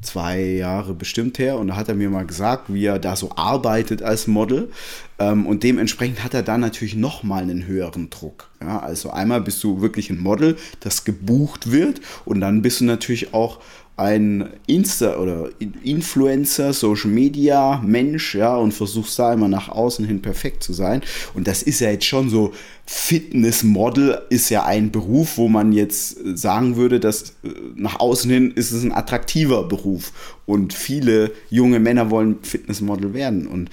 zwei 0.00 0.40
Jahre 0.40 0.94
bestimmt 0.94 1.38
her 1.38 1.58
und 1.58 1.68
da 1.68 1.76
hat 1.76 1.88
er 1.88 1.94
mir 1.94 2.10
mal 2.10 2.26
gesagt, 2.26 2.72
wie 2.72 2.84
er 2.84 2.98
da 2.98 3.16
so 3.16 3.32
arbeitet 3.36 4.02
als 4.02 4.26
Model 4.26 4.70
ähm, 5.18 5.46
und 5.46 5.62
dementsprechend 5.62 6.22
hat 6.22 6.34
er 6.34 6.42
da 6.42 6.58
natürlich 6.58 6.94
nochmal 6.94 7.42
einen 7.42 7.66
höheren 7.66 8.10
Druck. 8.10 8.50
Ja, 8.60 8.80
also 8.80 9.10
einmal 9.10 9.40
bist 9.40 9.64
du 9.64 9.80
wirklich 9.80 10.10
ein 10.10 10.20
Model, 10.20 10.56
das 10.80 11.04
gebucht 11.04 11.70
wird 11.70 12.00
und 12.24 12.40
dann 12.40 12.62
bist 12.62 12.80
du 12.80 12.84
natürlich 12.84 13.34
auch 13.34 13.60
ein 13.96 14.48
Insta- 14.66 15.18
oder 15.18 15.50
Influencer, 15.84 16.72
Social 16.72 17.10
Media 17.10 17.80
Mensch, 17.84 18.34
ja, 18.34 18.56
und 18.56 18.72
versuchst 18.72 19.16
da 19.18 19.32
immer 19.32 19.46
nach 19.46 19.68
außen 19.68 20.04
hin 20.04 20.20
perfekt 20.20 20.64
zu 20.64 20.72
sein. 20.72 21.02
Und 21.32 21.46
das 21.46 21.62
ist 21.62 21.80
ja 21.80 21.90
jetzt 21.90 22.06
schon 22.06 22.28
so, 22.28 22.52
Fitnessmodel 22.86 24.22
ist 24.30 24.50
ja 24.50 24.64
ein 24.64 24.90
Beruf, 24.90 25.38
wo 25.38 25.48
man 25.48 25.72
jetzt 25.72 26.18
sagen 26.36 26.76
würde, 26.76 26.98
dass 26.98 27.30
äh, 27.44 27.50
nach 27.76 28.00
außen 28.00 28.30
hin 28.30 28.50
ist 28.50 28.72
es 28.72 28.82
ein 28.82 28.92
attraktiver 28.92 29.62
Beruf. 29.68 30.12
Und 30.44 30.74
viele 30.74 31.30
junge 31.48 31.78
Männer 31.78 32.10
wollen 32.10 32.38
Fitnessmodel 32.42 33.14
werden. 33.14 33.46
Und 33.46 33.70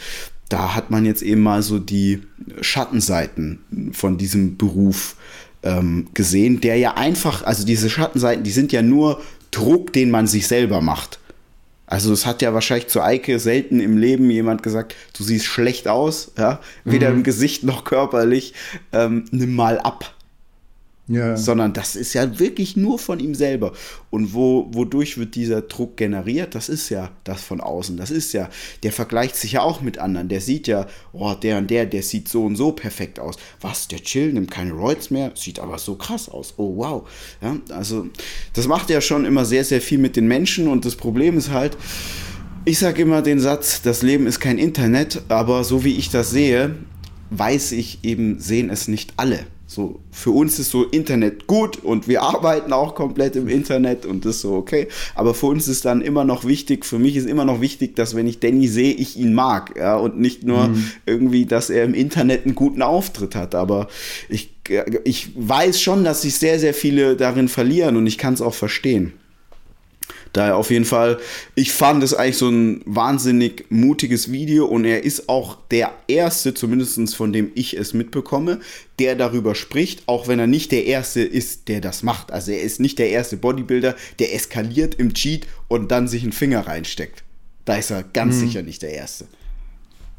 da 0.50 0.76
hat 0.76 0.92
man 0.92 1.06
jetzt 1.06 1.24
eben 1.24 1.42
mal 1.42 1.64
so 1.64 1.80
die 1.80 2.22
Schattenseiten 2.62 3.92
von 3.92 4.18
diesem 4.18 4.58
Beruf 4.58 5.16
ähm, 5.64 6.08
gesehen, 6.14 6.62
der 6.62 6.78
ja 6.78 6.96
einfach, 6.96 7.44
also 7.44 7.66
diese 7.66 7.90
Schattenseiten, 7.90 8.44
die 8.44 8.52
sind 8.52 8.72
ja 8.72 8.82
nur 8.82 9.22
Druck, 9.52 9.94
den 9.94 10.12
man 10.12 10.28
sich 10.28 10.48
selber 10.48 10.82
macht. 10.82 11.20
Also 11.86 12.14
es 12.14 12.26
hat 12.26 12.42
ja 12.42 12.54
wahrscheinlich 12.54 12.88
zu 12.88 13.02
Eike 13.02 13.38
selten 13.38 13.82
im 13.82 13.98
Leben 13.98 14.30
jemand 14.30 14.64
gesagt, 14.64 14.96
du 15.18 15.24
siehst 15.24 15.46
schlecht 15.46 15.90
aus, 15.90 16.32
ja, 16.38 16.62
weder 16.86 17.10
mhm. 17.10 17.18
im 17.18 17.24
Gesicht 17.24 17.64
noch 17.66 17.84
körperlich, 17.84 18.54
ähm, 18.94 19.26
nimm 19.32 19.56
mal 19.56 19.78
ab. 19.78 20.14
Ja. 21.12 21.36
Sondern 21.36 21.74
das 21.74 21.96
ist 21.98 22.14
ja 22.14 22.40
wirklich 22.40 22.78
nur 22.78 22.98
von 22.98 23.20
ihm 23.20 23.36
selber. 23.36 23.74
Und 24.10 24.34
wo, 24.34 24.70
wodurch 24.72 25.18
wird 25.18 25.36
dieser 25.36 25.62
Druck 25.62 25.98
generiert? 25.98 26.56
Das 26.56 26.70
ist 26.70 26.90
ja 26.90 27.12
das 27.26 27.44
von 27.44 27.60
außen. 27.60 27.98
Das 27.98 28.12
ist 28.12 28.32
ja, 28.32 28.50
der 28.84 28.94
vergleicht 28.94 29.36
sich 29.36 29.54
ja 29.54 29.62
auch 29.62 29.82
mit 29.82 29.98
anderen. 29.98 30.30
Der 30.30 30.40
sieht 30.40 30.68
ja, 30.68 30.88
oh, 31.12 31.34
der 31.34 31.58
und 31.58 31.70
der, 31.70 31.86
der 31.86 32.02
sieht 32.02 32.30
so 32.30 32.46
und 32.46 32.56
so 32.56 32.72
perfekt 32.72 33.20
aus. 33.20 33.36
Was, 33.60 33.90
der 33.90 34.00
Chill 34.00 34.32
nimmt 34.32 34.52
keine 34.52 34.72
Roids 34.72 35.12
mehr, 35.12 35.32
sieht 35.36 35.60
aber 35.60 35.78
so 35.80 35.96
krass 35.96 36.30
aus. 36.30 36.54
Oh, 36.56 36.78
wow. 36.78 37.10
Ja, 37.42 37.58
also, 37.76 38.08
das 38.54 38.68
macht 38.68 38.90
ja 38.90 39.02
schon 39.02 39.26
immer 39.26 39.44
sehr, 39.44 39.66
sehr 39.66 39.82
viel 39.82 39.98
mit 39.98 40.16
den 40.16 40.28
Menschen. 40.28 40.70
Und 40.70 40.86
das 40.86 40.96
Problem 40.96 41.38
ist 41.38 41.52
halt, 41.52 41.76
ich 42.64 42.80
sage 42.80 43.02
immer 43.02 43.22
den 43.22 43.40
Satz, 43.40 43.82
das 43.82 44.02
Leben 44.02 44.28
ist 44.28 44.40
kein 44.40 44.58
Internet, 44.58 45.24
aber 45.28 45.64
so 45.66 45.84
wie 45.84 45.98
ich 45.98 46.10
das 46.10 46.32
sehe, 46.32 46.76
weiß 47.32 47.72
ich 47.72 48.04
eben, 48.04 48.40
sehen 48.40 48.70
es 48.70 48.88
nicht 48.88 49.14
alle. 49.18 49.46
So, 49.74 50.02
für 50.12 50.32
uns 50.32 50.60
ist 50.60 50.70
so 50.70 50.84
Internet 50.84 51.48
gut 51.48 51.82
und 51.82 52.10
wir 52.10 52.22
arbeiten 52.24 52.74
auch 52.74 52.94
komplett 52.94 53.38
im 53.38 53.48
Internet 53.48 54.06
und 54.06 54.26
das 54.26 54.36
ist 54.36 54.42
so 54.42 54.56
okay. 54.56 54.90
Aber 55.16 55.34
für 55.34 55.46
uns 55.46 55.70
ist 55.70 55.86
dann 55.86 56.02
immer 56.02 56.26
noch 56.26 56.44
wichtig, 56.44 56.86
für 56.86 57.00
mich 57.00 57.16
ist 57.16 57.26
immer 57.26 57.46
noch 57.46 57.62
wichtig, 57.62 57.96
dass 57.96 58.14
wenn 58.14 58.28
ich 58.28 58.42
Danny 58.42 58.68
sehe, 58.68 58.94
ich 58.94 59.18
ihn 59.18 59.34
mag, 59.34 59.78
ja, 59.78 59.96
und 59.96 60.20
nicht 60.20 60.44
nur 60.44 60.68
mhm. 60.68 60.92
irgendwie, 61.06 61.46
dass 61.46 61.70
er 61.70 61.86
im 61.86 61.94
Internet 61.94 62.44
einen 62.44 62.56
guten 62.56 62.82
Auftritt 62.82 63.34
hat. 63.34 63.56
Aber 63.56 63.88
ich, 64.28 64.54
ich 65.06 65.30
weiß 65.36 65.80
schon, 65.80 66.04
dass 66.04 66.24
sich 66.24 66.36
sehr, 66.36 66.60
sehr 66.60 66.74
viele 66.74 67.16
darin 67.16 67.48
verlieren 67.48 67.96
und 67.96 68.08
ich 68.08 68.18
kann 68.18 68.34
es 68.34 68.42
auch 68.42 68.54
verstehen. 68.54 69.14
Daher 70.34 70.56
auf 70.56 70.72
jeden 70.72 70.86
Fall, 70.86 71.20
ich 71.56 71.74
fand 71.74 72.04
es 72.04 72.14
eigentlich 72.14 72.38
so 72.38 72.50
ein 72.50 72.82
wahnsinnig 72.86 73.66
mutiges 73.70 74.32
Video 74.32 74.66
und 74.66 74.86
er 74.86 75.04
ist 75.04 75.28
auch 75.28 75.58
der 75.72 75.92
Erste, 76.08 76.54
zumindest 76.54 77.16
von 77.16 77.34
dem 77.34 77.52
ich 77.56 77.78
es 77.78 77.94
mitbekomme, 77.94 78.60
der 79.00 79.16
darüber 79.16 79.56
spricht, 79.56 80.04
auch 80.08 80.28
wenn 80.28 80.40
er 80.40 80.48
nicht 80.48 80.72
der 80.72 80.86
Erste 80.86 81.22
ist, 81.22 81.68
der 81.68 81.82
das 81.82 82.04
macht. 82.04 82.32
Also 82.32 82.52
er 82.52 82.62
ist 82.62 82.80
nicht 82.80 83.00
der 83.00 83.10
erste 83.10 83.36
Bodybuilder, 83.36 83.96
der 84.20 84.34
eskaliert 84.34 84.96
im 84.96 85.14
Cheat 85.14 85.48
und 85.68 85.92
dann 85.92 86.08
sich 86.08 86.24
einen 86.24 86.32
Finger 86.32 86.66
reinsteckt. 86.66 87.24
Da 87.66 87.76
ist 87.76 87.92
er 87.92 88.04
ganz 88.04 88.36
mhm. 88.36 88.40
sicher 88.40 88.62
nicht 88.62 88.82
der 88.82 88.94
Erste. 88.94 89.28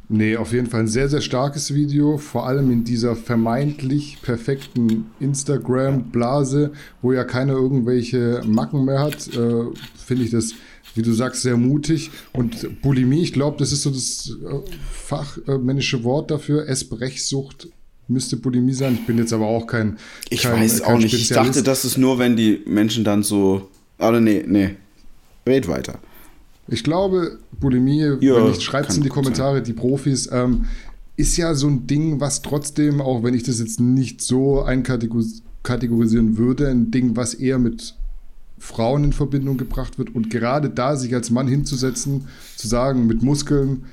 Nee, 0.09 0.37
auf 0.37 0.53
jeden 0.53 0.67
Fall 0.67 0.81
ein 0.81 0.89
sehr, 0.89 1.09
sehr 1.09 1.21
starkes 1.21 1.75
Video, 1.75 2.19
vor 2.19 2.47
allem 2.47 2.71
in 2.71 2.85
dieser 2.85 3.17
vermeintlich 3.17 4.19
perfekten 4.21 5.07
Instagram-Blase, 5.21 6.73
wo 7.01 7.13
ja 7.13 7.25
keiner 7.25 7.55
irgendwelche 7.55 8.43
Macken 8.45 8.85
mehr 8.85 9.01
hat, 9.01 9.29
äh, 9.29 9.65
finde 10.05 10.25
ich 10.25 10.31
das, 10.31 10.55
wie 10.95 11.03
du 11.03 11.13
sagst, 11.13 11.43
sehr 11.43 11.57
mutig. 11.57 12.11
Und 12.33 12.83
Bulimie, 12.83 13.23
ich 13.23 13.33
glaube, 13.33 13.57
das 13.59 13.73
ist 13.73 13.83
so 13.83 13.91
das 13.91 14.37
äh, 14.45 14.71
fachmännische 14.91 16.05
Wort 16.05 16.31
dafür, 16.31 16.69
Essbrechsucht 16.69 17.69
müsste 18.09 18.37
Bulimie 18.37 18.75
sein. 18.75 18.95
Ich 18.95 19.07
bin 19.07 19.19
jetzt 19.19 19.33
aber 19.33 19.47
auch 19.47 19.67
kein. 19.67 19.97
Ich 20.29 20.43
kein, 20.43 20.61
weiß 20.61 20.83
auch 20.83 20.99
nicht. 20.99 21.15
Ich 21.15 21.29
dachte, 21.29 21.63
das 21.63 21.85
ist 21.85 21.99
nur, 21.99 22.19
wenn 22.19 22.37
die 22.37 22.63
Menschen 22.67 23.05
dann 23.05 23.23
so. 23.23 23.71
Aber 23.99 24.21
nee, 24.21 24.45
nee. 24.47 24.77
Red 25.47 25.69
weiter. 25.69 25.99
Ich 26.69 26.85
glaube, 26.85 27.39
Bulimie, 27.59 28.17
ja, 28.21 28.37
wenn 28.37 28.53
ich 28.53 28.63
schreibt 28.63 28.91
es 28.91 28.97
in 28.97 29.03
die 29.03 29.09
Kommentare, 29.09 29.57
sein. 29.57 29.65
die 29.65 29.73
Profis, 29.73 30.29
ähm, 30.33 30.67
ist 31.17 31.37
ja 31.37 31.55
so 31.55 31.69
ein 31.69 31.87
Ding, 31.87 32.21
was 32.21 32.43
trotzdem, 32.43 33.01
auch 33.01 33.23
wenn 33.23 33.35
ich 33.35 33.43
das 33.43 33.59
jetzt 33.59 33.81
nicht 33.81 34.23
so 34.23 34.63
einkategorisieren 34.63 36.39
würde, 36.39 36.69
ein 36.69 36.91
Ding, 36.91 37.17
was 37.17 37.35
eher 37.35 37.59
mit 37.59 37.95
Frauen 38.59 39.05
in 39.05 39.13
Verbindung 39.13 39.57
gebracht 39.57 39.99
wird. 39.99 40.15
Und 40.15 40.31
gerade 40.31 40.71
da 40.71 40.97
sich 40.97 41.15
als 41.15 41.31
Mann 41.31 41.49
hinzusetzen, 41.49 42.29
zu 42.57 42.69
sagen, 42.69 43.07
mit 43.07 43.23
Muskeln, 43.23 43.85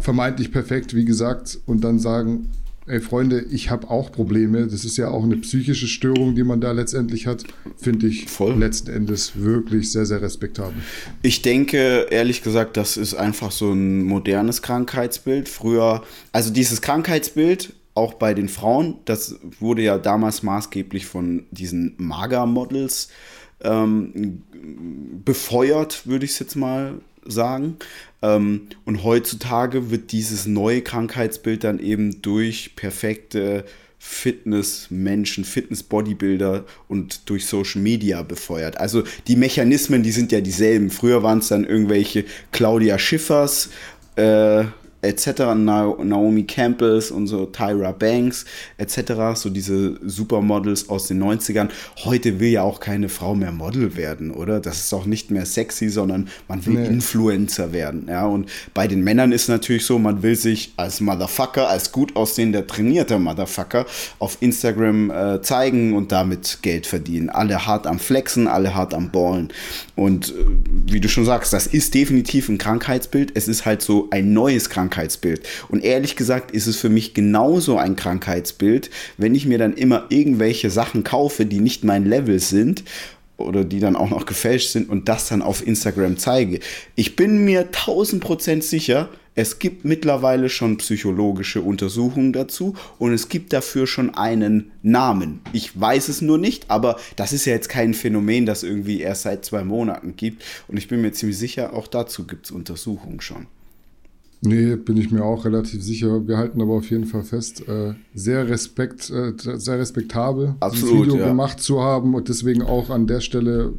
vermeintlich 0.00 0.52
perfekt, 0.52 0.94
wie 0.94 1.04
gesagt, 1.04 1.58
und 1.66 1.82
dann 1.82 1.98
sagen, 1.98 2.48
ey 2.86 3.00
Freunde, 3.00 3.40
ich 3.50 3.70
habe 3.70 3.90
auch 3.90 4.10
Probleme. 4.10 4.66
Das 4.66 4.84
ist 4.84 4.96
ja 4.96 5.08
auch 5.08 5.24
eine 5.24 5.36
psychische 5.36 5.86
Störung, 5.86 6.34
die 6.34 6.44
man 6.44 6.60
da 6.60 6.72
letztendlich 6.72 7.26
hat, 7.26 7.44
finde 7.76 8.06
ich 8.06 8.28
Voll. 8.28 8.58
letzten 8.58 8.90
Endes 8.90 9.32
wirklich 9.36 9.92
sehr, 9.92 10.06
sehr 10.06 10.22
respektabel. 10.22 10.74
Ich 11.22 11.42
denke, 11.42 12.06
ehrlich 12.10 12.42
gesagt, 12.42 12.76
das 12.76 12.96
ist 12.96 13.14
einfach 13.14 13.52
so 13.52 13.72
ein 13.72 14.02
modernes 14.02 14.62
Krankheitsbild. 14.62 15.48
Früher, 15.48 16.02
also 16.32 16.52
dieses 16.52 16.80
Krankheitsbild, 16.80 17.74
auch 17.94 18.14
bei 18.14 18.34
den 18.34 18.48
Frauen, 18.48 18.96
das 19.04 19.36
wurde 19.58 19.82
ja 19.82 19.98
damals 19.98 20.42
maßgeblich 20.42 21.06
von 21.06 21.44
diesen 21.50 21.94
Mager-Models 21.98 23.08
ähm, 23.62 24.42
befeuert, 25.24 26.06
würde 26.06 26.24
ich 26.24 26.32
es 26.32 26.38
jetzt 26.38 26.56
mal 26.56 27.00
sagen. 27.24 27.76
Ähm, 28.22 28.68
und 28.84 29.04
heutzutage 29.04 29.90
wird 29.90 30.12
dieses 30.12 30.46
neue 30.46 30.82
Krankheitsbild 30.82 31.64
dann 31.64 31.78
eben 31.78 32.22
durch 32.22 32.76
perfekte 32.76 33.64
Fitness-Menschen, 33.98 35.44
Fitness-Bodybuilder 35.44 36.64
und 36.88 37.28
durch 37.28 37.46
Social 37.46 37.82
Media 37.82 38.22
befeuert. 38.22 38.78
Also 38.78 39.02
die 39.28 39.36
Mechanismen, 39.36 40.02
die 40.02 40.10
sind 40.10 40.32
ja 40.32 40.40
dieselben. 40.40 40.90
Früher 40.90 41.22
waren 41.22 41.40
es 41.40 41.48
dann 41.48 41.64
irgendwelche 41.64 42.24
Claudia 42.50 42.98
Schiffers, 42.98 43.68
äh, 44.16 44.64
etc., 45.02 45.54
Naomi 45.54 46.44
Campbells 46.44 47.10
und 47.10 47.26
so 47.26 47.46
Tyra 47.46 47.92
Banks 47.92 48.44
etc., 48.76 49.12
so 49.34 49.50
diese 49.50 49.98
Supermodels 50.06 50.88
aus 50.88 51.06
den 51.06 51.22
90ern. 51.22 51.68
Heute 52.04 52.40
will 52.40 52.50
ja 52.50 52.62
auch 52.62 52.80
keine 52.80 53.08
Frau 53.08 53.34
mehr 53.34 53.52
Model 53.52 53.96
werden, 53.96 54.30
oder? 54.30 54.60
Das 54.60 54.80
ist 54.80 54.92
auch 54.92 55.06
nicht 55.06 55.30
mehr 55.30 55.46
sexy, 55.46 55.88
sondern 55.88 56.28
man 56.48 56.64
will 56.66 56.74
nee. 56.74 56.86
Influencer 56.86 57.72
werden, 57.72 58.06
ja. 58.08 58.26
Und 58.26 58.50
bei 58.74 58.86
den 58.86 59.02
Männern 59.02 59.32
ist 59.32 59.48
natürlich 59.48 59.86
so, 59.86 59.98
man 59.98 60.22
will 60.22 60.36
sich 60.36 60.72
als 60.76 61.00
Motherfucker, 61.00 61.68
als 61.68 61.92
gut 61.92 62.16
aussehender, 62.16 62.66
trainierter 62.66 63.18
Motherfucker 63.18 63.86
auf 64.18 64.36
Instagram 64.40 65.10
äh, 65.10 65.42
zeigen 65.42 65.94
und 65.94 66.12
damit 66.12 66.58
Geld 66.62 66.86
verdienen. 66.86 67.30
Alle 67.30 67.66
hart 67.66 67.86
am 67.86 67.98
Flexen, 67.98 68.48
alle 68.48 68.74
hart 68.74 68.94
am 68.94 69.10
Ballen. 69.10 69.48
Und 69.96 70.30
äh, 70.30 70.34
wie 70.86 71.00
du 71.00 71.08
schon 71.08 71.24
sagst, 71.24 71.52
das 71.52 71.66
ist 71.66 71.94
definitiv 71.94 72.48
ein 72.48 72.58
Krankheitsbild. 72.58 73.32
Es 73.34 73.48
ist 73.48 73.64
halt 73.64 73.82
so 73.82 74.08
ein 74.10 74.32
neues 74.32 74.68
Krankheitsbild 74.68 74.89
Krankheitsbild. 74.90 75.46
Und 75.68 75.84
ehrlich 75.84 76.16
gesagt 76.16 76.50
ist 76.50 76.66
es 76.66 76.76
für 76.76 76.88
mich 76.88 77.14
genauso 77.14 77.78
ein 77.78 77.96
Krankheitsbild, 77.96 78.90
wenn 79.16 79.34
ich 79.34 79.46
mir 79.46 79.58
dann 79.58 79.74
immer 79.74 80.06
irgendwelche 80.08 80.70
Sachen 80.70 81.04
kaufe, 81.04 81.46
die 81.46 81.60
nicht 81.60 81.84
mein 81.84 82.04
Level 82.04 82.40
sind 82.40 82.84
oder 83.36 83.64
die 83.64 83.80
dann 83.80 83.96
auch 83.96 84.10
noch 84.10 84.26
gefälscht 84.26 84.70
sind 84.70 84.88
und 84.88 85.08
das 85.08 85.28
dann 85.28 85.42
auf 85.42 85.66
Instagram 85.66 86.18
zeige. 86.18 86.60
Ich 86.96 87.16
bin 87.16 87.44
mir 87.44 87.70
1000% 87.70 88.62
sicher, 88.62 89.08
es 89.36 89.60
gibt 89.60 89.84
mittlerweile 89.84 90.48
schon 90.48 90.76
psychologische 90.78 91.62
Untersuchungen 91.62 92.32
dazu 92.32 92.74
und 92.98 93.12
es 93.14 93.28
gibt 93.28 93.52
dafür 93.52 93.86
schon 93.86 94.14
einen 94.14 94.72
Namen. 94.82 95.40
Ich 95.52 95.80
weiß 95.80 96.08
es 96.08 96.20
nur 96.20 96.36
nicht, 96.36 96.68
aber 96.68 96.98
das 97.16 97.32
ist 97.32 97.46
ja 97.46 97.54
jetzt 97.54 97.68
kein 97.68 97.94
Phänomen, 97.94 98.44
das 98.44 98.64
irgendwie 98.64 99.00
erst 99.00 99.22
seit 99.22 99.44
zwei 99.44 99.64
Monaten 99.64 100.16
gibt. 100.16 100.42
Und 100.66 100.76
ich 100.76 100.88
bin 100.88 101.00
mir 101.00 101.12
ziemlich 101.12 101.38
sicher, 101.38 101.72
auch 101.72 101.86
dazu 101.86 102.26
gibt 102.26 102.46
es 102.46 102.50
Untersuchungen 102.50 103.20
schon. 103.20 103.46
Nee, 104.42 104.76
bin 104.76 104.96
ich 104.96 105.10
mir 105.10 105.22
auch 105.22 105.44
relativ 105.44 105.82
sicher. 105.82 106.26
Wir 106.26 106.38
halten 106.38 106.62
aber 106.62 106.74
auf 106.74 106.90
jeden 106.90 107.04
Fall 107.04 107.22
fest, 107.22 107.68
äh, 107.68 107.94
sehr 108.14 108.48
respekt, 108.48 109.10
äh, 109.10 109.34
sehr 109.36 109.78
respektabel, 109.78 110.54
Absolut, 110.60 110.94
dieses 110.94 111.06
Video 111.06 111.16
ja. 111.20 111.28
gemacht 111.28 111.60
zu 111.60 111.82
haben 111.82 112.14
und 112.14 112.28
deswegen 112.28 112.62
auch 112.62 112.88
an 112.88 113.06
der 113.06 113.20
Stelle 113.20 113.74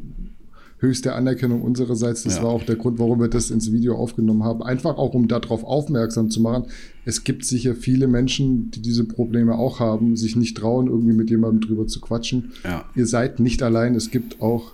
höchste 0.78 1.14
Anerkennung 1.14 1.62
unsererseits. 1.62 2.24
Das 2.24 2.36
ja. 2.36 2.42
war 2.42 2.50
auch 2.50 2.64
der 2.64 2.76
Grund, 2.76 2.98
warum 2.98 3.20
wir 3.20 3.28
das 3.28 3.50
ins 3.50 3.72
Video 3.72 3.96
aufgenommen 3.96 4.42
haben. 4.42 4.62
Einfach 4.62 4.98
auch, 4.98 5.14
um 5.14 5.28
darauf 5.28 5.64
aufmerksam 5.64 6.28
zu 6.28 6.40
machen. 6.40 6.64
Es 7.04 7.24
gibt 7.24 7.44
sicher 7.44 7.74
viele 7.74 8.08
Menschen, 8.08 8.70
die 8.72 8.82
diese 8.82 9.04
Probleme 9.04 9.54
auch 9.54 9.80
haben, 9.80 10.16
sich 10.16 10.36
nicht 10.36 10.56
trauen, 10.56 10.88
irgendwie 10.88 11.14
mit 11.14 11.30
jemandem 11.30 11.60
drüber 11.60 11.86
zu 11.86 12.00
quatschen. 12.00 12.52
Ja. 12.64 12.84
Ihr 12.96 13.06
seid 13.06 13.38
nicht 13.38 13.62
allein. 13.62 13.94
Es 13.94 14.10
gibt 14.10 14.42
auch 14.42 14.72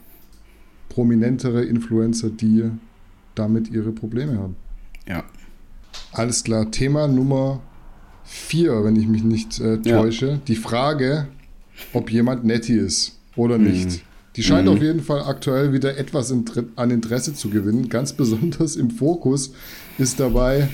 prominentere 0.88 1.64
Influencer, 1.64 2.30
die 2.30 2.70
damit 3.34 3.70
ihre 3.70 3.92
Probleme 3.92 4.38
haben. 4.38 4.56
Ja. 5.06 5.24
Alles 6.12 6.44
klar. 6.44 6.70
Thema 6.70 7.08
Nummer 7.08 7.60
vier, 8.24 8.84
wenn 8.84 8.96
ich 8.96 9.06
mich 9.06 9.22
nicht 9.22 9.60
äh, 9.60 9.78
täusche. 9.78 10.26
Ja. 10.26 10.38
Die 10.48 10.56
Frage, 10.56 11.28
ob 11.92 12.10
jemand 12.10 12.44
netti 12.44 12.74
ist 12.74 13.18
oder 13.36 13.58
nicht. 13.58 13.88
Mhm. 13.88 14.00
Die 14.36 14.42
scheint 14.42 14.66
mhm. 14.68 14.74
auf 14.74 14.82
jeden 14.82 15.00
Fall 15.00 15.22
aktuell 15.22 15.72
wieder 15.72 15.96
etwas 15.96 16.32
an 16.76 16.90
Interesse 16.90 17.34
zu 17.34 17.50
gewinnen. 17.50 17.88
Ganz 17.88 18.12
besonders 18.12 18.76
im 18.76 18.90
Fokus 18.90 19.52
ist 19.98 20.20
dabei 20.20 20.68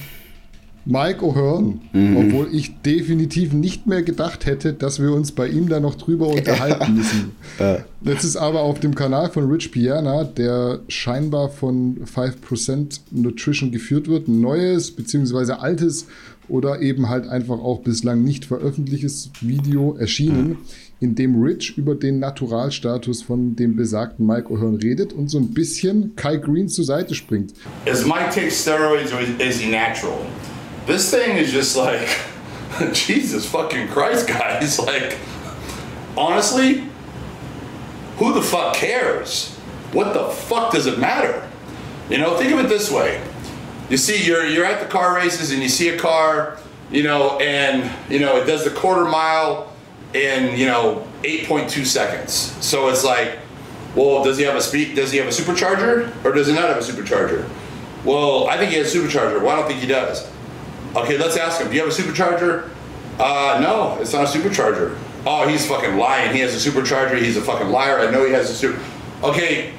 Mike 0.86 1.24
O'Hearn, 1.24 1.80
mhm. 1.92 2.16
obwohl 2.16 2.48
ich 2.52 2.80
definitiv 2.82 3.52
nicht 3.52 3.86
mehr 3.86 4.02
gedacht 4.02 4.44
hätte, 4.44 4.72
dass 4.72 5.00
wir 5.00 5.12
uns 5.12 5.32
bei 5.32 5.48
ihm 5.48 5.68
da 5.68 5.80
noch 5.80 5.94
drüber 5.94 6.28
unterhalten 6.34 6.94
müssen. 6.94 7.32
Jetzt 8.02 8.24
ist 8.24 8.36
aber 8.36 8.60
auf 8.60 8.80
dem 8.80 8.94
Kanal 8.94 9.30
von 9.30 9.50
Rich 9.50 9.72
Piana, 9.72 10.24
der 10.24 10.80
scheinbar 10.88 11.48
von 11.48 12.04
5% 12.04 13.00
Nutrition 13.10 13.72
geführt 13.72 14.08
wird, 14.08 14.28
ein 14.28 14.40
neues 14.40 14.90
bzw. 14.90 15.52
altes 15.52 16.06
oder 16.48 16.82
eben 16.82 17.08
halt 17.08 17.26
einfach 17.26 17.58
auch 17.58 17.80
bislang 17.80 18.22
nicht 18.22 18.44
veröffentlichtes 18.44 19.30
Video 19.40 19.96
erschienen, 19.96 20.58
in 21.00 21.14
dem 21.14 21.42
Rich 21.42 21.76
über 21.76 21.94
den 21.94 22.18
Naturalstatus 22.18 23.22
von 23.22 23.56
dem 23.56 23.76
besagten 23.76 24.26
Mike 24.26 24.48
O'Hearn 24.48 24.82
redet 24.82 25.12
und 25.12 25.28
so 25.28 25.38
ein 25.38 25.54
bisschen 25.54 26.14
Kai 26.16 26.36
Green 26.36 26.68
zur 26.68 26.84
Seite 26.84 27.14
springt. 27.14 27.54
Is 27.84 28.04
Mike 28.06 28.30
take 28.34 28.50
steroids 28.50 29.12
or 29.12 29.20
is 29.38 29.58
he 29.58 29.70
natural? 29.70 30.18
This 30.86 31.10
thing 31.10 31.36
is 31.38 31.50
just 31.50 31.76
like, 31.76 32.08
Jesus 32.92 33.48
fucking 33.48 33.88
Christ, 33.88 34.28
guys. 34.28 34.78
Like, 34.84 35.18
honestly, 36.16 36.84
who 38.18 38.32
the 38.32 38.42
fuck 38.42 38.74
cares? 38.74 39.54
What 39.92 40.12
the 40.12 40.24
fuck 40.24 40.72
does 40.72 40.86
it 40.86 40.98
matter? 40.98 41.48
You 42.08 42.18
know, 42.18 42.36
think 42.36 42.52
of 42.52 42.60
it 42.60 42.68
this 42.68 42.90
way. 42.90 43.22
You 43.88 43.96
see, 43.96 44.24
you're 44.24 44.44
you're 44.46 44.64
at 44.64 44.80
the 44.80 44.86
car 44.86 45.14
races 45.14 45.50
and 45.50 45.62
you 45.62 45.68
see 45.68 45.88
a 45.88 45.98
car, 45.98 46.58
you 46.90 47.02
know, 47.02 47.38
and 47.38 47.90
you 48.10 48.18
know 48.18 48.36
it 48.36 48.44
does 48.44 48.64
the 48.64 48.70
quarter 48.70 49.04
mile 49.04 49.72
in 50.12 50.56
you 50.58 50.66
know 50.66 51.06
8.2 51.22 51.84
seconds. 51.84 52.32
So 52.64 52.88
it's 52.88 53.04
like, 53.04 53.38
well, 53.94 54.22
does 54.24 54.38
he 54.38 54.44
have 54.44 54.56
a 54.56 54.60
speed? 54.60 54.94
Does 54.96 55.10
he 55.10 55.18
have 55.18 55.26
a 55.26 55.30
supercharger 55.30 56.24
or 56.24 56.32
does 56.32 56.46
he 56.46 56.52
not 56.52 56.68
have 56.68 56.78
a 56.78 56.80
supercharger? 56.80 57.48
Well, 58.04 58.48
I 58.48 58.58
think 58.58 58.70
he 58.70 58.78
has 58.78 58.94
a 58.94 58.98
supercharger. 58.98 59.40
Well, 59.40 59.50
I 59.50 59.56
don't 59.56 59.68
think 59.68 59.80
he 59.80 59.86
does. 59.86 60.30
Okay, 60.96 61.18
let's 61.18 61.36
ask 61.36 61.60
him. 61.60 61.68
Do 61.68 61.74
you 61.74 61.84
have 61.84 61.90
a 61.90 62.02
supercharger? 62.02 62.70
Uh, 63.18 63.58
no, 63.60 63.98
it's 64.00 64.12
not 64.12 64.24
a 64.24 64.38
supercharger. 64.38 64.96
Oh, 65.26 65.48
he's 65.48 65.66
fucking 65.66 65.96
lying. 65.96 66.32
He 66.32 66.40
has 66.40 66.54
a 66.54 66.70
supercharger. 66.70 67.20
He's 67.20 67.36
a 67.36 67.42
fucking 67.42 67.68
liar. 67.68 67.98
I 67.98 68.10
know 68.10 68.24
he 68.24 68.32
has 68.32 68.50
a 68.50 68.54
super. 68.54 68.80
Okay. 69.22 69.72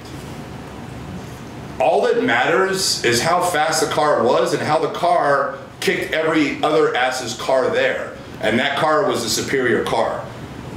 All 1.80 2.02
that 2.02 2.24
matters 2.24 3.04
is 3.04 3.22
how 3.22 3.42
fast 3.42 3.86
the 3.86 3.94
car 3.94 4.24
was 4.24 4.54
and 4.54 4.62
how 4.62 4.80
the 4.80 4.92
car 4.92 5.58
kicked 5.82 6.14
every 6.14 6.62
other 6.64 6.96
ass's 6.96 7.40
car 7.40 7.70
there. 7.70 8.18
And 8.42 8.60
that 8.60 8.78
car 8.78 9.08
was 9.08 9.24
the 9.24 9.30
superior 9.30 9.84
car. 9.84 10.26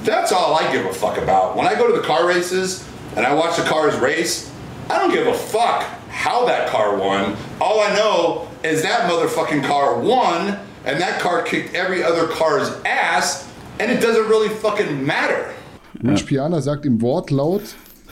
That's 0.02 0.32
all 0.32 0.54
I 0.54 0.70
give 0.72 0.86
a 0.86 0.92
fuck 0.92 1.18
about. 1.18 1.56
When 1.56 1.66
I 1.66 1.74
go 1.74 1.86
to 1.86 2.00
the 2.00 2.06
car 2.06 2.26
races 2.26 2.86
and 3.16 3.26
I 3.26 3.34
watch 3.34 3.56
the 3.56 3.64
cars 3.64 3.96
race, 3.96 4.52
I 4.90 4.98
don't 4.98 5.12
give 5.12 5.26
a 5.26 5.34
fuck 5.34 5.82
how 6.08 6.46
that 6.46 6.68
car 6.68 6.96
won. 6.96 7.36
All 7.60 7.80
I 7.80 7.94
know 7.94 8.47
is 8.62 8.82
that 8.82 9.10
motherfucking 9.10 9.64
car 9.64 9.98
won, 9.98 10.58
and 10.84 11.00
that 11.00 11.20
car 11.20 11.42
kicked 11.42 11.74
every 11.74 12.02
other 12.02 12.26
car's 12.28 12.70
ass, 12.84 13.48
and 13.78 13.90
it 13.90 14.00
doesn't 14.00 14.28
really 14.28 14.48
fucking 14.48 15.04
matter. 15.04 15.54
Rich 16.02 16.26
Piana 16.26 16.60
sagt 16.60 16.86
im 16.86 17.00
Wortlaut, 17.00 17.62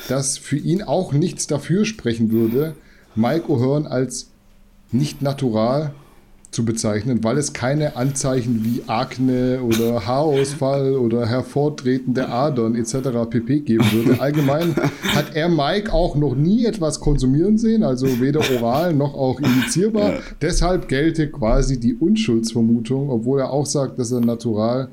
dass 0.09 0.39
für 0.39 0.57
ihn 0.57 0.83
auch 0.83 1.13
nichts 1.13 1.47
dafür 1.47 1.85
sprechen 1.85 2.31
würde, 2.31 2.75
Mike 3.15 3.49
O'Hearn 3.49 3.87
als 3.87 4.31
nicht 4.93 5.23
natural 5.23 5.95
zu 6.57 6.65
bezeichnen, 6.65 7.23
weil 7.23 7.37
es 7.37 7.53
keine 7.53 7.97
Anzeichen 7.97 8.65
wie 8.65 8.83
Akne 8.87 9.61
oder 9.63 10.07
Haarausfall 10.07 10.95
oder 10.95 11.27
hervortretende 11.27 12.31
Adern 12.31 12.75
etc. 12.75 13.29
pp. 13.29 13.61
geben 13.61 13.85
würde. 13.93 14.21
Allgemein 14.21 14.75
hat 15.15 15.35
er 15.37 15.51
Mike 15.51 15.93
auch 15.93 16.17
noch 16.17 16.35
nie 16.35 16.65
etwas 16.65 16.99
konsumieren 17.01 17.59
sehen, 17.59 17.83
also 17.83 18.21
weder 18.21 18.41
oral 18.57 18.95
noch 18.95 19.13
auch 19.13 19.39
injizierbar. 19.39 20.15
Ja. 20.15 20.19
Deshalb 20.41 20.89
gelte 20.89 21.31
quasi 21.31 21.79
die 21.79 21.93
Unschuldsvermutung, 21.93 23.11
obwohl 23.11 23.41
er 23.41 23.51
auch 23.51 23.67
sagt, 23.67 23.99
dass 23.99 24.11
er 24.11 24.21
natural 24.21 24.89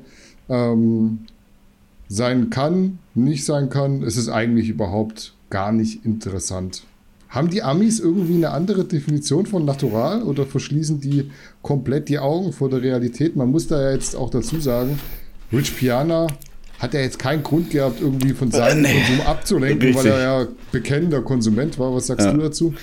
ähm, 0.50 1.20
sein 2.08 2.50
kann, 2.50 2.98
nicht 3.14 3.46
sein 3.46 3.70
kann. 3.70 4.02
Es 4.02 4.18
ist 4.18 4.28
eigentlich 4.28 4.68
überhaupt 4.68 5.32
gar 5.48 5.72
nicht 5.72 6.04
interessant. 6.04 6.84
Haben 7.34 7.50
die 7.50 7.64
Amis 7.64 7.98
irgendwie 7.98 8.36
eine 8.36 8.50
andere 8.50 8.84
Definition 8.84 9.44
von 9.44 9.64
natural 9.64 10.22
oder 10.22 10.46
verschließen 10.46 11.00
die 11.00 11.30
komplett 11.62 12.08
die 12.08 12.20
Augen 12.20 12.52
vor 12.52 12.70
der 12.70 12.80
Realität? 12.80 13.34
Man 13.34 13.50
muss 13.50 13.66
da 13.66 13.82
ja 13.82 13.90
jetzt 13.90 14.14
auch 14.14 14.30
dazu 14.30 14.60
sagen, 14.60 15.00
Rich 15.52 15.76
Piana 15.76 16.28
hat 16.78 16.94
ja 16.94 17.00
jetzt 17.00 17.18
keinen 17.18 17.42
Grund 17.42 17.70
gehabt, 17.70 18.00
irgendwie 18.00 18.34
von 18.34 18.52
seinem 18.52 18.84
äh, 18.84 18.88
nee. 18.88 19.00
Konsum 19.00 19.26
abzulenken, 19.26 19.88
Richtig. 19.88 20.04
weil 20.04 20.12
er 20.12 20.20
ja 20.20 20.46
bekennender 20.70 21.22
Konsument 21.22 21.76
war. 21.78 21.92
Was 21.94 22.06
sagst 22.06 22.26
ja. 22.26 22.32
du 22.32 22.40
dazu? 22.40 22.74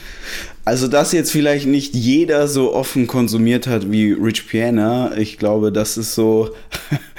Also, 0.65 0.87
dass 0.87 1.11
jetzt 1.11 1.31
vielleicht 1.31 1.67
nicht 1.67 1.95
jeder 1.95 2.47
so 2.47 2.73
offen 2.73 3.07
konsumiert 3.07 3.67
hat 3.67 3.91
wie 3.91 4.11
Rich 4.11 4.47
Piana, 4.47 5.15
ich 5.17 5.37
glaube, 5.37 5.71
das 5.71 5.97
ist 5.97 6.13
so, 6.13 6.49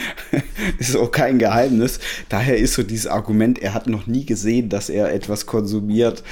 ist 0.79 0.97
auch 0.97 1.11
kein 1.11 1.39
Geheimnis. 1.39 1.99
Daher 2.29 2.57
ist 2.57 2.75
so 2.75 2.83
dieses 2.83 3.07
Argument, 3.07 3.59
er 3.59 3.75
hat 3.75 3.87
noch 3.87 4.07
nie 4.07 4.25
gesehen, 4.27 4.69
dass 4.69 4.91
er 4.91 5.13
etwas 5.13 5.47
konsumiert, 5.47 6.23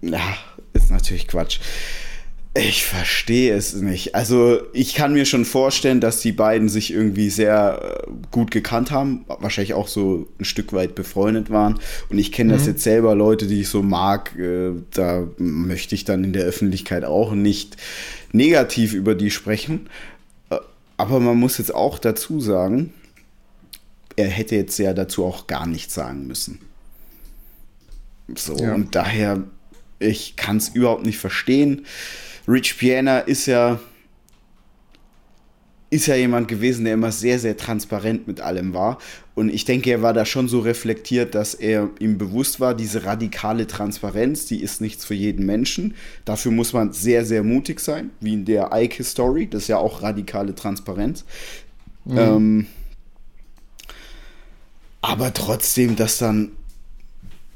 ja, 0.00 0.36
ist 0.72 0.90
natürlich 0.90 1.28
Quatsch. 1.28 1.60
Ich 2.56 2.84
verstehe 2.84 3.52
es 3.56 3.74
nicht. 3.74 4.14
Also 4.14 4.60
ich 4.72 4.94
kann 4.94 5.12
mir 5.12 5.24
schon 5.24 5.44
vorstellen, 5.44 6.00
dass 6.00 6.20
die 6.20 6.30
beiden 6.30 6.68
sich 6.68 6.92
irgendwie 6.92 7.28
sehr 7.28 8.04
äh, 8.06 8.10
gut 8.30 8.52
gekannt 8.52 8.92
haben, 8.92 9.24
wahrscheinlich 9.26 9.74
auch 9.74 9.88
so 9.88 10.28
ein 10.38 10.44
Stück 10.44 10.72
weit 10.72 10.94
befreundet 10.94 11.50
waren. 11.50 11.80
Und 12.10 12.18
ich 12.18 12.30
kenne 12.30 12.52
mhm. 12.52 12.56
das 12.56 12.66
jetzt 12.66 12.84
selber, 12.84 13.16
Leute, 13.16 13.48
die 13.48 13.62
ich 13.62 13.68
so 13.68 13.82
mag, 13.82 14.38
äh, 14.38 14.70
da 14.92 15.26
möchte 15.38 15.96
ich 15.96 16.04
dann 16.04 16.22
in 16.22 16.32
der 16.32 16.44
Öffentlichkeit 16.44 17.04
auch 17.04 17.32
nicht 17.32 17.76
negativ 18.30 18.94
über 18.94 19.16
die 19.16 19.32
sprechen. 19.32 19.88
Äh, 20.50 20.58
aber 20.96 21.18
man 21.18 21.36
muss 21.36 21.58
jetzt 21.58 21.74
auch 21.74 21.98
dazu 21.98 22.40
sagen, 22.40 22.94
er 24.14 24.28
hätte 24.28 24.54
jetzt 24.54 24.78
ja 24.78 24.94
dazu 24.94 25.24
auch 25.24 25.48
gar 25.48 25.66
nichts 25.66 25.94
sagen 25.94 26.28
müssen. 26.28 26.60
So, 28.36 28.56
ja. 28.56 28.74
und 28.74 28.94
daher 28.94 29.42
ich 30.04 30.36
kann 30.36 30.58
es 30.58 30.68
überhaupt 30.68 31.04
nicht 31.04 31.18
verstehen. 31.18 31.86
Rich 32.46 32.78
Piana 32.78 33.20
ist 33.20 33.46
ja 33.46 33.80
ist 35.94 36.06
ja 36.06 36.16
jemand 36.16 36.48
gewesen, 36.48 36.84
der 36.84 36.94
immer 36.94 37.12
sehr, 37.12 37.38
sehr 37.38 37.56
transparent 37.56 38.26
mit 38.26 38.40
allem 38.40 38.74
war. 38.74 38.98
Und 39.36 39.48
ich 39.48 39.64
denke, 39.64 39.92
er 39.92 40.02
war 40.02 40.12
da 40.12 40.24
schon 40.24 40.48
so 40.48 40.58
reflektiert, 40.58 41.36
dass 41.36 41.54
er 41.54 41.88
ihm 42.00 42.18
bewusst 42.18 42.58
war, 42.58 42.74
diese 42.74 43.04
radikale 43.04 43.68
Transparenz, 43.68 44.46
die 44.46 44.60
ist 44.60 44.80
nichts 44.80 45.04
für 45.04 45.14
jeden 45.14 45.46
Menschen. 45.46 45.94
Dafür 46.24 46.50
muss 46.50 46.72
man 46.72 46.92
sehr, 46.92 47.24
sehr 47.24 47.44
mutig 47.44 47.78
sein, 47.78 48.10
wie 48.18 48.32
in 48.32 48.44
der 48.44 48.70
Ike-Story. 48.72 49.48
Das 49.48 49.62
ist 49.62 49.68
ja 49.68 49.78
auch 49.78 50.02
radikale 50.02 50.56
Transparenz. 50.56 51.24
Mhm. 52.04 52.18
Ähm, 52.18 52.66
aber 55.00 55.32
trotzdem, 55.32 55.94
dass 55.94 56.18
dann 56.18 56.52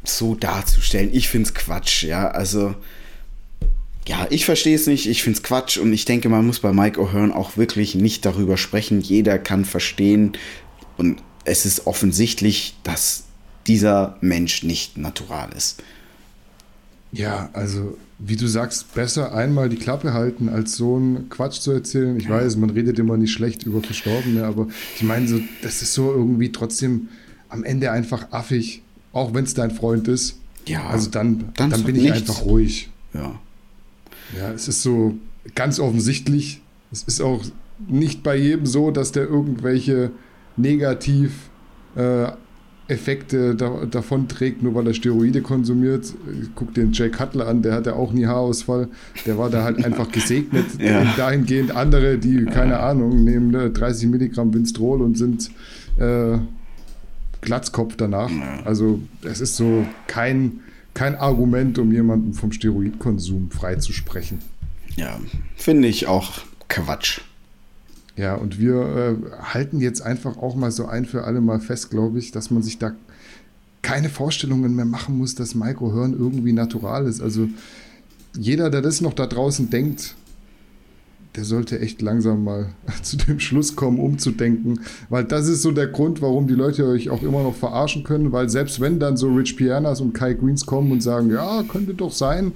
so 0.05 0.35
darzustellen. 0.35 1.11
Ich 1.13 1.29
finde 1.29 1.49
es 1.49 1.55
Quatsch, 1.55 2.05
ja. 2.05 2.29
Also, 2.29 2.75
ja, 4.07 4.27
ich 4.31 4.45
verstehe 4.45 4.75
es 4.75 4.87
nicht. 4.87 5.07
Ich 5.09 5.23
finde 5.23 5.39
es 5.39 5.43
Quatsch 5.43 5.77
und 5.79 5.93
ich 5.93 6.05
denke, 6.05 6.29
man 6.29 6.47
muss 6.47 6.61
bei 6.61 6.73
Mike 6.73 7.01
O'Hearn 7.01 7.33
auch 7.33 7.57
wirklich 7.57 7.95
nicht 7.95 8.25
darüber 8.25 8.57
sprechen. 8.57 9.01
Jeder 9.01 9.39
kann 9.39 9.65
verstehen 9.65 10.33
und 10.97 11.23
es 11.45 11.67
ist 11.67 11.87
offensichtlich, 11.87 12.77
dass 12.83 13.25
dieser 13.67 14.17
Mensch 14.21 14.63
nicht 14.63 14.97
natural 14.97 15.51
ist. 15.57 15.83
Ja, 17.13 17.51
also 17.53 17.97
wie 18.19 18.37
du 18.37 18.47
sagst, 18.47 18.95
besser 18.95 19.35
einmal 19.35 19.69
die 19.69 19.77
Klappe 19.77 20.13
halten, 20.13 20.49
als 20.49 20.75
so 20.75 20.97
einen 20.97 21.29
Quatsch 21.29 21.61
zu 21.61 21.71
erzählen. 21.71 22.19
Ich 22.19 22.29
weiß, 22.29 22.57
man 22.57 22.71
redet 22.71 22.99
immer 22.99 23.17
nicht 23.17 23.33
schlecht 23.33 23.63
über 23.63 23.81
Verstorbene, 23.81 24.45
aber 24.45 24.67
ich 24.97 25.03
meine, 25.03 25.29
so, 25.29 25.41
das 25.63 25.83
ist 25.83 25.95
so 25.95 26.11
irgendwie 26.13 26.51
trotzdem 26.51 27.09
am 27.49 27.63
Ende 27.63 27.93
einfach 27.93 28.33
affig 28.33 28.83
auch 29.19 29.35
wenn 29.35 29.45
es 29.45 29.55
dein 29.55 29.71
Freund 29.71 30.09
ist. 30.09 30.39
Ja. 30.67 30.87
Also 30.89 31.11
dann, 31.11 31.51
dann, 31.57 31.71
dann 31.71 31.85
bin 31.85 31.97
ich 31.97 32.03
nichts. 32.03 32.29
einfach 32.29 32.45
ruhig. 32.45 32.91
Ja. 33.15 33.39
Ja, 34.39 34.53
es 34.53 34.69
ist 34.69 34.83
so 34.83 35.15
ganz 35.55 35.81
offensichtlich. 35.81 36.61
Es 36.93 37.03
ist 37.03 37.21
auch 37.21 37.43
nicht 37.87 38.23
bei 38.23 38.37
jedem 38.37 38.67
so, 38.67 38.91
dass 38.91 39.13
der 39.13 39.25
irgendwelche 39.29 40.11
negativ 40.57 41.49
äh, 41.97 42.27
Effekte 42.89 43.55
da, 43.55 43.85
davon 43.85 44.29
trägt, 44.29 44.63
nur 44.63 44.75
weil 44.75 44.87
er 44.87 44.95
Steroide 44.95 45.43
konsumiert. 45.43 46.15
Guck 46.55 46.73
den 46.75 46.93
Jay 46.93 47.11
Cutler 47.11 47.47
an, 47.47 47.61
der 47.63 47.75
hatte 47.75 47.95
auch 47.95 48.13
nie 48.13 48.27
Haarausfall. 48.27 48.89
Der 49.27 49.37
war 49.37 49.51
da 49.51 49.63
halt 49.63 49.85
einfach 49.85 50.11
gesegnet. 50.11 50.67
ja. 50.79 51.05
Dahingehend 51.17 51.77
andere, 51.77 52.19
die, 52.19 52.47
keine 52.47 52.81
Ahnung, 52.81 53.25
nehmen 53.25 53.53
30 53.53 54.05
ne, 54.05 54.11
Milligramm 54.11 54.55
Winstrol 54.55 55.03
und 55.03 55.19
sind 55.19 55.51
äh, 55.99 56.39
Glatzkopf 57.41 57.97
danach. 57.97 58.31
Ja. 58.31 58.63
Also 58.65 59.01
es 59.23 59.41
ist 59.41 59.57
so 59.57 59.87
kein, 60.07 60.61
kein 60.95 61.15
Argument, 61.15 61.79
um 61.79 61.93
jemanden 61.93 62.35
vom 62.35 62.53
Steroidkonsum 62.53 63.51
freizusprechen. 63.51 64.41
Ja, 64.97 65.19
finde 65.57 65.89
ich 65.89 66.07
auch 66.07 66.41
Quatsch. 66.69 67.21
Ja, 68.17 68.35
und 68.35 68.59
wir 68.59 68.75
äh, 68.75 69.43
halten 69.43 69.81
jetzt 69.81 70.01
einfach 70.03 70.39
auch 70.39 70.57
mal 70.57 70.73
so 70.73 70.87
ein 70.87 71.07
für 71.07 71.23
alle 71.23 71.41
Mal 71.41 71.61
fest, 71.61 71.91
glaube 71.91 72.19
ich, 72.19 72.33
dass 72.33 72.51
man 72.51 72.65
sich 72.65 72.79
da 72.79 72.93
keine 73.83 74.09
Vorstellungen 74.09 74.75
mehr 74.75 74.85
machen 74.85 75.17
muss, 75.17 75.37
dass 75.37 75.55
Micro 75.55 75.93
Hören 75.93 76.15
irgendwie 76.19 76.53
natural 76.53 77.07
ist. 77.07 77.21
Also 77.21 77.49
jeder, 78.37 78.71
der 78.71 78.83
das 78.83 79.01
noch 79.01 79.15
da 79.15 79.27
draußen 79.27 79.71
denkt, 79.71 80.17
der 81.39 81.45
sollte 81.45 81.79
echt 81.79 82.03
langsam 82.03 82.43
mal 82.43 82.67
zu 83.03 83.17
dem 83.17 83.39
Schluss 83.39 83.77
kommen, 83.77 84.01
umzudenken. 84.01 84.81
Weil 85.09 85.23
das 85.23 85.47
ist 85.47 85.63
so 85.63 85.71
der 85.71 85.87
Grund, 85.87 86.21
warum 86.21 86.49
die 86.49 86.55
Leute 86.55 86.85
euch 86.85 87.11
auch 87.11 87.23
immer 87.23 87.45
noch 87.45 87.55
verarschen 87.55 88.03
können. 88.03 88.33
Weil 88.33 88.49
selbst 88.49 88.81
wenn 88.81 88.99
dann 88.99 89.17
so 89.17 89.29
Rich 89.29 89.57
Pianas 89.57 90.01
und 90.01 90.15
Kai 90.15 90.35
Greens 90.35 90.67
kommen 90.67 90.91
und 90.91 91.01
sagen, 91.01 91.31
ja, 91.31 91.63
könnte 91.63 91.95
doch 91.95 92.11
sein. 92.11 92.53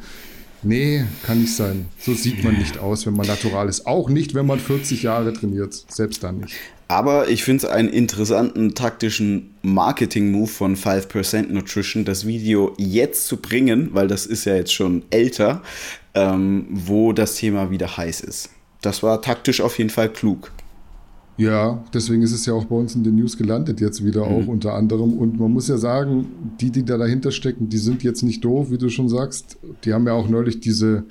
Nee, 0.65 1.05
kann 1.25 1.41
nicht 1.41 1.55
sein. 1.55 1.87
So 2.01 2.13
sieht 2.13 2.43
man 2.43 2.59
nicht 2.59 2.79
aus, 2.79 3.07
wenn 3.07 3.15
man 3.15 3.29
natural 3.29 3.69
ist. 3.69 3.87
Auch 3.87 4.09
nicht, 4.09 4.35
wenn 4.35 4.47
man 4.47 4.59
40 4.59 5.05
Jahre 5.05 5.33
trainiert. 5.33 5.75
Selbst 5.89 6.25
dann 6.25 6.39
nicht. 6.39 6.57
Aber 6.89 7.29
ich 7.29 7.45
finde 7.45 7.67
es 7.67 7.73
einen 7.73 7.89
interessanten 7.89 8.75
taktischen 8.75 9.55
Marketing-Move 9.63 10.49
von 10.49 10.77
5% 10.77 11.53
Nutrition, 11.53 12.05
das 12.05 12.27
Video 12.27 12.75
jetzt 12.79 13.29
zu 13.29 13.37
bringen, 13.37 13.91
weil 13.93 14.09
das 14.09 14.27
ist 14.27 14.45
ja 14.45 14.57
jetzt 14.57 14.73
schon 14.73 15.05
älter, 15.11 15.63
ähm, 16.15 16.67
wo 16.69 17.13
das 17.13 17.37
Thema 17.37 17.71
wieder 17.71 17.97
heiß 17.97 18.23
ist 18.23 18.51
das 18.83 19.03
war 19.03 19.23
taktisch 19.23 19.61
auf 19.61 19.79
jeden 19.79 19.91
Fall 19.91 20.11
klug. 20.11 20.53
Ja, 21.39 21.83
deswegen 21.95 22.23
ist 22.23 22.33
es 22.33 22.45
ja 22.45 22.53
auch 22.53 22.67
bei 22.67 22.77
uns 22.77 22.95
in 22.95 23.05
den 23.05 23.17
News 23.17 23.39
gelandet 23.39 23.81
jetzt 23.81 24.05
wieder 24.05 24.27
mhm. 24.29 24.33
auch 24.33 24.47
unter 24.49 24.75
anderem. 24.75 25.15
Und 25.15 25.41
man 25.41 25.51
muss 25.51 25.69
ja 25.69 25.79
sagen, 25.79 26.27
die, 26.61 26.71
die 26.71 26.85
da 26.85 26.99
dahinter 26.99 27.31
stecken, 27.31 27.69
die 27.69 27.79
sind 27.79 28.03
jetzt 28.03 28.23
nicht 28.23 28.45
doof, 28.45 28.71
wie 28.71 28.79
du 28.79 28.91
schon 28.91 29.09
sagst. 29.09 29.57
Die 29.85 29.95
haben 29.95 30.07
ja 30.07 30.13
auch 30.13 30.29
neulich 30.29 30.61
diese 30.61 31.05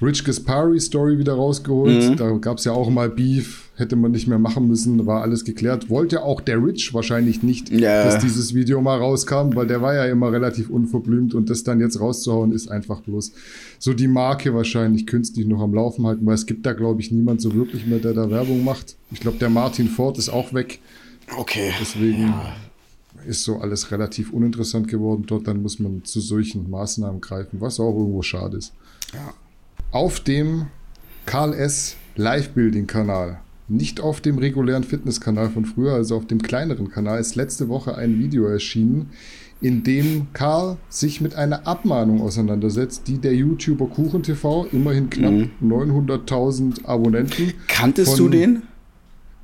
Rich 0.00 0.24
Gaspari 0.24 0.80
Story 0.80 1.18
wieder 1.18 1.34
rausgeholt. 1.34 2.10
Mhm. 2.10 2.16
Da 2.16 2.30
gab 2.38 2.58
es 2.58 2.64
ja 2.64 2.72
auch 2.72 2.88
mal 2.88 3.10
Beef, 3.10 3.69
hätte 3.80 3.96
man 3.96 4.12
nicht 4.12 4.28
mehr 4.28 4.38
machen 4.38 4.68
müssen, 4.68 5.06
war 5.06 5.22
alles 5.22 5.44
geklärt. 5.44 5.90
Wollte 5.90 6.22
auch 6.22 6.40
der 6.40 6.62
Rich 6.62 6.94
wahrscheinlich 6.94 7.42
nicht, 7.42 7.70
ja. 7.70 8.04
dass 8.04 8.18
dieses 8.18 8.54
Video 8.54 8.80
mal 8.80 8.98
rauskam, 8.98 9.54
weil 9.54 9.66
der 9.66 9.82
war 9.82 9.94
ja 9.94 10.04
immer 10.04 10.30
relativ 10.30 10.70
unverblümt 10.70 11.34
und 11.34 11.50
das 11.50 11.64
dann 11.64 11.80
jetzt 11.80 12.00
rauszuhauen, 12.00 12.52
ist 12.52 12.70
einfach 12.70 13.00
bloß 13.00 13.32
so 13.78 13.92
die 13.92 14.08
Marke 14.08 14.54
wahrscheinlich 14.54 15.06
künstlich 15.06 15.46
noch 15.46 15.60
am 15.60 15.74
Laufen 15.74 16.06
halten, 16.06 16.24
weil 16.24 16.34
es 16.34 16.46
gibt 16.46 16.64
da, 16.64 16.72
glaube 16.72 17.00
ich, 17.00 17.10
niemand 17.10 17.40
so 17.40 17.54
wirklich 17.54 17.86
mehr, 17.86 17.98
der 17.98 18.12
da 18.12 18.30
Werbung 18.30 18.62
macht. 18.62 18.96
Ich 19.10 19.20
glaube, 19.20 19.38
der 19.38 19.50
Martin 19.50 19.88
Ford 19.88 20.18
ist 20.18 20.28
auch 20.28 20.54
weg. 20.54 20.78
Okay. 21.36 21.72
Deswegen. 21.80 22.22
Ja 22.22 22.52
ist 23.26 23.44
so 23.44 23.58
alles 23.58 23.90
relativ 23.90 24.32
uninteressant 24.32 24.88
geworden 24.88 25.24
dort, 25.26 25.46
dann 25.46 25.60
muss 25.60 25.78
man 25.78 26.02
zu 26.04 26.20
solchen 26.20 26.70
Maßnahmen 26.70 27.20
greifen, 27.20 27.60
was 27.60 27.78
auch 27.78 27.94
irgendwo 27.94 28.22
schade 28.22 28.56
ist. 28.56 28.72
Ja 29.12 29.34
auf 29.92 30.20
dem 30.20 30.68
Karl 31.26 31.54
S. 31.54 31.96
Live-Building-Kanal, 32.16 33.40
nicht 33.70 34.00
auf 34.00 34.20
dem 34.20 34.38
regulären 34.38 34.84
Fitness-Kanal 34.84 35.50
von 35.50 35.64
früher, 35.64 35.94
also 35.94 36.16
auf 36.16 36.26
dem 36.26 36.42
kleineren 36.42 36.90
Kanal, 36.90 37.20
ist 37.20 37.36
letzte 37.36 37.68
Woche 37.68 37.96
ein 37.96 38.18
Video 38.18 38.46
erschienen, 38.46 39.10
in 39.60 39.84
dem 39.84 40.28
Karl 40.32 40.76
sich 40.88 41.20
mit 41.20 41.36
einer 41.36 41.66
Abmahnung 41.66 42.20
auseinandersetzt, 42.20 43.06
die 43.06 43.18
der 43.18 43.34
YouTuber 43.34 43.86
KuchenTV, 43.86 44.66
immerhin 44.72 45.08
knapp 45.10 45.32
mhm. 45.32 45.50
900.000 45.62 46.86
Abonnenten. 46.86 47.52
Kanntest 47.68 48.18
du 48.18 48.28
den? 48.28 48.62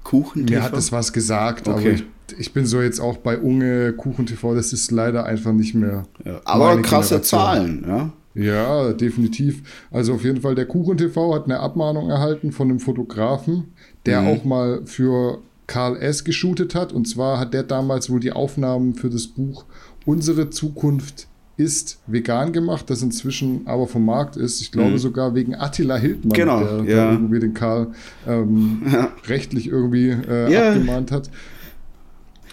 KuchenTV? 0.02 0.50
Mir 0.50 0.62
hat 0.62 0.76
es 0.76 0.90
was 0.90 1.12
gesagt, 1.12 1.68
okay. 1.68 1.78
aber 1.78 1.90
ich, 1.90 2.04
ich, 2.38 2.52
bin 2.52 2.66
so 2.66 2.80
jetzt 2.80 3.00
auch 3.00 3.18
bei 3.18 3.38
Unge 3.38 3.92
KuchenTV, 3.92 4.54
das 4.54 4.72
ist 4.72 4.90
leider 4.90 5.24
einfach 5.24 5.52
nicht 5.52 5.74
mehr. 5.74 6.04
Ja, 6.24 6.40
aber 6.44 6.80
krasse 6.82 7.22
Zahlen, 7.22 7.84
ja. 7.86 8.12
Ja, 8.36 8.92
definitiv. 8.92 9.62
Also 9.90 10.12
auf 10.12 10.22
jeden 10.22 10.42
Fall, 10.42 10.54
der 10.54 10.66
KuchenTV 10.66 11.34
hat 11.34 11.44
eine 11.46 11.58
Abmahnung 11.58 12.10
erhalten 12.10 12.52
von 12.52 12.68
einem 12.68 12.80
Fotografen, 12.80 13.72
der 14.06 14.22
mhm. 14.22 14.28
auch 14.28 14.44
mal 14.44 14.82
für 14.84 15.38
Karl 15.66 15.96
S. 15.96 16.24
geshootet 16.24 16.74
hat. 16.74 16.92
Und 16.92 17.06
zwar 17.06 17.38
hat 17.38 17.52
der 17.52 17.64
damals 17.64 18.08
wohl 18.08 18.20
die 18.20 18.32
Aufnahmen 18.32 18.94
für 18.94 19.10
das 19.10 19.26
Buch 19.26 19.64
Unsere 20.06 20.50
Zukunft 20.50 21.26
ist 21.56 21.98
vegan 22.06 22.52
gemacht, 22.52 22.88
das 22.90 23.02
inzwischen 23.02 23.66
aber 23.66 23.88
vom 23.88 24.04
Markt 24.04 24.36
ist. 24.36 24.60
Ich 24.60 24.70
glaube 24.70 24.90
mhm. 24.90 24.98
sogar 24.98 25.34
wegen 25.34 25.54
Attila 25.54 25.96
Hildmann, 25.96 26.32
genau, 26.32 26.60
der, 26.60 26.82
der 26.82 26.96
ja. 26.96 27.12
irgendwie 27.12 27.40
den 27.40 27.54
Karl 27.54 27.88
ähm, 28.26 28.82
ja. 28.92 29.12
rechtlich 29.26 29.66
irgendwie 29.66 30.10
äh, 30.10 30.52
ja. 30.52 30.68
abgemahnt 30.68 31.10
hat. 31.10 31.28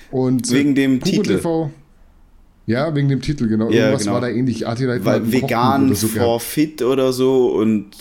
Und 0.10 0.52
wegen 0.52 0.72
äh, 0.72 0.76
dem 0.76 1.02
Titel. 1.02 1.38
TV, 1.38 1.70
ja, 2.66 2.96
wegen 2.96 3.10
dem 3.10 3.22
Titel, 3.22 3.48
genau. 3.48 3.70
Ja, 3.70 3.84
Irgendwas 3.84 4.04
genau. 4.04 4.14
war 4.14 4.22
da 4.22 4.30
ähnlich. 4.30 4.68
Attila 4.68 4.94
Hildmann 4.94 5.24
Weil 5.24 5.32
vegan 5.32 5.96
so 5.96 6.08
for 6.08 6.40
fit 6.40 6.82
oder 6.82 7.14
so 7.14 7.54
und 7.54 7.92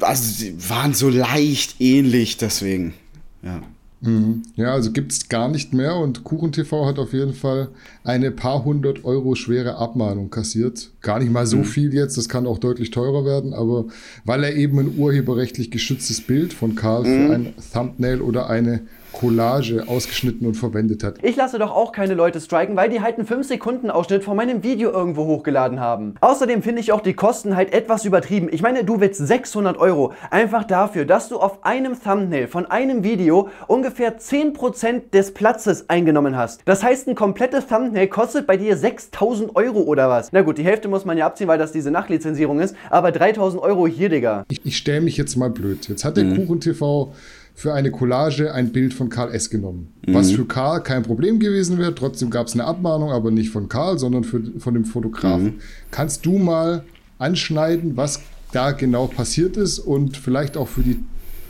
also 0.00 0.22
sie 0.22 0.56
waren 0.68 0.94
so 0.94 1.08
leicht 1.08 1.80
ähnlich 1.80 2.36
deswegen. 2.36 2.94
Ja. 3.42 3.62
Mhm. 4.02 4.42
Ja, 4.56 4.72
also 4.72 4.92
gibt 4.92 5.12
es 5.12 5.28
gar 5.28 5.48
nicht 5.48 5.72
mehr 5.72 5.96
und 5.96 6.22
KuchenTV 6.22 6.84
hat 6.84 6.98
auf 6.98 7.12
jeden 7.12 7.32
Fall 7.32 7.68
eine 8.04 8.30
paar 8.30 8.64
hundert 8.64 9.04
Euro 9.04 9.34
schwere 9.34 9.76
Abmahnung 9.76 10.30
kassiert. 10.30 10.90
Gar 11.00 11.20
nicht 11.20 11.32
mal 11.32 11.46
so 11.46 11.58
mhm. 11.58 11.64
viel 11.64 11.94
jetzt, 11.94 12.16
das 12.18 12.28
kann 12.28 12.46
auch 12.46 12.58
deutlich 12.58 12.90
teurer 12.90 13.24
werden, 13.24 13.54
aber 13.54 13.86
weil 14.24 14.44
er 14.44 14.54
eben 14.54 14.78
ein 14.78 14.98
urheberrechtlich 14.98 15.70
geschütztes 15.70 16.20
Bild 16.20 16.52
von 16.52 16.74
Karl 16.74 17.04
mhm. 17.04 17.06
für 17.06 17.34
ein 17.34 17.54
Thumbnail 17.72 18.20
oder 18.20 18.50
eine 18.50 18.82
Collage 19.18 19.84
ausgeschnitten 19.86 20.46
und 20.46 20.54
verwendet 20.54 21.02
hat. 21.02 21.18
Ich 21.22 21.36
lasse 21.36 21.58
doch 21.58 21.70
auch 21.70 21.92
keine 21.92 22.14
Leute 22.14 22.40
striken, 22.40 22.76
weil 22.76 22.90
die 22.90 23.00
halt 23.00 23.18
einen 23.18 23.26
5-Sekunden-Ausschnitt 23.26 24.24
von 24.24 24.36
meinem 24.36 24.62
Video 24.62 24.90
irgendwo 24.90 25.24
hochgeladen 25.24 25.80
haben. 25.80 26.14
Außerdem 26.20 26.62
finde 26.62 26.80
ich 26.80 26.92
auch 26.92 27.00
die 27.00 27.14
Kosten 27.14 27.56
halt 27.56 27.72
etwas 27.72 28.04
übertrieben. 28.04 28.48
Ich 28.50 28.62
meine, 28.62 28.84
du 28.84 29.00
willst 29.00 29.26
600 29.26 29.78
Euro 29.78 30.12
einfach 30.30 30.64
dafür, 30.64 31.06
dass 31.06 31.28
du 31.28 31.38
auf 31.38 31.64
einem 31.64 32.00
Thumbnail 32.00 32.46
von 32.46 32.66
einem 32.66 33.04
Video 33.04 33.48
ungefähr 33.68 34.18
10% 34.18 35.10
des 35.12 35.32
Platzes 35.32 35.88
eingenommen 35.88 36.36
hast. 36.36 36.60
Das 36.66 36.82
heißt, 36.82 37.08
ein 37.08 37.14
komplettes 37.14 37.66
Thumbnail 37.66 38.08
kostet 38.08 38.46
bei 38.46 38.56
dir 38.56 38.76
6000 38.76 39.56
Euro 39.56 39.80
oder 39.80 40.10
was? 40.10 40.30
Na 40.32 40.42
gut, 40.42 40.58
die 40.58 40.64
Hälfte 40.64 40.88
muss 40.88 41.06
man 41.06 41.16
ja 41.16 41.26
abziehen, 41.26 41.48
weil 41.48 41.58
das 41.58 41.72
diese 41.72 41.90
Nachlizenzierung 41.90 42.60
ist, 42.60 42.76
aber 42.90 43.12
3000 43.12 43.62
Euro 43.62 43.86
hier, 43.86 44.10
Digga. 44.10 44.44
Ich, 44.50 44.60
ich 44.64 44.76
stelle 44.76 45.00
mich 45.00 45.16
jetzt 45.16 45.36
mal 45.36 45.50
blöd. 45.50 45.88
Jetzt 45.88 46.04
hat 46.04 46.16
der 46.18 46.24
mhm. 46.24 46.36
Kuchen 46.36 46.60
TV 46.60 47.12
für 47.56 47.72
eine 47.72 47.90
Collage 47.90 48.52
ein 48.52 48.70
Bild 48.70 48.92
von 48.92 49.08
Karl 49.08 49.32
S. 49.32 49.48
genommen. 49.48 49.88
Mhm. 50.06 50.12
Was 50.12 50.30
für 50.30 50.44
Karl 50.44 50.82
kein 50.82 51.02
Problem 51.02 51.40
gewesen 51.40 51.78
wäre. 51.78 51.94
Trotzdem 51.94 52.28
gab 52.28 52.48
es 52.48 52.52
eine 52.52 52.64
Abmahnung, 52.64 53.10
aber 53.10 53.30
nicht 53.30 53.48
von 53.48 53.70
Karl, 53.70 53.98
sondern 53.98 54.24
für, 54.24 54.42
von 54.58 54.74
dem 54.74 54.84
Fotografen. 54.84 55.44
Mhm. 55.44 55.54
Kannst 55.90 56.26
du 56.26 56.36
mal 56.36 56.84
anschneiden, 57.18 57.96
was 57.96 58.20
da 58.52 58.72
genau 58.72 59.06
passiert 59.06 59.56
ist 59.56 59.78
und 59.78 60.18
vielleicht 60.18 60.58
auch 60.58 60.68
für 60.68 60.82
die 60.82 60.98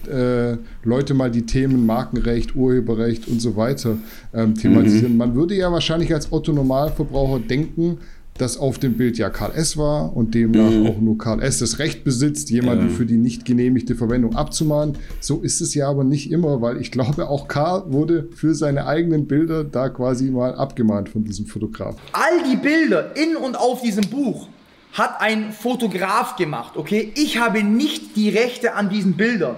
äh, 0.09 0.57
Leute 0.84 1.14
mal 1.14 1.32
die 1.32 1.44
Themen 1.44 1.84
Markenrecht, 1.84 2.54
Urheberrecht 2.54 3.26
und 3.26 3.40
so 3.40 3.57
weiter 3.57 3.96
ähm, 4.32 4.54
thematisieren. 4.54 5.14
Mhm. 5.14 5.18
Man 5.18 5.34
würde 5.34 5.57
ja 5.57 5.72
wahrscheinlich 5.72 6.14
als 6.14 6.30
Otto 6.30 6.52
Normalverbraucher 6.52 7.40
denken, 7.40 7.98
dass 8.41 8.57
auf 8.57 8.78
dem 8.78 8.97
Bild 8.97 9.18
ja 9.18 9.30
Karl 9.30 9.53
S. 9.55 9.76
war 9.76 10.16
und 10.16 10.34
demnach 10.34 10.70
mhm. 10.70 10.87
auch 10.87 10.99
nur 10.99 11.18
Karl 11.18 11.43
S. 11.43 11.59
das 11.59 11.78
Recht 11.78 12.05
besitzt, 12.05 12.51
jemanden 12.51 12.89
ja. 12.89 12.95
für 12.95 13.07
die 13.07 13.16
nicht 13.16 13.45
genehmigte 13.45 13.95
Verwendung 13.95 14.37
abzumahnen. 14.37 14.97
So 15.20 15.41
ist 15.41 15.61
es 15.61 15.74
ja 15.74 15.89
aber 15.89 16.05
nicht 16.05 16.30
immer, 16.30 16.61
weil 16.61 16.80
ich 16.80 16.91
glaube, 16.91 17.28
auch 17.28 17.49
Karl 17.49 17.93
wurde 17.93 18.28
für 18.34 18.55
seine 18.55 18.87
eigenen 18.87 19.26
Bilder 19.26 19.64
da 19.64 19.89
quasi 19.89 20.30
mal 20.30 20.55
abgemahnt 20.55 21.09
von 21.09 21.24
diesem 21.24 21.47
Fotograf. 21.47 21.97
All 22.12 22.43
die 22.51 22.57
Bilder 22.57 23.16
in 23.16 23.37
und 23.37 23.57
auf 23.57 23.82
diesem 23.82 24.09
Buch 24.09 24.49
hat 24.93 25.20
ein 25.20 25.53
Fotograf 25.53 26.37
gemacht, 26.37 26.76
okay? 26.76 27.12
Ich 27.16 27.39
habe 27.39 27.62
nicht 27.62 28.16
die 28.16 28.30
Rechte 28.30 28.74
an 28.74 28.89
diesen 28.89 29.14
Bildern. 29.14 29.57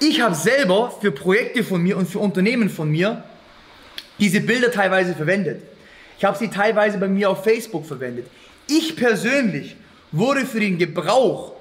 Ich 0.00 0.20
habe 0.20 0.34
selber 0.34 0.92
für 1.00 1.12
Projekte 1.12 1.64
von 1.64 1.82
mir 1.82 1.96
und 1.96 2.08
für 2.08 2.18
Unternehmen 2.18 2.68
von 2.68 2.90
mir 2.90 3.24
diese 4.18 4.40
Bilder 4.40 4.70
teilweise 4.70 5.14
verwendet. 5.14 5.62
Ich 6.18 6.24
habe 6.24 6.36
sie 6.36 6.48
teilweise 6.48 6.98
bei 6.98 7.08
mir 7.08 7.30
auf 7.30 7.44
Facebook 7.44 7.86
verwendet. 7.86 8.26
Ich 8.66 8.96
persönlich 8.96 9.76
wurde 10.10 10.44
für 10.44 10.58
den 10.58 10.76
Gebrauch 10.76 11.52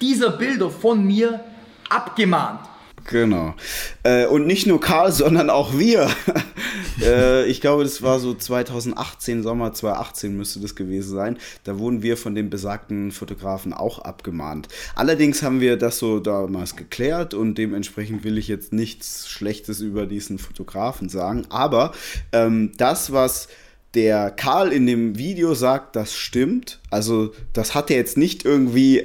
dieser 0.00 0.30
Bilder 0.30 0.70
von 0.70 1.04
mir 1.04 1.40
abgemahnt. 1.88 2.60
Genau. 3.08 3.54
Äh, 4.02 4.26
und 4.26 4.46
nicht 4.46 4.66
nur 4.66 4.80
Karl, 4.80 5.12
sondern 5.12 5.50
auch 5.50 5.76
wir. 5.78 6.08
äh, 7.02 7.46
ich 7.46 7.60
glaube, 7.60 7.84
das 7.84 8.02
war 8.02 8.18
so 8.18 8.34
2018, 8.34 9.42
Sommer 9.42 9.72
2018 9.72 10.36
müsste 10.36 10.60
das 10.60 10.74
gewesen 10.74 11.14
sein. 11.14 11.38
Da 11.64 11.78
wurden 11.78 12.02
wir 12.02 12.16
von 12.16 12.34
dem 12.34 12.50
besagten 12.50 13.12
Fotografen 13.12 13.72
auch 13.72 14.00
abgemahnt. 14.00 14.68
Allerdings 14.94 15.42
haben 15.42 15.60
wir 15.60 15.76
das 15.76 15.98
so 15.98 16.20
damals 16.20 16.74
geklärt 16.74 17.34
und 17.34 17.58
dementsprechend 17.58 18.24
will 18.24 18.38
ich 18.38 18.48
jetzt 18.48 18.72
nichts 18.72 19.28
Schlechtes 19.28 19.80
über 19.80 20.06
diesen 20.06 20.38
Fotografen 20.38 21.08
sagen. 21.08 21.44
Aber 21.48 21.92
ähm, 22.32 22.72
das, 22.76 23.12
was 23.12 23.48
der 23.96 24.30
Karl 24.30 24.72
in 24.72 24.86
dem 24.86 25.18
Video 25.18 25.54
sagt, 25.54 25.96
das 25.96 26.14
stimmt. 26.14 26.78
Also 26.90 27.32
das 27.52 27.74
hat 27.74 27.90
er 27.90 27.96
jetzt 27.96 28.16
nicht 28.16 28.44
irgendwie 28.44 29.04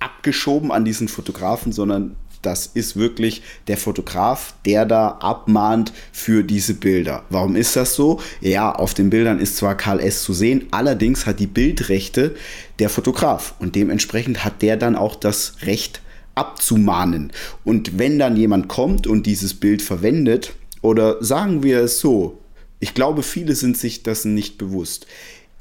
abgeschoben 0.00 0.70
an 0.70 0.84
diesen 0.84 1.08
Fotografen, 1.08 1.72
sondern 1.72 2.16
das 2.42 2.66
ist 2.66 2.96
wirklich 2.96 3.42
der 3.68 3.78
Fotograf, 3.78 4.54
der 4.66 4.84
da 4.84 5.08
abmahnt 5.20 5.92
für 6.12 6.42
diese 6.42 6.74
Bilder. 6.74 7.24
Warum 7.30 7.56
ist 7.56 7.74
das 7.76 7.94
so? 7.94 8.20
Ja, 8.40 8.74
auf 8.74 8.92
den 8.92 9.08
Bildern 9.08 9.38
ist 9.38 9.56
zwar 9.56 9.76
Karl 9.76 10.00
S. 10.00 10.22
zu 10.22 10.34
sehen, 10.34 10.66
allerdings 10.70 11.24
hat 11.24 11.40
die 11.40 11.46
Bildrechte 11.46 12.34
der 12.80 12.90
Fotograf 12.90 13.54
und 13.60 13.74
dementsprechend 13.76 14.44
hat 14.44 14.60
der 14.60 14.76
dann 14.76 14.96
auch 14.96 15.16
das 15.16 15.54
Recht 15.62 16.02
abzumahnen. 16.34 17.32
Und 17.64 17.98
wenn 17.98 18.18
dann 18.18 18.36
jemand 18.36 18.68
kommt 18.68 19.06
und 19.06 19.24
dieses 19.24 19.54
Bild 19.54 19.80
verwendet, 19.80 20.54
oder 20.82 21.22
sagen 21.24 21.62
wir 21.62 21.80
es 21.80 22.00
so, 22.00 22.38
ich 22.84 22.92
glaube, 22.92 23.22
viele 23.22 23.54
sind 23.54 23.78
sich 23.78 24.02
dessen 24.02 24.34
nicht 24.34 24.58
bewusst. 24.58 25.06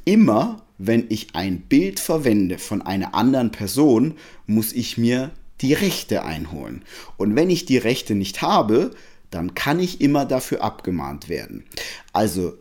Immer, 0.03 0.61
wenn 0.77 1.05
ich 1.07 1.35
ein 1.35 1.61
Bild 1.61 2.01
verwende 2.01 2.57
von 2.57 2.81
einer 2.81 3.15
anderen 3.15 3.49
Person, 3.49 4.15
muss 4.45 4.73
ich 4.73 4.97
mir 4.97 5.31
die 5.61 5.71
Rechte 5.71 6.25
einholen. 6.25 6.83
Und 7.15 7.37
wenn 7.37 7.49
ich 7.49 7.63
die 7.63 7.77
Rechte 7.77 8.13
nicht 8.13 8.41
habe, 8.41 8.91
dann 9.29 9.55
kann 9.55 9.79
ich 9.79 10.01
immer 10.01 10.25
dafür 10.25 10.63
abgemahnt 10.63 11.29
werden. 11.29 11.63
Also 12.11 12.57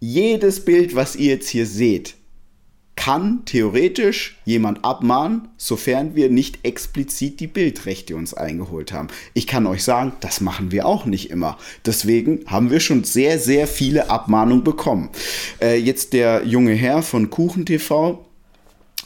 jedes 0.00 0.64
Bild, 0.64 0.94
was 0.94 1.14
ihr 1.14 1.34
jetzt 1.34 1.50
hier 1.50 1.66
seht, 1.66 2.14
kann 2.96 3.44
theoretisch 3.44 4.38
jemand 4.44 4.84
abmahnen, 4.84 5.48
sofern 5.58 6.16
wir 6.16 6.30
nicht 6.30 6.60
explizit 6.64 7.38
die 7.40 7.46
Bildrechte 7.46 8.16
uns 8.16 8.34
eingeholt 8.34 8.92
haben. 8.92 9.08
Ich 9.34 9.46
kann 9.46 9.66
euch 9.66 9.84
sagen, 9.84 10.12
das 10.20 10.40
machen 10.40 10.72
wir 10.72 10.86
auch 10.86 11.04
nicht 11.04 11.30
immer. 11.30 11.58
Deswegen 11.84 12.40
haben 12.46 12.70
wir 12.70 12.80
schon 12.80 13.04
sehr, 13.04 13.38
sehr 13.38 13.66
viele 13.66 14.10
Abmahnungen 14.10 14.64
bekommen. 14.64 15.10
Äh, 15.60 15.76
jetzt 15.76 16.14
der 16.14 16.44
junge 16.44 16.72
Herr 16.72 17.02
von 17.02 17.30
KuchenTV, 17.30 18.18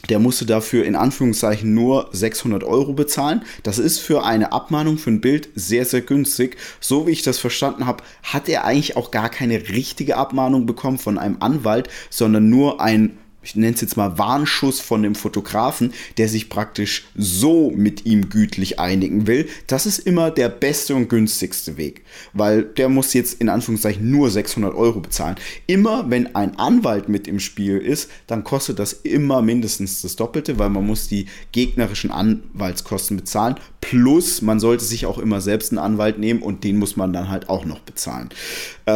der 0.09 0.18
musste 0.18 0.47
dafür 0.47 0.84
in 0.86 0.97
Anführungszeichen 0.97 1.74
nur 1.74 2.09
600 2.12 2.64
Euro 2.64 2.95
bezahlen. 2.95 3.43
Das 3.64 3.78
ist 3.78 3.99
für 3.99 4.24
eine 4.24 4.53
Abmahnung 4.53 4.99
für 4.99 5.11
ein 5.11 5.20
Bild 5.20 5.51
sehr, 5.55 5.84
sehr 5.84 6.01
günstig. 6.01 6.57
So 6.80 7.07
wie 7.07 7.11
ich 7.11 7.22
das 7.22 7.38
verstanden 7.38 7.86
habe, 7.86 8.03
hat 8.22 8.49
er 8.49 8.64
eigentlich 8.64 8.97
auch 8.97 9.11
gar 9.11 9.28
keine 9.28 9.68
richtige 9.68 10.16
Abmahnung 10.16 10.64
bekommen 10.64 10.99
von 10.99 11.18
einem 11.18 11.36
Anwalt, 11.41 11.91
sondern 12.09 12.49
nur 12.49 12.80
ein 12.80 13.18
ich 13.43 13.57
nenne 13.57 13.74
es 13.74 13.80
jetzt 13.80 13.97
mal 13.97 14.18
Warnschuss 14.18 14.80
von 14.80 15.03
dem 15.03 15.14
Fotografen, 15.14 15.93
der 16.18 16.28
sich 16.28 16.51
praktisch 16.51 17.07
so 17.16 17.70
mit 17.74 18.05
ihm 18.05 18.28
gütlich 18.28 18.78
einigen 18.78 19.26
will. 19.26 19.49
Das 19.66 19.86
ist 19.86 19.99
immer 20.01 20.30
der 20.30 20.49
beste 20.49 20.95
und 20.95 21.09
günstigste 21.09 21.76
Weg, 21.76 22.05
weil 22.32 22.62
der 22.62 22.88
muss 22.88 23.14
jetzt 23.14 23.41
in 23.41 23.49
Anführungszeichen 23.49 24.11
nur 24.11 24.30
600 24.30 24.74
Euro 24.74 25.01
bezahlen. 25.01 25.36
Immer 25.66 26.11
wenn 26.11 26.34
ein 26.34 26.59
Anwalt 26.59 27.09
mit 27.09 27.26
im 27.26 27.41
Spiel 27.41 27.78
ist, 27.78 28.11
dann 28.26 28.45
kostet 28.45 28.78
das 28.78 28.93
immer 28.93 29.41
mindestens 29.41 30.03
das 30.03 30.16
Doppelte, 30.16 30.59
weil 30.59 30.70
man 30.70 30.86
muss 30.86 31.09
die 31.09 31.26
gegnerischen 31.53 32.11
Anwaltskosten 32.11 33.16
bezahlen. 33.16 33.57
Plus 33.80 34.43
man 34.43 34.61
sollte 34.61 34.84
sich 34.84 35.07
auch 35.07 35.18
immer 35.18 35.41
selbst 35.41 35.72
einen 35.72 35.78
Anwalt 35.78 36.18
nehmen 36.18 36.43
und 36.43 36.64
den 36.64 36.76
muss 36.76 36.97
man 36.97 37.12
dann 37.12 37.30
halt 37.30 37.49
auch 37.49 37.64
noch 37.64 37.80
bezahlen. 37.80 38.28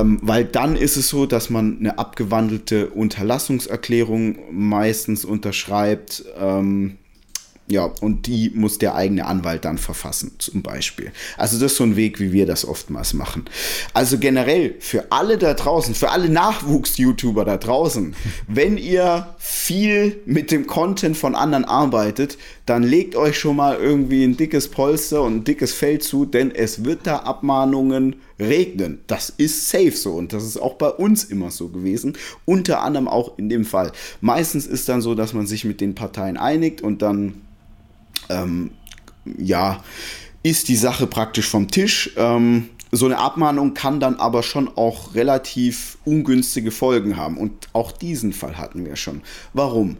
Ähm, 0.01 0.19
weil 0.23 0.45
dann 0.45 0.77
ist 0.77 0.97
es 0.97 1.09
so, 1.09 1.27
dass 1.27 1.51
man 1.51 1.79
eine 1.79 1.99
abgewandelte 1.99 2.91
Unterlassungserklärung 2.91 4.39
meistens 4.51 5.25
unterschreibt. 5.25 6.25
Ähm, 6.39 6.99
Ja, 7.67 7.91
und 8.03 8.27
die 8.27 8.51
muss 8.55 8.77
der 8.77 8.95
eigene 8.95 9.25
Anwalt 9.25 9.65
dann 9.65 9.79
verfassen, 9.79 10.33
zum 10.39 10.61
Beispiel. 10.61 11.13
Also 11.39 11.59
das 11.59 11.73
ist 11.73 11.79
so 11.79 11.85
ein 11.85 11.97
Weg, 11.97 12.21
wie 12.21 12.31
wir 12.31 12.45
das 12.45 12.67
oftmals 12.67 13.15
machen. 13.15 13.47
Also 13.95 14.19
generell 14.19 14.75
für 14.81 15.11
alle 15.11 15.39
da 15.39 15.55
draußen, 15.55 15.95
für 15.95 16.11
alle 16.11 16.29
Nachwuchs-YouTuber 16.29 17.47
da 17.47 17.57
draußen, 17.57 18.15
wenn 18.49 18.77
ihr 18.77 19.35
viel 19.39 20.21
mit 20.27 20.51
dem 20.51 20.67
Content 20.67 21.17
von 21.17 21.35
anderen 21.35 21.65
arbeitet, 21.65 22.37
dann 22.67 22.83
legt 22.83 23.15
euch 23.15 23.39
schon 23.39 23.57
mal 23.57 23.77
irgendwie 23.77 24.25
ein 24.25 24.37
dickes 24.37 24.69
Polster 24.69 25.23
und 25.23 25.37
ein 25.37 25.45
dickes 25.45 25.75
Fell 25.75 25.99
zu, 25.99 26.25
denn 26.25 26.51
es 26.51 26.85
wird 26.85 27.07
da 27.07 27.19
Abmahnungen 27.19 28.17
regnen. 28.39 29.01
Das 29.07 29.29
ist 29.29 29.69
safe 29.69 29.93
so 29.93 30.15
und 30.15 30.33
das 30.33 30.45
ist 30.45 30.57
auch 30.57 30.75
bei 30.75 30.89
uns 30.89 31.25
immer 31.25 31.51
so 31.51 31.69
gewesen. 31.69 32.17
Unter 32.47 32.83
anderem 32.83 33.07
auch 33.07 33.39
in 33.39 33.51
dem 33.51 33.67
Fall. 33.67 33.93
Meistens 34.23 34.67
ist 34.67 34.89
dann 34.89 35.03
so, 35.03 35.15
dass 35.15 35.35
man 35.35 35.47
sich 35.47 35.65
mit 35.65 35.83
den 35.83 35.95
Parteien 35.95 36.39
einigt 36.39 36.81
und 36.81 37.03
dann 37.03 37.43
ähm, 38.31 38.71
ja, 39.39 39.83
ist 40.43 40.69
die 40.69 40.77
Sache 40.77 41.07
praktisch 41.07 41.49
vom 41.49 41.71
Tisch. 41.71 42.13
Ähm, 42.17 42.71
so 42.91 43.07
eine 43.07 43.19
Abmahnung 43.19 43.75
kann 43.75 43.99
dann 44.01 44.17
aber 44.17 44.43
schon 44.43 44.69
auch 44.77 45.15
relativ 45.15 45.99
ungünstige 46.05 46.71
Folgen 46.71 47.17
haben. 47.17 47.37
Und 47.37 47.69
auch 47.73 47.93
diesen 47.93 48.33
Fall 48.33 48.57
hatten 48.57 48.87
wir 48.87 48.97
schon. 48.97 49.23
Warum? 49.53 49.97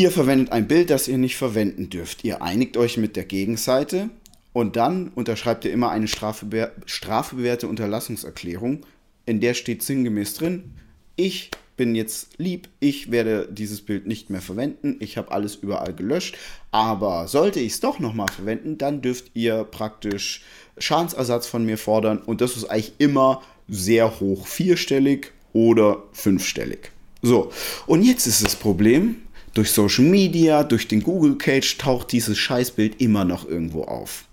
Ihr 0.00 0.10
verwendet 0.10 0.50
ein 0.50 0.66
Bild, 0.66 0.88
das 0.88 1.08
ihr 1.08 1.18
nicht 1.18 1.36
verwenden 1.36 1.90
dürft. 1.90 2.24
Ihr 2.24 2.40
einigt 2.40 2.78
euch 2.78 2.96
mit 2.96 3.16
der 3.16 3.26
Gegenseite 3.26 4.08
und 4.54 4.76
dann 4.76 5.08
unterschreibt 5.08 5.66
ihr 5.66 5.72
immer 5.74 5.90
eine 5.90 6.08
strafbewährte 6.08 7.68
Unterlassungserklärung, 7.68 8.86
in 9.26 9.40
der 9.40 9.52
steht 9.52 9.82
sinngemäß 9.82 10.32
drin, 10.36 10.72
ich 11.16 11.50
bin 11.76 11.94
jetzt 11.94 12.38
lieb, 12.38 12.70
ich 12.80 13.10
werde 13.10 13.46
dieses 13.52 13.82
Bild 13.82 14.06
nicht 14.06 14.30
mehr 14.30 14.40
verwenden, 14.40 14.96
ich 15.00 15.18
habe 15.18 15.32
alles 15.32 15.56
überall 15.56 15.92
gelöscht, 15.92 16.34
aber 16.70 17.28
sollte 17.28 17.60
ich 17.60 17.74
es 17.74 17.80
doch 17.80 17.98
nochmal 17.98 18.28
verwenden, 18.34 18.78
dann 18.78 19.02
dürft 19.02 19.30
ihr 19.34 19.64
praktisch 19.64 20.42
Schadensersatz 20.78 21.46
von 21.46 21.66
mir 21.66 21.76
fordern 21.76 22.22
und 22.24 22.40
das 22.40 22.56
ist 22.56 22.64
eigentlich 22.64 22.94
immer 22.96 23.42
sehr 23.68 24.18
hoch, 24.18 24.46
vierstellig 24.46 25.32
oder 25.52 26.04
fünfstellig. 26.12 26.90
So, 27.20 27.52
und 27.86 28.02
jetzt 28.02 28.26
ist 28.26 28.42
das 28.42 28.56
Problem, 28.56 29.16
durch 29.54 29.70
Social 29.70 30.04
Media, 30.04 30.64
durch 30.64 30.88
den 30.88 31.02
Google 31.02 31.36
Cage 31.36 31.78
taucht 31.78 32.12
dieses 32.12 32.38
Scheißbild 32.38 33.00
immer 33.00 33.24
noch 33.24 33.46
irgendwo 33.48 33.82
auf. 33.84 34.24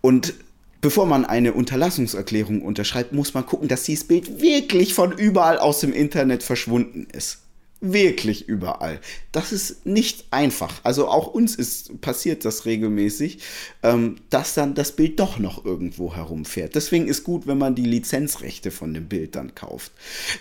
Und 0.00 0.34
bevor 0.80 1.06
man 1.06 1.24
eine 1.24 1.52
Unterlassungserklärung 1.52 2.62
unterschreibt, 2.62 3.12
muss 3.12 3.34
man 3.34 3.46
gucken, 3.46 3.68
dass 3.68 3.84
dieses 3.84 4.04
Bild 4.04 4.40
wirklich 4.42 4.94
von 4.94 5.12
überall 5.12 5.58
aus 5.58 5.80
dem 5.80 5.92
Internet 5.92 6.42
verschwunden 6.42 7.06
ist. 7.12 7.38
Wirklich 7.84 8.48
überall. 8.48 9.00
Das 9.32 9.52
ist 9.52 9.86
nicht 9.86 10.26
einfach. 10.30 10.80
Also 10.84 11.08
auch 11.08 11.26
uns 11.26 11.56
ist 11.56 12.00
passiert 12.00 12.44
das 12.44 12.64
regelmäßig, 12.64 13.40
ähm, 13.82 14.18
dass 14.30 14.54
dann 14.54 14.74
das 14.74 14.92
Bild 14.92 15.18
doch 15.18 15.40
noch 15.40 15.64
irgendwo 15.64 16.14
herumfährt. 16.14 16.76
Deswegen 16.76 17.08
ist 17.08 17.24
gut, 17.24 17.48
wenn 17.48 17.58
man 17.58 17.74
die 17.74 17.84
Lizenzrechte 17.84 18.70
von 18.70 18.94
dem 18.94 19.08
Bild 19.08 19.34
dann 19.34 19.56
kauft. 19.56 19.90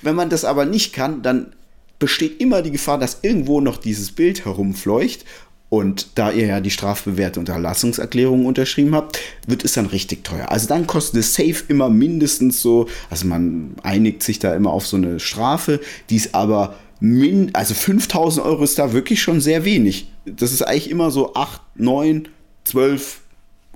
Wenn 0.04 0.16
man 0.16 0.30
das 0.30 0.46
aber 0.46 0.66
nicht 0.66 0.94
kann, 0.94 1.24
dann 1.24 1.56
besteht 2.02 2.42
immer 2.42 2.62
die 2.62 2.72
Gefahr, 2.72 2.98
dass 2.98 3.20
irgendwo 3.22 3.62
noch 3.62 3.78
dieses 3.78 4.12
Bild 4.12 4.44
herumfleucht 4.44 5.24
und 5.70 6.08
da 6.16 6.32
ihr 6.32 6.48
ja 6.48 6.60
die 6.60 6.72
strafbewährte 6.72 7.40
Unterlassungserklärung 7.40 8.46
unterschrieben 8.46 8.94
habt, 8.94 9.20
wird 9.48 9.64
es 9.64 9.74
dann 9.74 9.86
richtig 9.86 10.26
teuer. 10.26 10.52
Also 10.52 10.68
dann 10.68 10.88
kostet 10.88 11.22
es 11.22 11.34
safe 11.34 11.64
immer 11.70 11.90
mindestens 11.90 12.62
so, 12.62 12.88
also 13.10 13.28
man 13.28 13.76
einigt 13.84 14.24
sich 14.24 14.40
da 14.40 14.54
immer 14.54 14.72
auf 14.72 14.86
so 14.86 14.98
eine 14.98 15.22
Strafe, 15.22 15.80
die 16.10 16.18
ist 16.18 16.36
aber 16.36 16.76
min, 17.00 17.52
also 17.54 17.74
5000 17.74 18.46
Euro 18.46 18.64
ist 18.64 18.80
da 18.80 18.92
wirklich 18.92 19.22
schon 19.22 19.40
sehr 19.40 19.64
wenig. 19.64 20.12
Das 20.26 20.52
ist 20.52 20.64
eigentlich 20.64 20.90
immer 20.90 21.12
so 21.12 21.36
8, 21.36 21.62
9, 21.76 22.28
12 22.66 23.22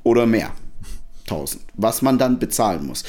oder 0.04 0.26
mehr. 0.26 0.52
1000, 1.26 1.64
was 1.76 2.02
man 2.02 2.18
dann 2.18 2.40
bezahlen 2.40 2.86
muss. 2.86 3.04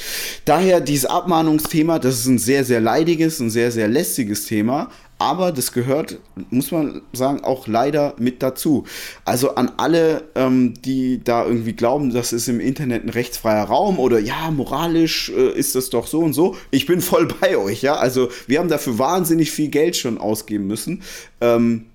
Daher 0.45 0.81
dieses 0.81 1.05
Abmahnungsthema, 1.05 1.99
das 1.99 2.19
ist 2.19 2.25
ein 2.25 2.39
sehr, 2.39 2.65
sehr 2.65 2.81
leidiges, 2.81 3.39
ein 3.39 3.49
sehr, 3.49 3.71
sehr 3.71 3.87
lästiges 3.87 4.45
Thema, 4.45 4.89
aber 5.19 5.51
das 5.51 5.71
gehört, 5.71 6.19
muss 6.51 6.71
man 6.71 7.01
sagen, 7.11 7.43
auch 7.43 7.67
leider 7.67 8.13
mit 8.19 8.43
dazu. 8.43 8.85
Also 9.25 9.55
an 9.55 9.71
alle, 9.77 10.25
ähm, 10.35 10.75
die 10.81 11.23
da 11.23 11.45
irgendwie 11.45 11.73
glauben, 11.73 12.13
das 12.13 12.33
ist 12.33 12.47
im 12.47 12.59
Internet 12.59 13.03
ein 13.03 13.09
rechtsfreier 13.09 13.63
Raum 13.63 13.97
oder 13.97 14.19
ja, 14.19 14.51
moralisch 14.51 15.29
äh, 15.29 15.57
ist 15.57 15.75
das 15.75 15.89
doch 15.89 16.07
so 16.07 16.19
und 16.19 16.33
so. 16.33 16.55
Ich 16.69 16.85
bin 16.85 17.01
voll 17.01 17.27
bei 17.41 17.57
euch, 17.57 17.81
ja. 17.81 17.95
Also 17.95 18.29
wir 18.45 18.59
haben 18.59 18.69
dafür 18.69 18.99
wahnsinnig 18.99 19.51
viel 19.51 19.69
Geld 19.69 19.97
schon 19.97 20.17
ausgeben 20.19 20.67
müssen. 20.67 21.01
Ähm, 21.41 21.87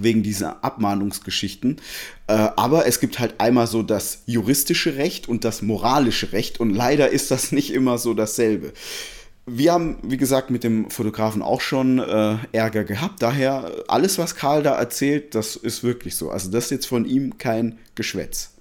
wegen 0.00 0.22
dieser 0.22 0.64
Abmahnungsgeschichten. 0.64 1.80
Äh, 2.28 2.32
aber 2.32 2.86
es 2.86 3.00
gibt 3.00 3.18
halt 3.18 3.40
einmal 3.40 3.66
so 3.66 3.82
das 3.82 4.22
juristische 4.26 4.96
Recht 4.96 5.28
und 5.28 5.44
das 5.44 5.60
moralische 5.60 6.32
Recht 6.32 6.60
und 6.60 6.70
leider 6.70 7.10
ist 7.10 7.30
das 7.30 7.52
nicht 7.52 7.72
immer 7.72 7.98
so 7.98 8.14
dasselbe. 8.14 8.72
Wir 9.50 9.72
haben, 9.72 9.96
wie 10.02 10.16
gesagt, 10.16 10.50
mit 10.50 10.64
dem 10.64 10.90
Fotografen 10.90 11.42
auch 11.42 11.60
schon 11.60 11.98
äh, 11.98 12.36
Ärger 12.52 12.84
gehabt. 12.84 13.22
Daher, 13.22 13.70
alles, 13.88 14.18
was 14.18 14.34
Karl 14.34 14.62
da 14.62 14.74
erzählt, 14.74 15.34
das 15.34 15.56
ist 15.56 15.82
wirklich 15.82 16.16
so. 16.16 16.30
Also, 16.30 16.50
das 16.50 16.64
ist 16.64 16.70
jetzt 16.70 16.86
von 16.86 17.04
ihm 17.04 17.38
kein 17.38 17.78
Geschwätz. 17.94 18.52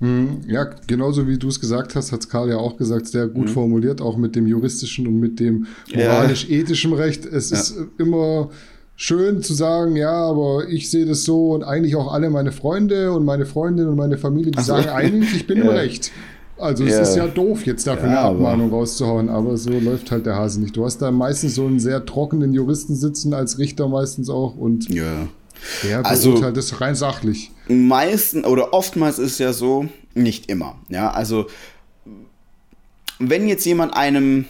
Hm, 0.00 0.42
ja, 0.46 0.64
genauso 0.86 1.26
wie 1.26 1.38
du 1.38 1.48
es 1.48 1.58
gesagt 1.58 1.94
hast, 1.94 2.12
hat 2.12 2.20
es 2.20 2.28
Karl 2.28 2.50
ja 2.50 2.58
auch 2.58 2.76
gesagt, 2.76 3.06
sehr 3.06 3.28
gut 3.28 3.46
mhm. 3.46 3.52
formuliert, 3.52 4.02
auch 4.02 4.18
mit 4.18 4.36
dem 4.36 4.46
juristischen 4.46 5.06
und 5.06 5.18
mit 5.18 5.40
dem 5.40 5.66
moralisch-ethischen 5.94 6.92
Recht. 6.92 7.24
Es 7.24 7.50
ja. 7.50 7.58
ist 7.58 7.76
immer 7.98 8.50
schön 8.94 9.42
zu 9.42 9.54
sagen, 9.54 9.96
ja, 9.96 10.12
aber 10.12 10.68
ich 10.68 10.90
sehe 10.90 11.06
das 11.06 11.24
so 11.24 11.52
und 11.52 11.64
eigentlich 11.64 11.96
auch 11.96 12.12
alle 12.12 12.28
meine 12.28 12.52
Freunde 12.52 13.12
und 13.12 13.24
meine 13.24 13.46
Freundin 13.46 13.88
und 13.88 13.96
meine 13.96 14.18
Familie, 14.18 14.52
die 14.52 14.60
so. 14.60 14.66
sagen 14.66 14.88
eigentlich, 14.88 15.34
ich 15.34 15.46
bin 15.46 15.58
ja. 15.62 15.64
im 15.64 15.70
Recht. 15.70 16.12
Also 16.58 16.84
es 16.84 16.92
ja. 16.92 17.00
ist 17.02 17.16
ja 17.16 17.26
doof, 17.26 17.66
jetzt 17.66 17.86
dafür 17.86 18.08
ja, 18.08 18.20
eine 18.20 18.30
Abmahnung 18.30 18.70
rauszuhauen, 18.70 19.28
aber 19.28 19.56
so 19.58 19.70
läuft 19.70 20.10
halt 20.10 20.24
der 20.24 20.36
Hase 20.36 20.60
nicht. 20.60 20.76
Du 20.76 20.84
hast 20.84 20.98
da 20.98 21.10
meistens 21.10 21.54
so 21.54 21.66
einen 21.66 21.80
sehr 21.80 22.06
trockenen 22.06 22.54
Juristen 22.54 22.94
sitzen, 22.94 23.34
als 23.34 23.58
Richter 23.58 23.88
meistens 23.88 24.30
auch 24.30 24.56
und 24.56 24.88
ja. 24.88 25.28
der 25.82 26.06
also, 26.06 26.38
das 26.50 26.80
rein 26.80 26.94
sachlich. 26.94 27.50
Meistens 27.68 28.46
oder 28.46 28.72
oftmals 28.72 29.18
ist 29.18 29.32
es 29.32 29.38
ja 29.38 29.52
so, 29.52 29.88
nicht 30.14 30.48
immer. 30.48 30.76
Ja, 30.88 31.10
also 31.10 31.46
wenn 33.18 33.48
jetzt 33.48 33.64
jemand 33.66 33.94
einem 33.94 34.46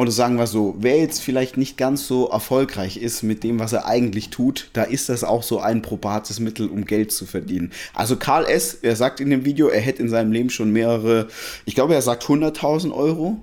oder 0.00 0.10
sagen 0.10 0.38
wir 0.38 0.46
so, 0.46 0.76
wer 0.78 0.96
jetzt 0.96 1.20
vielleicht 1.20 1.58
nicht 1.58 1.76
ganz 1.76 2.06
so 2.06 2.30
erfolgreich 2.30 2.96
ist 2.96 3.22
mit 3.22 3.44
dem, 3.44 3.58
was 3.58 3.74
er 3.74 3.84
eigentlich 3.84 4.30
tut, 4.30 4.70
da 4.72 4.82
ist 4.82 5.10
das 5.10 5.24
auch 5.24 5.42
so 5.42 5.60
ein 5.60 5.82
probates 5.82 6.40
Mittel, 6.40 6.68
um 6.68 6.86
Geld 6.86 7.12
zu 7.12 7.26
verdienen. 7.26 7.70
Also 7.92 8.16
Karl 8.16 8.46
S., 8.46 8.78
er 8.80 8.96
sagt 8.96 9.20
in 9.20 9.28
dem 9.28 9.44
Video, 9.44 9.68
er 9.68 9.82
hätte 9.82 10.00
in 10.00 10.08
seinem 10.08 10.32
Leben 10.32 10.48
schon 10.48 10.70
mehrere, 10.70 11.28
ich 11.66 11.74
glaube, 11.74 11.94
er 11.94 12.00
sagt 12.00 12.24
100.000 12.24 12.92
Euro 12.92 13.42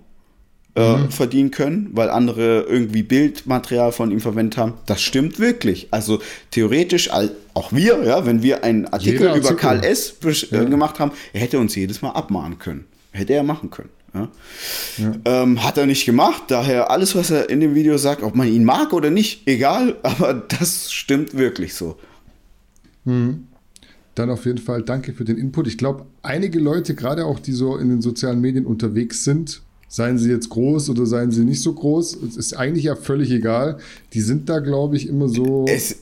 äh, 0.75 0.97
mhm. 0.97 1.11
verdienen 1.11 1.51
können, 1.51 1.91
weil 1.91 2.09
andere 2.09 2.61
irgendwie 2.63 3.03
Bildmaterial 3.03 3.91
von 3.91 4.09
ihm 4.09 4.19
verwendet 4.19 4.57
haben. 4.57 4.73
Das 4.87 4.99
stimmt 4.99 5.37
wirklich. 5.37 5.89
Also 5.91 6.21
theoretisch, 6.49 7.11
auch 7.53 7.71
wir, 7.71 8.03
ja, 8.03 8.25
wenn 8.25 8.41
wir 8.41 8.63
einen 8.63 8.87
Artikel 8.87 9.35
über 9.35 9.55
Karl 9.55 9.83
S. 9.83 10.15
Ja. 10.49 10.63
gemacht 10.63 10.99
haben, 10.99 11.11
er 11.33 11.41
hätte 11.41 11.59
uns 11.59 11.75
jedes 11.75 12.01
Mal 12.01 12.13
abmahnen 12.13 12.57
können. 12.57 12.85
Hätte 13.11 13.33
er 13.33 13.43
machen 13.43 13.69
können. 13.69 13.89
Ja? 14.13 14.29
Ja. 14.97 15.43
Ähm, 15.43 15.63
hat 15.63 15.77
er 15.77 15.85
nicht 15.85 16.05
gemacht, 16.05 16.43
daher 16.47 16.91
alles, 16.91 17.15
was 17.15 17.29
er 17.29 17.49
in 17.49 17.59
dem 17.59 17.75
Video 17.75 17.97
sagt, 17.97 18.23
ob 18.23 18.35
man 18.35 18.47
ihn 18.47 18.63
mag 18.63 18.93
oder 18.93 19.09
nicht, 19.09 19.47
egal, 19.47 19.97
aber 20.03 20.33
das 20.33 20.91
stimmt 20.91 21.35
wirklich 21.37 21.73
so. 21.73 21.97
Mhm. 23.05 23.47
Dann 24.15 24.31
auf 24.31 24.45
jeden 24.45 24.57
Fall 24.57 24.81
danke 24.81 25.13
für 25.13 25.25
den 25.25 25.37
Input. 25.37 25.67
Ich 25.67 25.77
glaube, 25.77 26.07
einige 26.23 26.59
Leute, 26.59 26.95
gerade 26.95 27.25
auch 27.25 27.39
die 27.39 27.51
so 27.51 27.77
in 27.77 27.89
den 27.89 28.01
sozialen 28.01 28.41
Medien 28.41 28.65
unterwegs 28.65 29.23
sind, 29.23 29.61
seien 29.87 30.17
sie 30.17 30.29
jetzt 30.29 30.49
groß 30.49 30.89
oder 30.89 31.05
seien 31.05 31.31
sie 31.31 31.45
nicht 31.45 31.61
so 31.61 31.73
groß, 31.73 32.17
es 32.23 32.35
ist 32.35 32.53
eigentlich 32.53 32.85
ja 32.85 32.95
völlig 32.95 33.31
egal. 33.31 33.77
Die 34.13 34.21
sind 34.21 34.49
da, 34.49 34.59
glaube 34.59 34.97
ich, 34.97 35.07
immer 35.07 35.29
so. 35.29 35.65
Es 35.67 35.97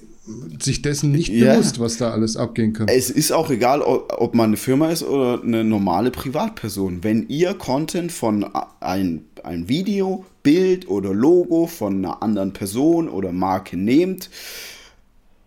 sich 0.60 0.82
dessen 0.82 1.12
nicht 1.12 1.30
ja. 1.30 1.54
bewusst, 1.54 1.80
was 1.80 1.98
da 1.98 2.12
alles 2.12 2.38
abgehen 2.38 2.74
kann. 2.74 2.88
Es 2.88 3.10
ist 3.10 3.32
auch 3.32 3.50
egal, 3.50 3.82
ob 3.82 4.34
man 4.34 4.48
eine 4.48 4.58
Firma 4.58 4.90
ist 4.90 5.04
oder 5.04 5.42
eine 5.42 5.64
normale 5.64 6.12
Privatperson. 6.12 7.04
Wenn 7.04 7.28
ihr 7.30 7.54
Content 7.54 8.12
von 8.12 8.46
ein, 8.80 9.26
ein 9.44 9.70
Video, 9.70 10.26
Bild 10.42 10.88
oder 10.88 11.14
Logo 11.14 11.68
von 11.68 11.98
einer 11.98 12.24
anderen 12.24 12.54
Person 12.54 13.08
oder 13.10 13.32
Marke 13.32 13.78
nehmt 13.78 14.30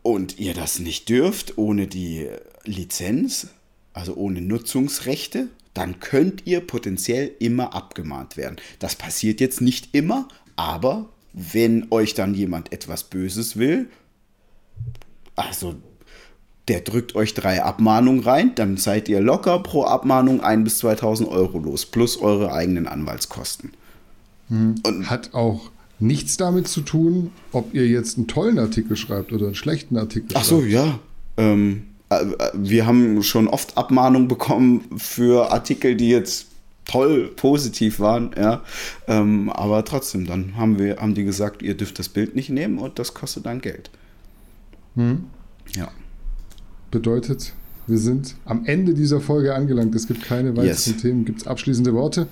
und 0.02 0.38
ihr 0.38 0.54
das 0.54 0.78
nicht 0.78 1.08
dürft 1.08 1.58
ohne 1.58 1.86
die 1.86 2.28
Lizenz, 2.64 3.48
also 3.92 4.14
ohne 4.14 4.40
Nutzungsrechte, 4.40 5.48
dann 5.74 6.00
könnt 6.00 6.46
ihr 6.46 6.60
potenziell 6.60 7.32
immer 7.38 7.74
abgemahnt 7.74 8.36
werden. 8.36 8.56
Das 8.78 8.96
passiert 8.96 9.40
jetzt 9.40 9.60
nicht 9.60 9.90
immer, 9.92 10.28
aber 10.56 11.08
wenn 11.32 11.86
euch 11.90 12.14
dann 12.14 12.34
jemand 12.34 12.72
etwas 12.72 13.04
Böses 13.04 13.56
will, 13.56 13.88
also 15.36 15.74
der 16.68 16.80
drückt 16.80 17.14
euch 17.14 17.34
drei 17.34 17.62
Abmahnungen 17.62 18.22
rein, 18.22 18.54
dann 18.54 18.76
seid 18.76 19.08
ihr 19.08 19.20
locker 19.20 19.58
pro 19.60 19.84
Abmahnung 19.84 20.42
1 20.42 20.64
bis 20.64 20.78
2000 20.78 21.28
Euro 21.28 21.58
los, 21.58 21.86
plus 21.86 22.20
eure 22.20 22.52
eigenen 22.52 22.86
Anwaltskosten. 22.86 23.72
Hm. 24.48 24.76
Und 24.84 25.10
Hat 25.10 25.34
auch 25.34 25.70
nichts 25.98 26.36
damit 26.36 26.68
zu 26.68 26.82
tun, 26.82 27.32
ob 27.52 27.74
ihr 27.74 27.86
jetzt 27.86 28.18
einen 28.18 28.28
tollen 28.28 28.58
Artikel 28.58 28.96
schreibt 28.96 29.32
oder 29.32 29.46
einen 29.46 29.54
schlechten 29.54 29.96
Artikel 29.96 30.28
Ach 30.34 30.44
so, 30.44 30.62
ja. 30.62 30.98
Ähm, 31.36 31.84
äh, 32.10 32.24
wir 32.54 32.86
haben 32.86 33.22
schon 33.22 33.48
oft 33.48 33.76
Abmahnungen 33.76 34.28
bekommen 34.28 34.84
für 34.96 35.50
Artikel, 35.50 35.96
die 35.96 36.10
jetzt 36.10 36.46
toll 36.84 37.30
positiv 37.36 38.00
waren, 38.00 38.30
ja. 38.36 38.62
Ähm, 39.06 39.50
aber 39.50 39.84
trotzdem, 39.84 40.26
dann 40.26 40.56
haben 40.56 40.78
wir, 40.78 40.96
haben 40.98 41.14
die 41.14 41.24
gesagt, 41.24 41.62
ihr 41.62 41.74
dürft 41.74 41.98
das 41.98 42.08
Bild 42.08 42.34
nicht 42.34 42.50
nehmen 42.50 42.78
und 42.78 42.98
das 42.98 43.14
kostet 43.14 43.46
dann 43.46 43.60
Geld. 43.60 43.90
Hm. 44.98 45.24
Ja. 45.76 45.88
Bedeutet, 46.90 47.52
wir 47.86 47.98
sind 47.98 48.34
am 48.44 48.66
Ende 48.66 48.94
dieser 48.94 49.20
Folge 49.20 49.54
angelangt. 49.54 49.94
Es 49.94 50.08
gibt 50.08 50.24
keine 50.24 50.50
weiteren 50.56 50.66
Yes. 50.66 50.96
Themen. 51.00 51.24
Gibt 51.24 51.42
es 51.42 51.46
abschließende 51.46 51.94
Worte? 51.94 52.26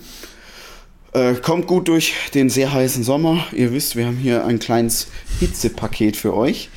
Äh, 1.13 1.35
kommt 1.37 1.69
gut 1.69 1.87
durch 1.89 2.13
den 2.35 2.51
sehr 2.51 2.73
heißen 2.73 3.05
Sommer. 3.05 3.47
Ihr 3.53 3.73
wisst, 3.73 3.95
wir 3.95 4.07
haben 4.07 4.17
hier 4.17 4.45
ein 4.45 4.59
kleines 4.59 5.07
Hitzepaket 5.39 6.17
für 6.17 6.35
euch. 6.35 6.69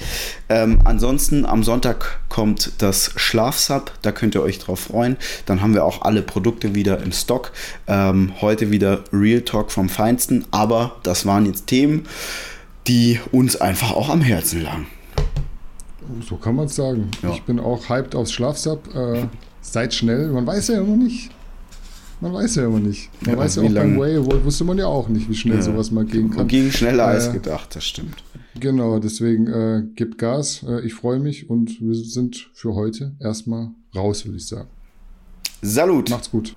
Ähm, 0.47 0.79
ansonsten 0.85 1.45
am 1.45 1.63
Sonntag 1.63 2.19
kommt 2.29 2.71
das 2.77 3.11
Schlafsub. 3.15 3.91
Da 4.03 4.11
könnt 4.11 4.35
ihr 4.35 4.43
euch 4.43 4.59
drauf 4.59 4.81
freuen. 4.81 5.17
Dann 5.47 5.61
haben 5.61 5.73
wir 5.73 5.83
auch 5.83 6.03
alle 6.03 6.21
Produkte 6.21 6.75
wieder 6.75 7.01
im 7.01 7.11
Stock. 7.11 7.51
Ähm, 7.87 8.33
heute 8.41 8.69
wieder 8.69 9.03
Real 9.11 9.41
Talk 9.41 9.71
vom 9.71 9.89
Feinsten. 9.89 10.45
Aber 10.51 10.97
das 11.01 11.25
waren 11.25 11.47
jetzt 11.47 11.65
Themen, 11.65 12.05
die 12.87 13.19
uns 13.31 13.59
einfach 13.59 13.91
auch 13.91 14.09
am 14.09 14.21
Herzen 14.21 14.61
lagen. 14.61 14.85
So 16.27 16.35
kann 16.37 16.55
man 16.55 16.65
es 16.65 16.75
sagen. 16.75 17.09
Ja. 17.21 17.31
Ich 17.33 17.43
bin 17.43 17.59
auch 17.59 17.89
hyped 17.89 18.15
aufs 18.15 18.31
Schlafsub. 18.31 18.93
Äh, 18.95 19.27
seid 19.61 19.93
schnell. 19.93 20.29
Man 20.29 20.45
weiß 20.45 20.69
ja 20.69 20.81
immer 20.81 20.95
nicht. 20.97 21.29
Man 22.21 22.33
weiß 22.33 22.55
ja 22.55 22.65
immer 22.65 22.79
nicht. 22.79 23.09
Man 23.21 23.35
Ja, 23.35 23.37
weiß 23.41 23.55
ja 23.55 23.61
auch 23.61 23.65
beim 23.67 23.73
lange- 23.95 23.99
Way 23.99 24.43
wusste 24.43 24.63
man 24.65 24.77
ja 24.77 24.87
auch 24.87 25.07
nicht, 25.07 25.29
wie 25.29 25.35
schnell 25.35 25.57
Ja. 25.57 25.61
sowas 25.61 25.89
mal 25.91 26.03
gehen 26.05 26.29
kann. 26.31 26.47
Ging 26.47 26.69
schneller 26.71 27.05
als 27.05 27.27
Äh, 27.27 27.33
gedacht, 27.33 27.75
das 27.75 27.85
stimmt. 27.85 28.23
Genau, 28.59 28.99
deswegen 28.99 29.47
äh, 29.47 29.83
gibt 29.95 30.17
Gas. 30.17 30.63
Äh, 30.67 30.81
ich 30.85 30.93
freue 30.93 31.19
mich 31.19 31.49
und 31.49 31.79
wir 31.79 31.95
sind 31.95 32.49
für 32.53 32.75
heute 32.75 33.15
erstmal 33.21 33.69
raus, 33.95 34.25
würde 34.25 34.37
ich 34.37 34.47
sagen. 34.47 34.67
Salut! 35.61 36.09
Macht's 36.09 36.29
gut. 36.31 36.55